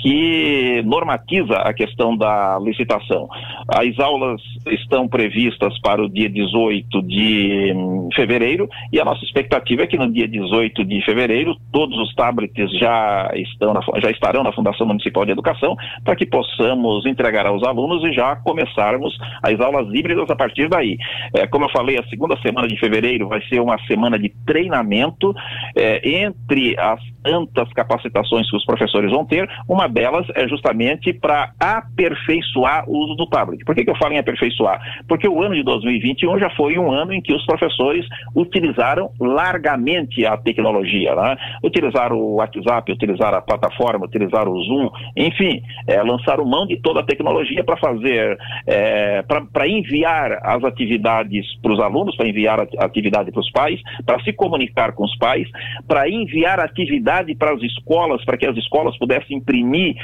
que 0.02 0.82
normatiza 0.84 1.54
a 1.56 1.72
questão 1.72 2.16
da 2.16 2.58
licitação. 2.58 3.28
As 3.68 3.98
aulas 3.98 4.40
estão 4.68 5.08
previstas 5.08 5.78
para 5.80 6.02
o 6.02 6.08
dia 6.08 6.28
18 6.28 7.02
de 7.02 7.72
hum, 7.74 8.08
fevereiro 8.14 8.68
e 8.92 9.00
a 9.00 9.04
nossa 9.04 9.24
expectativa 9.24 9.82
é 9.82 9.86
que 9.86 9.98
no 9.98 10.10
dia 10.10 10.26
18 10.26 10.84
de 10.84 11.04
fevereiro 11.04 11.56
todos 11.72 11.98
os 11.98 12.14
tablets 12.14 12.70
já, 12.78 13.30
estão 13.34 13.74
na, 13.74 13.80
já 14.00 14.10
estarão 14.10 14.42
na 14.42 14.52
Fundação 14.52 14.86
Municipal 14.86 15.24
de 15.24 15.32
Educação 15.32 15.76
para 16.04 16.16
que 16.16 16.26
possamos 16.26 17.04
entregar 17.06 17.46
aos 17.46 17.62
alunos 17.62 18.02
e 18.04 18.12
já 18.12 18.36
começarmos 18.36 19.16
as 19.42 19.60
aulas 19.60 19.92
híbridas 19.92 20.30
a 20.30 20.36
partir 20.36 20.68
daí. 20.68 20.96
É, 21.34 21.46
como 21.46 21.66
eu 21.66 21.70
falei, 21.70 21.98
a 21.98 22.06
segunda 22.08 22.40
semana 22.40 22.66
de 22.66 22.78
fevereiro 22.78 23.28
vai 23.28 23.42
ser 23.48 23.60
uma 23.60 23.78
semana 23.86 24.18
de 24.18 24.30
treinamento 24.46 25.34
é, 25.76 26.22
entre 26.22 26.78
as 26.78 27.00
tantas 27.22 27.70
capacitações 27.72 28.48
que 28.50 28.56
os 28.56 28.64
professores 28.64 29.10
vão 29.10 29.24
ter, 29.24 29.48
uma 29.68 29.86
delas 29.90 30.26
é 30.34 30.48
justamente 30.48 31.12
para 31.12 31.52
aperfeiçoar 31.58 32.88
o 32.88 32.96
uso 32.96 33.14
do 33.14 33.26
tablet. 33.26 33.64
Por 33.64 33.74
que, 33.74 33.84
que 33.84 33.90
eu 33.90 33.96
falo 33.96 34.14
em 34.14 34.18
aperfeiçoar? 34.18 34.80
Porque 35.08 35.28
o 35.28 35.42
ano 35.42 35.54
de 35.54 35.62
2021 35.62 36.38
já 36.38 36.50
foi 36.50 36.78
um 36.78 36.90
ano 36.90 37.12
em 37.12 37.20
que 37.20 37.32
os 37.34 37.44
professores 37.44 38.06
utilizaram 38.34 39.10
largamente 39.20 40.24
a 40.24 40.36
tecnologia, 40.36 41.14
né? 41.14 41.36
utilizaram 41.62 42.16
o 42.16 42.34
WhatsApp, 42.36 42.92
utilizaram 42.92 43.38
a 43.38 43.42
plataforma, 43.42 44.06
utilizaram 44.06 44.52
o 44.52 44.62
Zoom, 44.62 44.90
enfim, 45.16 45.62
é, 45.86 46.02
lançaram 46.02 46.44
mão 46.44 46.66
de 46.66 46.76
toda 46.80 47.00
a 47.00 47.04
tecnologia 47.04 47.64
para 47.64 47.76
fazer, 47.76 48.38
é, 48.66 49.22
para 49.22 49.68
enviar 49.68 50.38
as 50.42 50.62
atividades 50.64 51.46
para 51.60 51.72
os 51.72 51.80
alunos, 51.80 52.16
para 52.16 52.28
enviar 52.28 52.60
a 52.60 52.84
atividade 52.84 53.30
para 53.30 53.40
os 53.40 53.50
pais, 53.50 53.80
para 54.04 54.22
se 54.22 54.32
comunicar 54.32 54.92
com 54.92 55.04
os 55.04 55.16
pais, 55.16 55.48
para 55.86 56.08
enviar 56.08 56.60
atividade 56.60 57.34
para 57.34 57.52
as 57.52 57.62
escolas, 57.62 58.24
para 58.24 58.36
que 58.36 58.46
as 58.46 58.56
escolas 58.56 58.96
pudessem 58.98 59.36
imprimir 59.36 59.69
e, 59.74 59.96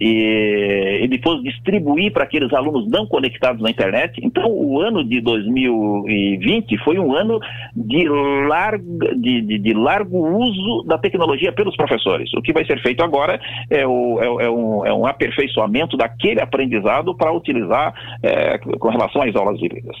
e, 0.00 1.00
e 1.02 1.08
depois 1.08 1.42
distribuir 1.42 2.12
para 2.12 2.24
aqueles 2.24 2.52
alunos 2.52 2.88
não 2.90 3.06
conectados 3.06 3.62
na 3.62 3.70
internet. 3.70 4.20
Então, 4.22 4.50
o 4.50 4.80
ano 4.80 5.04
de 5.04 5.20
2020 5.20 6.78
foi 6.78 6.98
um 6.98 7.14
ano 7.14 7.40
de 7.74 8.08
largo, 8.48 8.98
de, 9.16 9.40
de, 9.42 9.58
de 9.58 9.74
largo 9.74 10.18
uso 10.38 10.84
da 10.86 10.98
tecnologia 10.98 11.52
pelos 11.52 11.76
professores. 11.76 12.32
O 12.34 12.42
que 12.42 12.52
vai 12.52 12.64
ser 12.64 12.80
feito 12.82 13.02
agora 13.02 13.40
é, 13.70 13.86
o, 13.86 14.20
é, 14.20 14.44
é, 14.46 14.50
um, 14.50 14.86
é 14.86 14.92
um 14.92 15.06
aperfeiçoamento 15.06 15.96
daquele 15.96 16.40
aprendizado 16.40 17.14
para 17.14 17.32
utilizar 17.32 17.94
é, 18.22 18.58
com 18.58 18.88
relação 18.88 19.22
às 19.22 19.34
aulas 19.34 19.60
híbridas. 19.60 19.96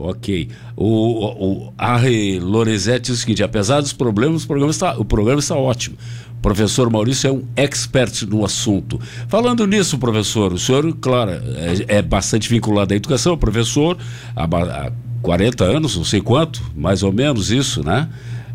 Ok. 0.00 0.48
O, 0.76 0.86
o 0.86 1.72
Harry 1.78 2.40
Lorenzetti 2.40 3.12
o 3.12 3.16
seguinte: 3.16 3.42
apesar 3.42 3.80
dos 3.80 3.92
problemas, 3.92 4.44
o 4.44 4.46
programa 4.46 4.70
está, 4.70 4.98
o 4.98 5.04
programa 5.04 5.40
está 5.40 5.54
ótimo. 5.54 5.96
O 6.38 6.40
professor 6.40 6.90
Maurício 6.90 7.28
é 7.28 7.32
um 7.32 7.42
expert 7.54 8.22
no 8.22 8.42
assunto. 8.42 8.98
Falando 9.28 9.66
nisso, 9.66 9.98
professor, 9.98 10.54
o 10.54 10.58
senhor, 10.58 10.96
claro, 10.98 11.32
é, 11.32 11.98
é 11.98 12.02
bastante 12.02 12.48
vinculado 12.48 12.94
à 12.94 12.96
educação, 12.96 13.36
professor, 13.36 13.98
há, 14.34 14.44
há 14.44 14.92
40 15.20 15.64
anos, 15.64 15.96
não 15.96 16.04
sei 16.04 16.22
quanto, 16.22 16.62
mais 16.74 17.02
ou 17.02 17.12
menos 17.12 17.50
isso, 17.50 17.84
né? 17.84 18.08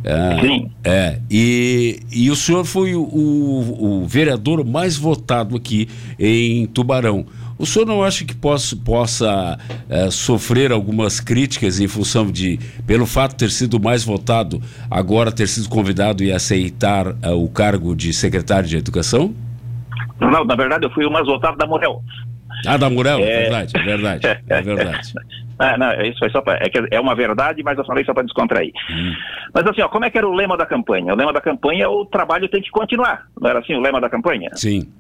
É, 0.04 0.42
Sim. 0.42 0.72
É, 0.84 1.20
e, 1.30 2.00
e 2.12 2.30
o 2.30 2.36
senhor 2.36 2.64
foi 2.64 2.96
o, 2.96 3.02
o, 3.02 4.02
o 4.02 4.08
vereador 4.08 4.64
mais 4.66 4.98
votado 4.98 5.56
aqui 5.56 5.88
em 6.18 6.66
Tubarão. 6.68 7.26
O 7.58 7.66
senhor 7.66 7.86
não 7.86 8.04
acha 8.04 8.26
que 8.26 8.36
possa, 8.36 8.76
possa 8.76 9.58
é, 9.90 10.10
sofrer 10.12 10.72
algumas 10.72 11.20
críticas 11.20 11.80
em 11.80 11.88
função 11.88 12.30
de, 12.30 12.60
pelo 12.86 13.06
fato 13.06 13.32
de 13.32 13.38
ter 13.38 13.50
sido 13.50 13.80
mais 13.80 14.04
votado, 14.04 14.62
agora 14.92 15.32
ter 15.32 15.48
sido 15.48 15.70
convidado 15.70 16.24
e 16.24 16.32
aceitar 16.32 17.16
é, 17.22 17.30
o 17.30 17.48
cargo 17.48 17.96
de 17.96 18.14
secretário 18.14 18.68
de 18.68 18.78
Educação? 18.78 19.34
Não, 20.20 20.44
na 20.44 20.56
verdade 20.56 20.86
eu 20.86 20.92
fui 20.92 21.06
o 21.06 21.12
mais 21.12 21.26
votado 21.26 21.58
da 21.58 21.66
Morel. 21.66 22.02
Ah, 22.68 22.78
da 22.78 22.90
Morel, 22.90 23.20
é 23.20 23.42
verdade, 23.44 23.74
é 23.76 23.84
verdade, 23.84 24.28
é 24.50 24.62
verdade. 24.62 25.14
Ah, 25.58 25.78
não, 25.78 25.90
isso 26.02 26.20
foi 26.20 26.30
só 26.32 26.42
pra, 26.42 26.56
é, 26.56 26.70
é 26.92 27.00
uma 27.00 27.16
verdade, 27.16 27.64
mas 27.64 27.78
eu 27.78 27.86
falei 27.86 28.04
só 28.04 28.14
para 28.14 28.24
descontrair. 28.24 28.74
Hum. 28.92 29.14
Mas 29.54 29.66
assim, 29.66 29.82
ó, 29.82 29.88
como 29.88 30.04
é 30.04 30.10
que 30.10 30.18
era 30.18 30.28
o 30.28 30.34
lema 30.34 30.58
da 30.58 30.66
campanha? 30.66 31.14
O 31.14 31.16
lema 31.16 31.32
da 31.32 31.40
campanha 31.40 31.86
é 31.86 31.88
o 31.88 32.04
trabalho 32.06 32.50
tem 32.50 32.62
que 32.62 32.70
continuar. 32.70 33.28
Não 33.40 33.50
era 33.50 33.60
assim 33.60 33.74
o 33.74 33.80
lema 33.80 34.02
da 34.02 34.10
campanha? 34.10 34.50
Sim. 34.54 34.92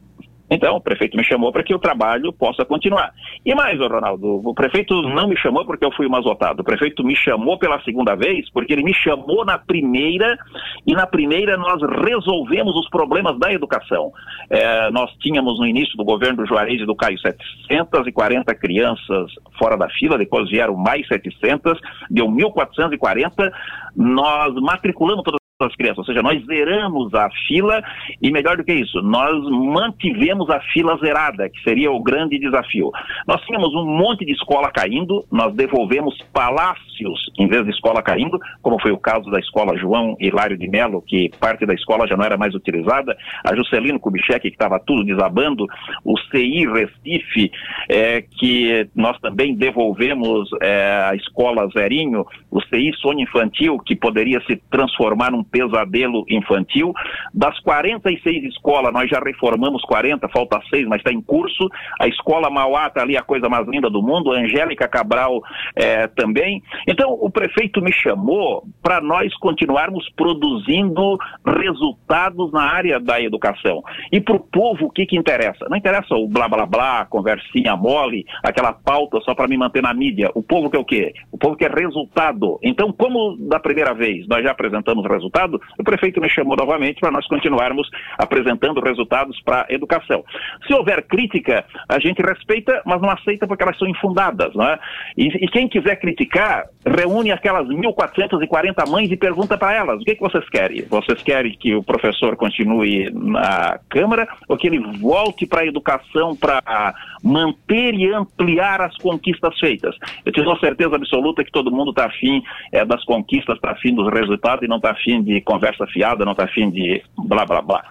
Então, 0.50 0.76
o 0.76 0.82
prefeito 0.82 1.18
me 1.18 1.24
chamou 1.24 1.52
para 1.52 1.64
que 1.64 1.74
o 1.74 1.80
trabalho 1.80 2.32
possa 2.32 2.64
continuar. 2.64 3.12
E 3.44 3.54
mais, 3.56 3.80
Ronaldo, 3.80 4.42
o 4.48 4.54
prefeito 4.54 5.02
não 5.02 5.28
me 5.28 5.38
chamou 5.38 5.66
porque 5.66 5.86
eu 5.86 5.92
fui 5.92 6.08
mais 6.08 6.24
votado. 6.24 6.62
O 6.62 6.64
prefeito 6.64 7.04
me 7.04 7.16
chamou 7.16 7.58
pela 7.58 7.82
segunda 7.82 8.16
vez 8.16 8.50
porque 8.52 8.74
ele 8.74 8.84
me 8.84 8.94
chamou 8.94 9.44
na 9.44 9.58
primeira 9.58 10.38
e 10.86 10.94
na 10.94 11.08
primeira 11.08 11.58
nós 11.58 11.82
resolvemos 12.04 12.76
os 12.76 12.88
problemas 12.90 13.38
da 13.40 13.52
educação. 13.52 14.12
É, 14.50 14.92
nós 14.92 15.12
tínhamos 15.20 15.60
no 15.60 15.66
início 15.66 15.98
do 15.98 16.06
governo 16.06 16.44
do 16.44 16.48
Juarez 16.48 16.82
e 16.82 16.86
do 16.86 16.96
Caio 16.96 17.18
740 17.20 18.54
crianças 18.56 19.32
fora 19.58 19.76
da 19.76 19.90
fila, 19.90 20.18
depois 20.18 20.50
vieram 20.50 20.76
mais 20.76 21.08
700, 21.08 21.80
deu 22.10 22.28
1.440. 22.28 23.52
Nós 23.96 24.54
matriculamos 24.56 25.24
todas 25.24 25.45
as 25.64 25.76
crianças, 25.76 26.00
ou 26.00 26.06
seja, 26.06 26.22
nós 26.22 26.44
zeramos 26.46 27.14
a 27.14 27.30
fila 27.48 27.82
e 28.22 28.30
melhor 28.30 28.58
do 28.58 28.64
que 28.64 28.74
isso, 28.74 29.02
nós 29.02 29.42
mantivemos 29.50 30.50
a 30.50 30.60
fila 30.74 30.98
zerada, 30.98 31.50
que 31.50 31.62
seria 31.64 31.90
o 31.90 32.04
grande 32.04 32.38
desafio. 32.38 32.92
Nós 33.26 33.42
tínhamos 33.44 33.74
um 33.74 33.86
monte 33.86 34.26
de 34.26 34.34
escola 34.34 34.70
caindo, 34.70 35.26
nós 35.32 35.54
devolvemos 35.56 36.18
palácios 36.34 37.32
em 37.40 37.48
vez 37.48 37.64
de 37.64 37.72
escola 37.72 38.02
caindo, 38.02 38.38
como 38.62 38.82
foi 38.82 38.92
o 38.92 38.98
caso 38.98 39.30
da 39.32 39.40
escola 39.40 39.78
João 39.78 40.18
Hilário 40.20 40.58
de 40.58 40.68
Melo, 40.68 41.02
que 41.02 41.30
parte 41.40 41.66
da 41.66 41.74
escola 41.74 42.06
já 42.06 42.18
não 42.18 42.26
era 42.26 42.38
mais 42.38 42.54
utilizada, 42.54 43.18
a 43.44 43.56
Juscelino 43.56 44.00
Kubitschek, 44.00 44.42
que 44.42 44.56
estava 44.56 44.78
tudo 44.80 45.06
desabando, 45.06 45.66
o 46.04 46.18
CI 46.32 46.68
Recife, 46.68 47.50
é, 47.90 48.22
que 48.22 48.90
nós 48.94 49.18
também 49.20 49.56
devolvemos 49.56 50.50
é, 50.62 51.08
a 51.10 51.16
escola 51.16 51.70
Zerinho, 51.70 52.26
o 52.52 52.62
CI 52.62 52.92
Sonho 52.98 53.22
Infantil, 53.22 53.80
que 53.80 53.96
poderia 53.96 54.42
se 54.46 54.58
transformar 54.70 55.32
num 55.32 55.45
pesadelo 55.52 56.26
infantil. 56.30 56.94
Das 57.34 57.60
46 57.60 58.44
escolas, 58.46 58.94
nós 58.94 59.10
já 59.10 59.20
reformamos 59.20 59.82
40, 59.84 60.28
falta 60.30 60.60
seis, 60.70 60.86
mas 60.88 61.00
está 61.00 61.12
em 61.12 61.22
curso. 61.22 61.70
A 62.00 62.08
escola 62.08 62.50
Mauá 62.50 62.88
está 62.88 63.02
ali 63.02 63.18
a 63.18 63.22
coisa 63.22 63.50
mais 63.50 63.68
linda 63.68 63.90
do 63.90 64.02
mundo, 64.02 64.32
a 64.32 64.40
Angélica 64.40 64.88
Cabral 64.88 65.42
é, 65.76 66.08
também. 66.08 66.62
Então, 66.88 67.14
o 67.14 67.30
prefeito 67.30 67.82
me 67.82 67.92
chamou 67.92 68.64
para 68.82 69.02
nós 69.02 69.34
continuarmos 69.38 70.10
produzindo 70.16 71.18
resultados 71.46 72.52
na 72.52 72.64
área 72.64 73.00
da 73.00 73.22
educação. 73.22 73.84
E 74.12 74.20
para 74.20 74.36
o 74.36 74.40
povo, 74.40 74.86
o 74.86 74.92
que, 74.92 75.06
que 75.06 75.18
interessa? 75.18 75.66
Não 75.70 75.78
interessa 75.78 76.16
o 76.16 76.28
blá 76.28 76.48
blá 76.48 76.66
blá, 76.66 77.06
conversinha 77.06 77.76
mole, 77.76 78.26
aquela 78.44 78.74
pauta 78.74 79.20
só 79.22 79.34
para 79.34 79.48
me 79.48 79.58
manter 79.58 79.82
na 79.82 79.94
mídia. 79.94 80.30
O 80.34 80.44
povo 80.44 80.70
quer 80.70 80.80
o 80.80 80.86
quê? 80.86 81.14
O 81.32 81.38
povo 81.38 81.56
quer 81.56 81.72
resultado. 81.72 82.60
Então, 82.64 82.92
como 82.92 83.38
da 83.50 83.60
primeira 83.60 83.94
vez 83.94 84.28
nós 84.28 84.44
já 84.44 84.52
apresentamos 84.52 85.06
resultado, 85.36 85.62
o 85.78 85.84
prefeito 85.84 86.22
me 86.22 86.30
chamou 86.30 86.56
novamente 86.56 87.00
para 87.00 87.12
nós 87.12 87.28
continuarmos 87.28 87.90
apresentando 88.18 88.82
resultados 88.82 89.40
para 89.42 89.66
a 89.70 89.74
educação. 89.74 90.24
Se 90.66 90.74
houver 90.74 91.04
crítica, 91.04 91.66
a 91.90 92.00
gente 92.00 92.22
respeita, 92.22 92.82
mas 92.86 93.02
não 93.02 93.10
aceita 93.10 93.46
porque 93.46 93.64
elas 93.64 93.78
são 93.78 93.88
infundadas. 93.88 94.54
Não 94.56 94.66
é? 94.66 94.80
e, 95.18 95.28
e 95.28 95.48
quem 95.48 95.68
quiser 95.68 95.98
criticar, 95.98 96.66
reúne 96.86 97.32
aquelas 97.32 97.68
1.440 97.68 98.88
mães 98.90 99.12
e 99.12 99.18
pergunta 99.18 99.58
para 99.58 99.74
elas: 99.74 100.02
o 100.02 100.06
que, 100.06 100.16
que 100.16 100.22
vocês 100.22 100.48
querem? 100.50 100.86
Vocês 100.90 101.22
querem 101.24 101.58
que 101.58 101.74
o 101.76 101.84
professor 101.84 102.36
continue 102.36 103.10
na 103.12 103.80
Câmara 103.90 104.28
ou 104.48 104.56
que 104.56 104.68
ele 104.68 104.80
volte 105.00 105.46
para 105.46 105.62
a 105.62 105.66
educação 105.66 106.36
para 106.36 106.94
manter 107.24 107.96
e 107.96 108.14
ampliar 108.14 108.82
as 108.82 108.96
conquistas 108.98 109.58
feitas? 109.60 109.96
Eu 110.26 110.32
tenho 110.32 110.60
certeza 110.60 110.96
absoluta 110.96 111.44
que 111.44 111.52
todo 111.52 111.72
mundo 111.72 111.90
está 111.90 112.06
afim 112.06 112.42
é, 112.72 112.86
das 112.86 113.04
conquistas, 113.04 113.56
está 113.56 113.72
afim 113.72 113.94
dos 113.94 114.12
resultados 114.14 114.64
e 114.64 114.68
não 114.68 114.78
está 114.78 114.92
afim 114.92 115.24
de 115.24 115.42
conversa 115.42 115.88
fiada, 115.88 116.24
não 116.24 116.34
está 116.34 116.44
afim 116.44 116.70
de 116.70 117.02
blá 117.18 117.46
blá 117.46 117.62
blá. 117.62 117.84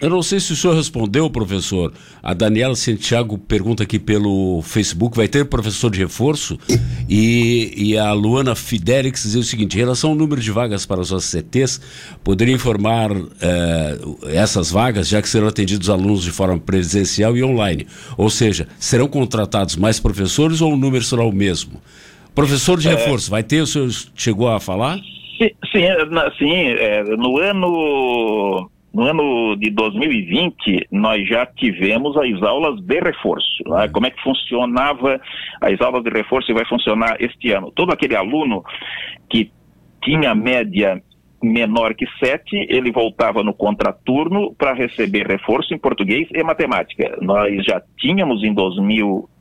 Eu, 0.00 0.10
não 0.10 0.22
sei 0.22 0.38
se 0.38 0.52
o 0.52 0.56
senhor 0.56 0.74
respondeu, 0.74 1.28
professor. 1.28 1.92
A 2.22 2.32
Daniela 2.32 2.74
Santiago 2.76 3.36
pergunta 3.36 3.82
aqui 3.82 3.98
pelo 3.98 4.62
Facebook: 4.62 5.16
vai 5.16 5.26
ter 5.26 5.44
professor 5.48 5.90
de 5.90 5.98
reforço? 5.98 6.58
E, 7.08 7.72
e 7.76 7.98
a 7.98 8.12
Luana 8.36 8.54
Fidelix 8.54 9.22
diz 9.22 9.34
o 9.34 9.42
seguinte: 9.42 9.76
em 9.76 9.80
relação 9.80 10.10
ao 10.10 10.16
número 10.16 10.42
de 10.42 10.50
vagas 10.50 10.84
para 10.84 11.00
os 11.00 11.10
OCTs, 11.10 11.80
poderia 12.22 12.54
informar 12.54 13.10
eh, 13.40 13.98
essas 14.34 14.70
vagas, 14.70 15.08
já 15.08 15.22
que 15.22 15.28
serão 15.28 15.48
atendidos 15.48 15.88
alunos 15.88 16.22
de 16.22 16.30
forma 16.30 16.58
presencial 16.58 17.34
e 17.34 17.42
online? 17.42 17.86
Ou 18.14 18.28
seja, 18.28 18.68
serão 18.78 19.08
contratados 19.08 19.76
mais 19.76 19.98
professores 19.98 20.60
ou 20.60 20.74
o 20.74 20.76
número 20.76 21.02
será 21.02 21.24
o 21.24 21.32
mesmo? 21.32 21.80
Professor 22.34 22.78
de 22.78 22.88
é... 22.88 22.90
reforço, 22.94 23.30
vai 23.30 23.42
ter? 23.42 23.62
O 23.62 23.66
senhor 23.66 23.88
chegou 24.14 24.48
a 24.48 24.60
falar? 24.60 24.98
Sim, 25.38 25.50
sim, 25.72 25.86
sim 26.38 26.52
é, 26.78 27.04
no 27.16 27.38
ano 27.38 28.70
no 28.96 29.02
ano 29.02 29.56
de 29.56 29.68
2020, 29.72 30.88
nós 30.90 31.28
já 31.28 31.44
tivemos 31.44 32.16
as 32.16 32.42
aulas 32.42 32.80
de 32.80 32.98
reforço. 32.98 33.62
Né? 33.66 33.88
Como 33.92 34.06
é 34.06 34.10
que 34.10 34.22
funcionava 34.22 35.20
as 35.60 35.78
aulas 35.82 36.02
de 36.02 36.08
reforço 36.08 36.50
e 36.50 36.54
vai 36.54 36.64
funcionar 36.64 37.18
este 37.20 37.52
ano? 37.52 37.70
Todo 37.72 37.92
aquele 37.92 38.16
aluno 38.16 38.64
que 39.28 39.52
tinha 40.02 40.34
média 40.34 41.02
menor 41.42 41.94
que 41.94 42.06
7, 42.24 42.40
ele 42.70 42.90
voltava 42.90 43.42
no 43.42 43.52
contraturno 43.52 44.54
para 44.54 44.72
receber 44.72 45.26
reforço 45.26 45.74
em 45.74 45.78
português 45.78 46.26
e 46.32 46.42
matemática. 46.42 47.18
Nós 47.20 47.62
já 47.66 47.82
tínhamos 47.98 48.42
em 48.42 48.54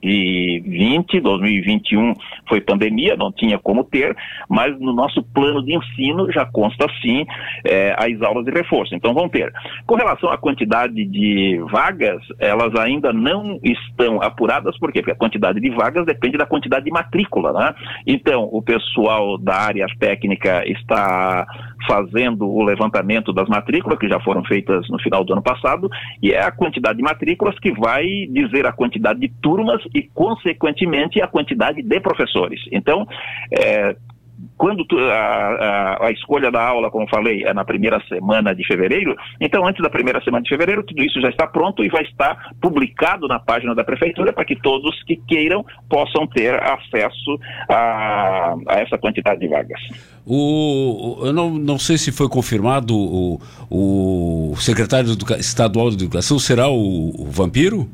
2020, 0.06 1.20
2021 1.20 2.14
foi 2.48 2.62
pandemia, 2.62 3.16
não 3.16 3.32
tinha 3.32 3.58
como 3.58 3.84
ter, 3.84 4.16
mas 4.48 4.80
no 4.80 4.94
nosso 4.94 5.24
plano 5.24 5.64
de 5.64 5.76
ensino 5.76 6.32
já 6.32 6.46
consta 6.46 6.86
sim 7.02 7.26
é, 7.64 7.96
as 7.98 8.22
aulas 8.22 8.46
de 8.46 8.52
reforço. 8.52 8.94
Então 8.94 9.14
vão 9.14 9.28
ter. 9.28 9.52
Com 9.88 9.96
relação 9.96 10.30
à 10.30 10.38
quantidade 10.38 11.04
de 11.06 11.60
vagas, 11.72 12.22
elas 12.40 12.76
ainda 12.76 13.12
não 13.12 13.60
estão 13.64 14.22
apuradas, 14.22 14.78
por 14.78 14.92
quê? 14.92 15.00
Porque 15.00 15.12
a 15.12 15.16
quantidade 15.16 15.60
de 15.60 15.70
vagas 15.72 16.06
depende 16.06 16.38
da 16.38 16.46
quantidade 16.46 16.86
de 16.86 16.92
matrícula, 16.92 17.52
né? 17.52 17.76
Então, 18.06 18.48
o 18.52 18.62
pessoal 18.62 19.38
da 19.38 19.56
área 19.56 19.88
técnica 20.00 20.64
está 20.68 21.46
fazendo 21.88 22.48
o 22.48 22.64
levantamento 22.64 23.34
das 23.34 23.48
matrículas, 23.48 23.98
que 24.00 24.08
já 24.08 24.20
foram 24.20 24.44
feitas 24.44 24.88
no 24.90 25.00
final 25.00 25.24
do 25.24 25.34
ano 25.34 25.42
passado, 25.42 25.90
e 26.22 26.32
é 26.32 26.42
a 26.42 26.52
quantidade 26.52 26.98
de 26.98 27.04
matrículas 27.04 27.58
que 27.60 27.72
vai 27.72 28.06
dizer 28.30 28.66
a 28.66 28.72
quantidade 28.72 29.20
de 29.20 29.30
turmas 29.42 29.82
e, 29.96 30.04
consequentemente, 30.14 31.22
a 31.22 31.28
quantidade 31.28 31.82
de 31.82 32.00
professores. 32.02 32.60
Então, 32.70 33.08
é, 33.50 33.96
quando 34.58 34.86
tu, 34.86 34.98
a, 34.98 35.14
a, 35.14 36.08
a, 36.08 36.12
escolha 36.12 36.52
da 36.52 36.62
aula, 36.62 36.92
como 36.92 37.08
falei, 37.08 37.46
é 37.46 37.54
na 37.54 37.64
primeira 37.64 38.02
semana 38.10 38.54
de 38.54 38.68
fevereiro, 38.68 39.16
então 39.40 39.66
antes 39.66 39.82
da 39.82 39.90
primeira 39.90 40.22
semana 40.22 40.44
de 40.44 40.50
fevereiro, 40.50 40.84
tudo 40.84 41.02
isso 41.02 41.22
já 41.22 41.30
está 41.30 41.48
pronto 41.48 41.84
e 41.84 41.88
vai 41.88 42.04
estar 42.04 42.52
publicado 42.62 43.26
na 43.28 43.40
página 43.40 43.74
da 43.74 43.86
prefeitura 43.86 44.34
para 44.34 44.44
que 44.44 44.58
todos 44.58 45.02
que 45.04 45.16
queiram 45.28 45.66
possam 45.90 46.28
ter 46.28 46.62
acesso 46.62 47.40
a, 47.70 48.56
a 48.68 48.80
essa 48.82 48.98
quantidade 48.98 49.40
de 49.40 49.48
vagas. 49.48 49.80
O, 50.26 51.22
eu 51.24 51.32
não, 51.32 51.52
não 51.52 51.80
sei 51.80 51.98
se 51.98 52.12
foi 52.12 52.28
confirmado 52.28 52.94
o, 52.94 53.40
o 53.70 54.56
secretário 54.58 55.10
estadual 55.40 55.90
de 55.90 55.96
Educação 55.96 56.38
será 56.38 56.68
o, 56.68 57.14
o 57.18 57.26
Vampiro? 57.30 57.90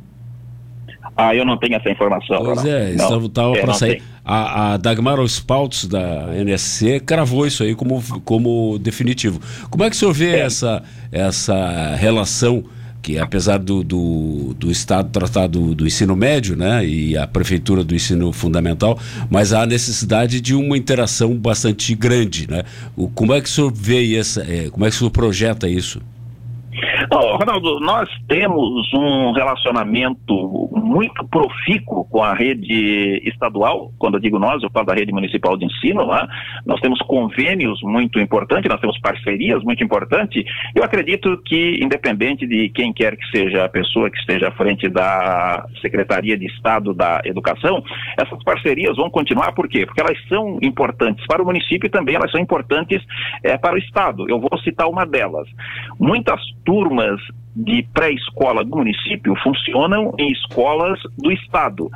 Ah, 1.15 1.35
eu 1.35 1.45
não 1.45 1.57
tenho 1.57 1.75
essa 1.75 1.89
informação. 1.89 2.43
Pois 2.43 2.63
não. 2.63 2.71
é, 2.71 2.91
estava 2.91 3.29
para 3.53 3.73
sair. 3.73 4.01
A, 4.23 4.73
a, 4.73 4.77
Dagmar 4.77 5.19
Spaltz, 5.25 5.85
da 5.85 6.33
NSC, 6.35 6.99
cravou 7.01 7.45
isso 7.45 7.63
aí 7.63 7.75
como, 7.75 8.01
como 8.23 8.77
definitivo. 8.79 9.39
Como 9.69 9.83
é 9.83 9.89
que 9.89 9.95
o 9.95 9.99
senhor 9.99 10.13
vê 10.13 10.35
é. 10.35 10.39
essa, 10.39 10.83
essa 11.11 11.95
relação? 11.95 12.63
que 13.01 13.17
apesar 13.17 13.57
do, 13.57 13.83
do, 13.83 14.53
do, 14.57 14.69
Estado 14.69 15.09
tratar 15.09 15.47
do, 15.47 15.73
do, 15.73 15.87
ensino 15.87 16.15
médio, 16.15 16.55
né, 16.55 16.85
e 16.85 17.17
a 17.17 17.25
prefeitura 17.25 17.83
do 17.83 17.95
ensino 17.95 18.31
fundamental, 18.31 18.99
mas 19.29 19.53
há 19.53 19.65
necessidade 19.65 20.39
de 20.39 20.53
uma 20.53 20.77
interação 20.77 21.35
bastante 21.35 21.95
grande, 21.95 22.49
né? 22.49 22.63
O, 22.95 23.09
como 23.09 23.33
é 23.33 23.41
que 23.41 23.49
o 23.49 23.51
senhor 23.51 23.73
vê 23.73 24.15
essa, 24.15 24.41
é, 24.41 24.69
como 24.69 24.85
é 24.85 24.89
que 24.89 24.95
o 24.95 24.99
senhor 24.99 25.09
projeta 25.09 25.67
isso? 25.67 25.99
Oh, 27.11 27.37
Ronaldo, 27.37 27.79
nós 27.79 28.09
temos 28.27 28.93
um 28.93 29.31
relacionamento 29.33 30.69
muito 30.71 31.25
profícuo 31.27 32.05
com 32.05 32.23
a 32.23 32.33
rede 32.33 33.21
estadual. 33.25 33.91
Quando 33.97 34.15
eu 34.15 34.19
digo 34.19 34.39
nós, 34.39 34.63
eu 34.63 34.69
falo 34.71 34.85
da 34.85 34.93
rede 34.93 35.11
municipal 35.11 35.57
de 35.57 35.65
ensino. 35.65 36.05
Né? 36.07 36.27
Nós 36.65 36.79
temos 36.79 36.99
convênios 37.01 37.81
muito 37.83 38.19
importantes, 38.19 38.69
nós 38.69 38.79
temos 38.79 38.97
parcerias 38.99 39.63
muito 39.63 39.83
importantes. 39.83 40.43
Eu 40.73 40.83
acredito 40.83 41.41
que, 41.43 41.79
independente 41.81 42.47
de 42.47 42.69
quem 42.69 42.93
quer 42.93 43.17
que 43.17 43.25
seja 43.31 43.65
a 43.65 43.69
pessoa 43.69 44.09
que 44.09 44.17
esteja 44.17 44.47
à 44.47 44.51
frente 44.51 44.87
da 44.87 45.65
Secretaria 45.81 46.37
de 46.37 46.45
Estado 46.47 46.93
da 46.93 47.21
Educação, 47.25 47.83
essas 48.17 48.41
parcerias 48.43 48.95
vão 48.95 49.09
continuar. 49.09 49.51
Por 49.53 49.67
quê? 49.67 49.85
Porque 49.85 50.01
elas 50.01 50.17
são 50.27 50.57
importantes 50.61 51.25
para 51.27 51.41
o 51.41 51.45
município 51.45 51.87
e 51.87 51.89
também 51.89 52.15
elas 52.15 52.31
são 52.31 52.39
importantes 52.39 53.01
é, 53.43 53.57
para 53.57 53.75
o 53.75 53.77
Estado. 53.77 54.29
Eu 54.29 54.39
vou 54.39 54.57
citar 54.63 54.87
uma 54.87 55.05
delas. 55.05 55.47
Muitas 55.99 56.39
turmas 56.63 57.19
de 57.55 57.85
pré-escola 57.93 58.63
do 58.63 58.77
município 58.77 59.35
funcionam 59.43 60.13
em 60.17 60.31
escolas 60.31 60.99
do 61.17 61.31
Estado 61.31 61.89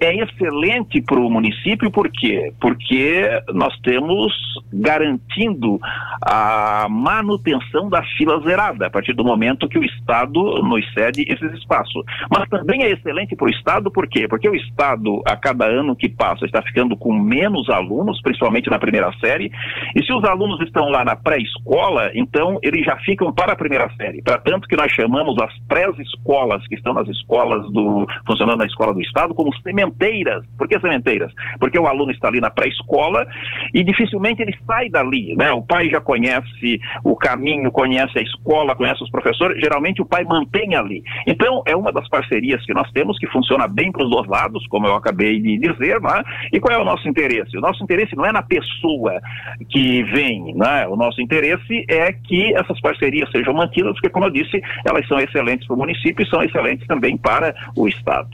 é 0.00 0.14
excelente 0.16 1.00
para 1.00 1.18
o 1.18 1.30
município, 1.30 1.90
por 1.90 2.10
quê? 2.10 2.52
Porque 2.60 3.28
nós 3.52 3.74
temos 3.80 4.32
garantindo 4.72 5.78
a 6.20 6.86
manutenção 6.90 7.88
da 7.88 8.02
fila 8.16 8.40
zerada, 8.40 8.86
a 8.86 8.90
partir 8.90 9.12
do 9.12 9.24
momento 9.24 9.68
que 9.68 9.78
o 9.78 9.84
Estado 9.84 10.62
nos 10.62 10.84
cede 10.92 11.24
esses 11.28 11.52
espaços. 11.52 12.04
Mas 12.30 12.48
também 12.48 12.82
é 12.82 12.90
excelente 12.90 13.36
para 13.36 13.46
o 13.46 13.50
Estado, 13.50 13.90
por 13.90 14.08
quê? 14.08 14.26
Porque 14.28 14.48
o 14.48 14.54
Estado, 14.54 15.22
a 15.26 15.36
cada 15.36 15.66
ano 15.66 15.94
que 15.94 16.08
passa, 16.08 16.44
está 16.44 16.60
ficando 16.62 16.96
com 16.96 17.12
menos 17.12 17.68
alunos, 17.70 18.20
principalmente 18.22 18.68
na 18.68 18.78
primeira 18.78 19.12
série, 19.20 19.50
e 19.94 20.04
se 20.04 20.12
os 20.12 20.24
alunos 20.24 20.60
estão 20.60 20.88
lá 20.88 21.04
na 21.04 21.16
pré-escola, 21.16 22.10
então 22.14 22.58
eles 22.62 22.84
já 22.84 22.96
ficam 22.98 23.32
para 23.32 23.52
a 23.52 23.56
primeira 23.56 23.88
série. 23.96 24.22
Para 24.22 24.38
tanto 24.38 24.68
que 24.68 24.76
nós 24.76 24.90
chamamos 24.92 25.40
as 25.40 25.56
pré-escolas, 25.68 26.66
que 26.66 26.74
estão 26.74 26.92
nas 26.92 27.08
escolas 27.08 27.70
do, 27.70 28.06
funcionando 28.26 28.58
na 28.58 28.66
escola 28.66 28.92
do 28.92 29.00
Estado, 29.00 29.34
como 29.34 29.54
sementários 29.62 29.83
sementeiras. 29.84 30.44
Por 30.56 30.68
que 30.68 30.78
sementeiras? 30.80 31.32
Porque 31.58 31.78
o 31.78 31.86
aluno 31.86 32.10
está 32.12 32.28
ali 32.28 32.40
na 32.40 32.50
pré-escola 32.50 33.26
e 33.72 33.82
dificilmente 33.82 34.42
ele 34.42 34.56
sai 34.66 34.88
dali, 34.88 35.34
né? 35.36 35.52
O 35.52 35.62
pai 35.62 35.88
já 35.88 36.00
conhece 36.00 36.80
o 37.02 37.16
caminho, 37.16 37.70
conhece 37.70 38.18
a 38.18 38.22
escola, 38.22 38.74
conhece 38.74 39.02
os 39.02 39.10
professores, 39.10 39.60
geralmente 39.60 40.02
o 40.02 40.06
pai 40.06 40.24
mantém 40.24 40.74
ali. 40.74 41.02
Então, 41.26 41.62
é 41.66 41.76
uma 41.76 41.92
das 41.92 42.08
parcerias 42.08 42.64
que 42.64 42.74
nós 42.74 42.90
temos 42.92 43.18
que 43.18 43.26
funciona 43.28 43.66
bem 43.68 43.90
para 43.92 44.04
os 44.04 44.10
dois 44.10 44.28
lados, 44.28 44.66
como 44.68 44.86
eu 44.86 44.94
acabei 44.94 45.40
de 45.40 45.58
dizer, 45.58 46.00
né? 46.00 46.22
E 46.52 46.60
qual 46.60 46.78
é 46.78 46.80
o 46.80 46.84
nosso 46.84 47.08
interesse? 47.08 47.56
O 47.56 47.60
nosso 47.60 47.82
interesse 47.82 48.16
não 48.16 48.24
é 48.24 48.32
na 48.32 48.42
pessoa 48.42 49.20
que 49.68 50.02
vem, 50.04 50.54
né? 50.54 50.86
O 50.88 50.96
nosso 50.96 51.20
interesse 51.20 51.84
é 51.88 52.12
que 52.12 52.54
essas 52.54 52.80
parcerias 52.80 53.30
sejam 53.30 53.54
mantidas, 53.54 53.92
porque, 53.94 54.08
como 54.08 54.26
eu 54.26 54.30
disse, 54.30 54.60
elas 54.84 55.06
são 55.08 55.18
excelentes 55.18 55.66
para 55.66 55.74
o 55.74 55.78
município 55.78 56.24
e 56.24 56.28
são 56.28 56.42
excelentes 56.42 56.86
também 56.86 57.16
para 57.16 57.54
o 57.76 57.88
Estado. 57.88 58.30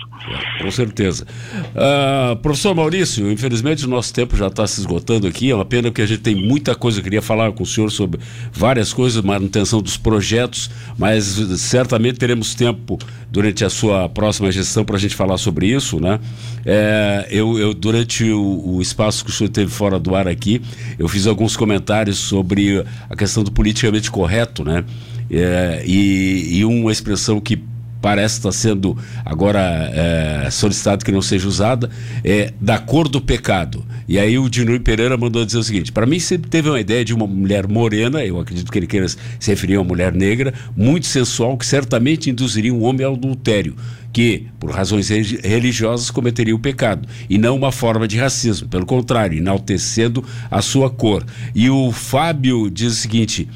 Com 0.61 0.71
certeza. 0.71 1.27
Uh, 1.74 2.36
professor 2.36 2.74
Maurício, 2.74 3.30
infelizmente 3.30 3.84
o 3.84 3.88
nosso 3.88 4.12
tempo 4.12 4.36
já 4.36 4.47
está 4.47 4.66
se 4.66 4.80
esgotando 4.80 5.26
aqui. 5.26 5.51
É 5.51 5.55
uma 5.55 5.64
pena 5.64 5.91
porque 5.91 6.03
a 6.03 6.07
gente 6.07 6.20
tem 6.20 6.34
muita 6.34 6.74
coisa. 6.74 6.99
Eu 6.99 7.05
queria 7.05 7.22
falar 7.22 7.53
com 7.53 7.62
o 7.62 7.66
senhor 7.66 7.91
sobre 7.91 8.20
várias 8.53 8.93
coisas, 8.93 9.22
manutenção 9.22 9.80
dos 9.80 9.97
projetos, 9.97 10.70
mas 10.99 11.24
certamente 11.59 12.18
teremos 12.18 12.55
tempo 12.55 12.99
durante 13.30 13.64
a 13.64 13.70
sua 13.70 14.09
próxima 14.09 14.51
gestão 14.51 14.84
para 14.84 14.97
a 14.97 14.99
gente 14.99 15.14
falar 15.14 15.38
sobre 15.38 15.66
isso, 15.66 16.01
né? 16.01 16.18
É, 16.64 17.26
eu, 17.30 17.59
eu, 17.59 17.72
durante 17.72 18.24
o, 18.30 18.76
o, 18.76 18.82
espaço 18.82 19.24
que 19.24 19.30
o 19.30 19.32
senhor 19.32 19.51
teve 19.51 19.70
fora 19.70 19.99
do 19.99 20.14
ar 20.14 20.28
aqui, 20.28 20.61
eu 20.99 21.09
fiz 21.09 21.26
alguns 21.26 21.57
comentários 21.57 22.18
sobre 22.18 22.84
a 23.09 23.16
questão 23.16 23.43
do 23.43 23.51
politicamente 23.51 24.11
correto, 24.11 24.64
né? 24.64 24.84
É, 25.30 25.82
e, 25.86 26.59
e 26.59 26.64
uma 26.64 26.91
expressão 26.91 27.41
que 27.41 27.62
parece 28.01 28.39
estar 28.39 28.53
sendo 28.53 28.97
agora 29.25 29.61
é, 29.93 30.49
solicitado 30.51 31.05
que 31.05 31.13
não 31.13 31.23
seja 31.23 31.47
usada, 31.47 31.91
é 32.25 32.53
da 32.61 32.79
cor 32.79 33.09
do 33.09 33.21
pecado. 33.21 33.85
E 34.09 34.19
aí 34.19 34.39
o 34.39 34.49
Dinur 34.49 34.81
Pereira 34.81 35.17
mandou 35.17 35.45
dizer 35.45 35.59
o 35.59 35.63
seguinte: 35.63 35.93
para 35.93 36.07
mim 36.07 36.19
sempre 36.19 36.51
teve 36.51 36.69
uma 36.69 36.81
ideia 36.81 37.05
de 37.05 37.15
uma 37.15 37.27
mulher 37.27 37.69
morena, 37.69 38.25
eu 38.25 38.41
acredito 38.41 38.71
que 38.71 38.79
ele 38.79 38.87
queira 38.87 39.07
se 39.09 39.19
referir 39.47 39.77
a 39.77 39.81
uma 39.81 39.89
mulher 39.89 40.13
negra, 40.13 40.53
muito 40.77 41.07
sensual, 41.07 41.57
que 41.57 41.67
certamente 41.67 42.31
induziria 42.31 42.75
um 42.75 42.83
homem 42.83 43.07
ao 43.07 43.15
adultério, 43.15 43.77
que, 44.13 44.47
por 44.59 44.71
razões 44.71 45.09
religiosas, 45.09 46.11
cometeria 46.11 46.55
o 46.55 46.59
pecado, 46.59 47.07
e 47.29 47.39
não 47.39 47.57
uma 47.57 47.71
forma 47.71 48.09
de 48.09 48.19
racismo, 48.19 48.69
pelo 48.69 48.87
contrário, 48.87 49.39
enaltecendo 49.39 50.25
a 50.51 50.61
sua 50.61 50.91
cor. 50.91 51.25
E 51.55 51.71
o 51.71 51.93
Fábio 51.93 52.71
diz 52.71 52.93
o 52.93 52.97
seguinte 52.97 53.49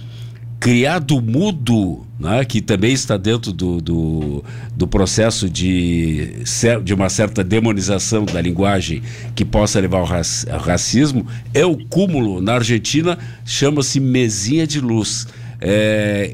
criado 0.64 1.20
mudo, 1.20 2.06
né, 2.24 2.42
que 2.42 2.62
também 2.62 2.92
está 2.92 3.18
dentro 3.18 3.52
do, 3.52 3.82
do, 3.82 4.44
do, 4.74 4.86
processo 4.88 5.48
de, 5.48 6.42
de 6.82 6.94
uma 6.94 7.10
certa 7.10 7.44
demonização 7.44 8.24
da 8.24 8.40
linguagem 8.40 9.02
que 9.34 9.44
possa 9.44 9.78
levar 9.78 9.98
ao, 9.98 10.06
ao 10.06 10.60
racismo, 10.60 11.26
é 11.52 11.66
o 11.66 11.76
cúmulo. 11.76 12.40
Na 12.40 12.54
Argentina, 12.54 13.18
chama-se 13.44 14.00
mesinha 14.00 14.66
de 14.66 14.80
luz. 14.80 15.28
É, 15.60 16.32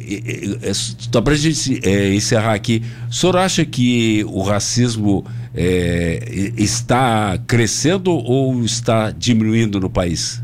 é, 0.63 0.69
é, 0.69 0.73
só 0.73 1.21
para 1.21 1.33
a 1.33 1.37
gente 1.37 1.81
é, 1.85 2.15
encerrar 2.15 2.55
aqui, 2.55 2.83
o 3.09 3.13
senhor 3.13 3.37
acha 3.37 3.65
que 3.65 4.25
o 4.29 4.43
racismo 4.43 5.25
é, 5.53 6.53
está 6.57 7.37
crescendo 7.49 8.13
ou 8.13 8.63
está 8.63 9.11
diminuindo 9.11 9.81
no 9.81 9.91
país? 9.91 10.41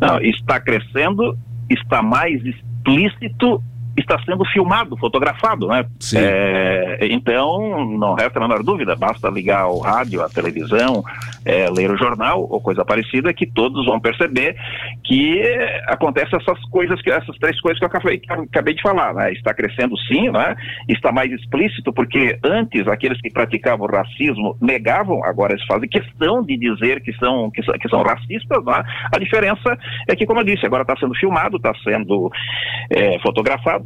Não, 0.00 0.18
está 0.22 0.58
crescendo, 0.58 1.36
está 1.68 2.02
mais 2.02 2.42
explícito 2.42 3.62
está 3.96 4.18
sendo 4.24 4.44
filmado, 4.46 4.96
fotografado, 4.96 5.68
né? 5.68 5.84
É, 6.14 6.98
então, 7.10 7.84
não 7.98 8.14
resta 8.14 8.38
a 8.38 8.42
menor 8.42 8.62
dúvida, 8.62 8.94
basta 8.96 9.28
ligar 9.28 9.66
o 9.68 9.78
rádio, 9.78 10.22
a 10.22 10.28
televisão, 10.28 11.02
é, 11.44 11.68
ler 11.70 11.90
o 11.90 11.96
jornal 11.96 12.46
ou 12.48 12.60
coisa 12.60 12.84
parecida, 12.84 13.32
que 13.32 13.46
todos 13.46 13.86
vão 13.86 14.00
perceber 14.00 14.56
que 15.04 15.42
acontecem 15.86 16.38
essas 16.38 16.60
coisas, 16.70 17.00
que, 17.02 17.10
essas 17.10 17.36
três 17.38 17.60
coisas 17.60 17.78
que 17.78 17.84
eu 17.84 17.88
acabei, 17.88 18.20
acabei 18.28 18.74
de 18.74 18.82
falar, 18.82 19.14
né? 19.14 19.32
Está 19.32 19.54
crescendo 19.54 19.96
sim, 20.06 20.30
né? 20.30 20.54
Está 20.88 21.12
mais 21.12 21.30
explícito, 21.32 21.92
porque 21.92 22.38
antes 22.44 22.86
aqueles 22.86 23.20
que 23.20 23.30
praticavam 23.30 23.86
racismo 23.86 24.56
negavam, 24.60 25.24
agora 25.24 25.52
eles 25.52 25.64
fazem 25.66 25.88
questão 25.88 26.42
de 26.42 26.56
dizer 26.56 27.00
que 27.02 27.12
são, 27.14 27.50
que 27.50 27.60
que 27.78 27.88
são 27.88 28.02
racistas, 28.02 28.64
né? 28.64 28.84
A 29.12 29.18
diferença 29.18 29.78
é 30.08 30.16
que, 30.16 30.26
como 30.26 30.40
eu 30.40 30.44
disse, 30.44 30.66
agora 30.66 30.82
está 30.82 30.96
sendo 30.96 31.14
filmado, 31.14 31.56
está 31.56 31.72
sendo 31.82 32.30
é, 32.90 33.18
fotografado, 33.20 33.79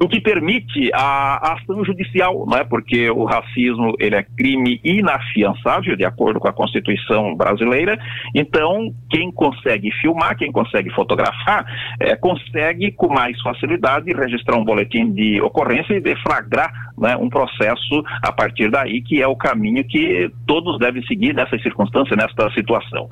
o 0.00 0.08
que 0.08 0.20
permite 0.20 0.90
a, 0.94 1.54
ação 1.54 1.84
judicial, 1.84 2.46
não 2.46 2.56
é? 2.56 2.64
Porque 2.64 3.10
o 3.10 3.24
racismo 3.24 3.94
ele 3.98 4.14
é 4.14 4.22
crime 4.22 4.80
inafiançável 4.84 5.96
de 5.96 6.04
acordo 6.04 6.38
com 6.38 6.48
a 6.48 6.52
Constituição 6.52 7.34
brasileira. 7.34 7.98
Então, 8.34 8.92
quem 9.10 9.32
consegue 9.32 9.90
filmar, 10.00 10.36
quem 10.36 10.52
consegue 10.52 10.90
fotografar, 10.90 11.66
é, 12.00 12.14
consegue 12.16 12.92
com 12.92 13.12
mais 13.12 13.40
facilidade 13.40 14.12
registrar 14.12 14.56
um 14.56 14.64
boletim 14.64 15.12
de 15.12 15.40
ocorrência 15.40 15.94
e 15.94 16.00
deflagrar 16.00 16.87
né, 17.00 17.16
um 17.16 17.28
processo 17.28 18.04
a 18.22 18.32
partir 18.32 18.70
daí, 18.70 19.02
que 19.02 19.22
é 19.22 19.26
o 19.26 19.36
caminho 19.36 19.84
que 19.84 20.30
todos 20.46 20.78
devem 20.78 21.04
seguir 21.06 21.34
nessa 21.34 21.58
circunstância, 21.58 22.16
nesta 22.16 22.50
situação. 22.52 23.08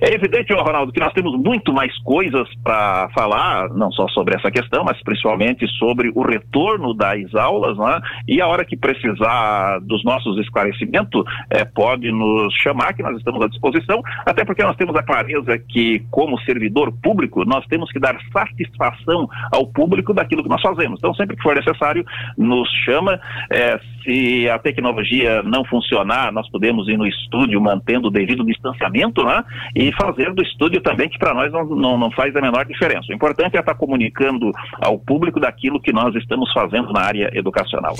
É 0.00 0.14
evidente, 0.14 0.52
Ronaldo, 0.52 0.92
que 0.92 1.00
nós 1.00 1.12
temos 1.12 1.36
muito 1.38 1.72
mais 1.72 1.96
coisas 2.02 2.48
para 2.62 3.08
falar, 3.14 3.68
não 3.70 3.90
só 3.92 4.08
sobre 4.08 4.36
essa 4.36 4.50
questão, 4.50 4.84
mas 4.84 5.00
principalmente 5.02 5.66
sobre 5.78 6.10
o 6.14 6.22
retorno 6.22 6.94
das 6.94 7.34
aulas, 7.34 7.76
né? 7.78 8.00
e 8.26 8.40
a 8.40 8.46
hora 8.46 8.64
que 8.64 8.76
precisar 8.76 9.78
dos 9.80 10.04
nossos 10.04 10.38
esclarecimentos, 10.38 11.24
é, 11.50 11.64
pode 11.64 12.10
nos 12.10 12.54
chamar, 12.54 12.92
que 12.94 13.02
nós 13.02 13.16
estamos 13.16 13.42
à 13.42 13.48
disposição, 13.48 14.02
até 14.26 14.44
porque 14.44 14.62
nós 14.62 14.76
temos 14.76 14.94
a 14.96 15.02
clareza 15.02 15.58
que, 15.58 16.00
como 16.10 16.40
servidor 16.40 16.92
público, 17.02 17.44
nós 17.44 17.64
temos 17.66 17.90
que 17.90 17.98
dar 17.98 18.16
satisfação 18.32 19.28
ao 19.52 19.66
público 19.66 20.12
daquilo 20.12 20.42
que 20.42 20.48
nós 20.48 20.60
fazemos. 20.60 20.98
Então, 20.98 21.14
sempre 21.14 21.36
que 21.36 21.42
for 21.42 21.54
necessário, 21.54 22.04
nos 22.36 22.68
chama. 22.84 23.13
É, 23.50 23.78
se 24.02 24.48
a 24.48 24.58
tecnologia 24.58 25.42
não 25.42 25.64
funcionar, 25.64 26.32
nós 26.32 26.48
podemos 26.50 26.88
ir 26.88 26.96
no 26.96 27.06
estúdio 27.06 27.60
mantendo 27.60 28.08
o 28.08 28.10
devido 28.10 28.44
distanciamento, 28.44 29.24
né? 29.24 29.42
E 29.74 29.92
fazer 29.92 30.32
do 30.32 30.42
estúdio 30.42 30.80
também, 30.80 31.08
que 31.08 31.18
para 31.18 31.34
nós 31.34 31.52
não, 31.52 31.64
não, 31.64 31.98
não, 31.98 32.10
faz 32.10 32.34
a 32.36 32.40
menor 32.40 32.66
diferença. 32.66 33.06
O 33.10 33.14
importante 33.14 33.56
é 33.56 33.60
estar 33.60 33.74
comunicando 33.74 34.50
ao 34.80 34.98
público 34.98 35.40
daquilo 35.40 35.80
que 35.80 35.92
nós 35.92 36.14
estamos 36.14 36.52
fazendo 36.52 36.92
na 36.92 37.00
área 37.00 37.30
educacional. 37.34 37.94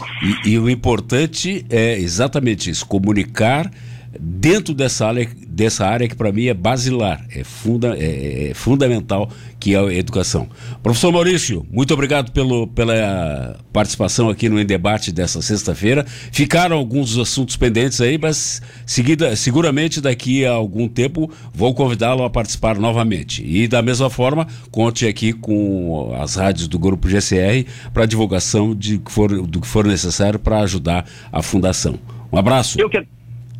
E, 0.44 0.50
e 0.50 0.58
o 0.58 0.68
importante 0.68 1.64
é 1.70 1.94
exatamente 1.94 2.70
isso, 2.70 2.86
comunicar 2.86 3.70
dentro 4.20 4.74
dessa 4.74 5.06
área, 5.06 5.28
dessa 5.46 5.86
área 5.86 6.08
que 6.08 6.14
para 6.14 6.32
mim 6.32 6.46
é 6.46 6.54
basilar, 6.54 7.24
é, 7.34 7.44
funda, 7.44 7.96
é, 7.96 8.50
é, 8.50 8.54
fundamental, 8.54 9.30
que 9.58 9.74
é 9.74 9.78
a 9.78 9.92
educação. 9.92 10.48
Professor 10.82 11.12
Maurício, 11.12 11.66
muito 11.70 11.94
obrigado 11.94 12.32
pelo, 12.32 12.66
pela 12.66 13.58
participação 13.72 14.28
aqui 14.28 14.48
no 14.48 14.62
debate 14.64 15.12
dessa 15.12 15.40
sexta-feira. 15.40 16.04
Ficaram 16.32 16.76
alguns 16.76 17.16
assuntos 17.18 17.56
pendentes 17.56 18.00
aí, 18.00 18.18
mas 18.18 18.60
seguida, 18.84 19.34
seguramente 19.36 20.00
daqui 20.00 20.44
a 20.44 20.52
algum 20.52 20.88
tempo 20.88 21.30
vou 21.52 21.74
convidá-lo 21.74 22.24
a 22.24 22.30
participar 22.30 22.78
novamente. 22.78 23.44
E 23.44 23.66
da 23.68 23.82
mesma 23.82 24.10
forma, 24.10 24.46
conte 24.70 25.06
aqui 25.06 25.32
com 25.32 26.14
as 26.20 26.36
rádios 26.36 26.68
do 26.68 26.78
Grupo 26.78 27.08
GCR 27.08 27.66
para 27.92 28.06
divulgação 28.06 28.74
de 28.74 28.98
do 29.48 29.60
que 29.60 29.66
for 29.66 29.86
necessário 29.86 30.38
para 30.38 30.60
ajudar 30.60 31.06
a 31.32 31.42
fundação. 31.42 31.98
Um 32.32 32.38
abraço. 32.38 32.80
Eu 32.80 32.90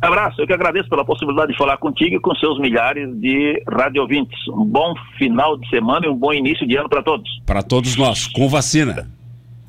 Abraço, 0.07 0.41
eu 0.41 0.47
que 0.47 0.53
agradeço 0.53 0.89
pela 0.89 1.03
possibilidade 1.03 1.51
de 1.51 1.57
falar 1.57 1.77
contigo 1.77 2.15
e 2.15 2.19
com 2.19 2.33
seus 2.35 2.59
milhares 2.59 3.09
de 3.19 3.63
radio 3.67 4.03
ouvintes. 4.03 4.37
Um 4.49 4.65
bom 4.65 4.93
final 5.17 5.57
de 5.57 5.67
semana 5.69 6.05
e 6.05 6.09
um 6.09 6.15
bom 6.15 6.33
início 6.33 6.67
de 6.67 6.75
ano 6.75 6.89
para 6.89 7.01
todos. 7.01 7.29
Para 7.45 7.63
todos 7.63 7.95
nós, 7.95 8.27
com 8.27 8.47
vacina. 8.47 9.07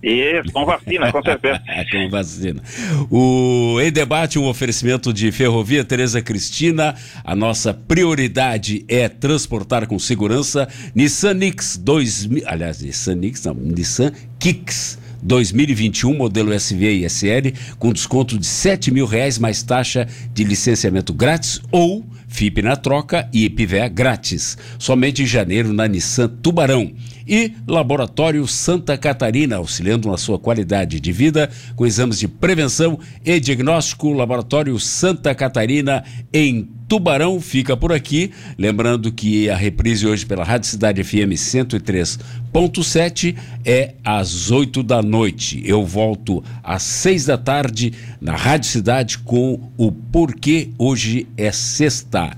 Isso, 0.02 0.52
com 0.52 0.64
vacina, 0.64 1.10
com 1.10 1.22
certeza. 1.22 1.60
com 1.90 2.08
vacina. 2.10 2.62
O 3.10 3.78
Em 3.80 3.90
Debate, 3.90 4.38
um 4.38 4.46
oferecimento 4.46 5.12
de 5.12 5.32
Ferrovia 5.32 5.84
Tereza 5.84 6.22
Cristina. 6.22 6.94
A 7.24 7.34
nossa 7.34 7.74
prioridade 7.74 8.84
é 8.88 9.08
transportar 9.08 9.86
com 9.86 9.98
segurança 9.98 10.68
Nissan 10.94 11.34
Nix 11.34 11.76
2000. 11.76 12.44
Aliás, 12.46 12.80
Nissan 12.82 13.16
Nix, 13.16 13.44
não, 13.44 13.54
Nissan 13.54 14.12
Kicks 14.38 15.05
2021, 15.26 16.14
modelo 16.14 16.52
SV 16.52 17.00
e 17.00 17.10
SL, 17.10 17.52
com 17.78 17.92
desconto 17.92 18.38
de 18.38 18.46
sete 18.46 18.90
mil 18.90 19.04
reais 19.04 19.38
mais 19.38 19.62
taxa 19.62 20.06
de 20.32 20.44
licenciamento 20.44 21.12
grátis 21.12 21.60
ou 21.72 22.06
FIP 22.28 22.62
na 22.62 22.76
troca 22.76 23.28
e 23.32 23.44
IPVA 23.44 23.88
grátis. 23.88 24.56
Somente 24.78 25.22
em 25.22 25.26
janeiro 25.26 25.72
na 25.72 25.88
Nissan 25.88 26.28
Tubarão. 26.28 26.92
E 27.26 27.52
Laboratório 27.66 28.46
Santa 28.46 28.96
Catarina, 28.96 29.56
auxiliando 29.56 30.08
na 30.08 30.16
sua 30.16 30.38
qualidade 30.38 31.00
de 31.00 31.12
vida 31.12 31.50
com 31.74 31.84
exames 31.84 32.18
de 32.18 32.28
prevenção 32.28 32.98
e 33.24 33.40
diagnóstico. 33.40 34.12
Laboratório 34.12 34.78
Santa 34.78 35.34
Catarina 35.34 36.04
em 36.32 36.68
Tubarão 36.88 37.40
fica 37.40 37.76
por 37.76 37.92
aqui. 37.92 38.30
Lembrando 38.56 39.10
que 39.10 39.50
a 39.50 39.56
reprise 39.56 40.06
hoje 40.06 40.24
pela 40.24 40.44
Rádio 40.44 40.68
Cidade 40.68 41.02
FM 41.02 41.34
103.7 41.34 43.36
é 43.64 43.94
às 44.04 44.52
8 44.52 44.84
da 44.84 45.02
noite. 45.02 45.60
Eu 45.64 45.84
volto 45.84 46.44
às 46.62 46.84
6 46.84 47.26
da 47.26 47.36
tarde 47.36 47.92
na 48.20 48.36
Rádio 48.36 48.70
Cidade 48.70 49.18
com 49.18 49.58
o 49.76 49.90
Porquê 49.90 50.70
Hoje 50.78 51.26
é 51.36 51.50
Sexta. 51.50 52.36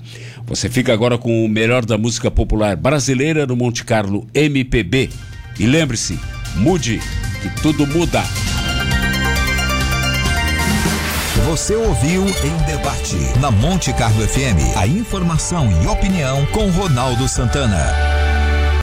Você 0.49 0.69
fica 0.71 0.93
agora 0.93 1.19
com 1.19 1.45
o 1.45 1.49
melhor 1.49 1.85
da 1.85 1.99
música 1.99 2.31
popular 2.31 2.75
brasileira 2.75 3.47
no 3.47 3.55
Monte 3.55 3.85
Carlo 3.85 4.27
MPB. 4.35 5.11
E 5.59 5.67
lembre-se, 5.67 6.19
mude, 6.57 7.01
que 7.43 7.63
tudo 7.63 7.87
muda. 7.87 8.23
Você 11.47 11.75
ouviu 11.75 12.27
em 12.27 12.57
debate 12.67 13.17
na 13.41 13.51
Monte 13.51 13.93
Carlo 13.93 14.27
FM 14.27 14.77
a 14.77 14.87
informação 14.87 15.69
e 15.83 15.87
opinião 15.87 16.45
com 16.47 16.69
Ronaldo 16.71 17.29
Santana. 17.29 18.18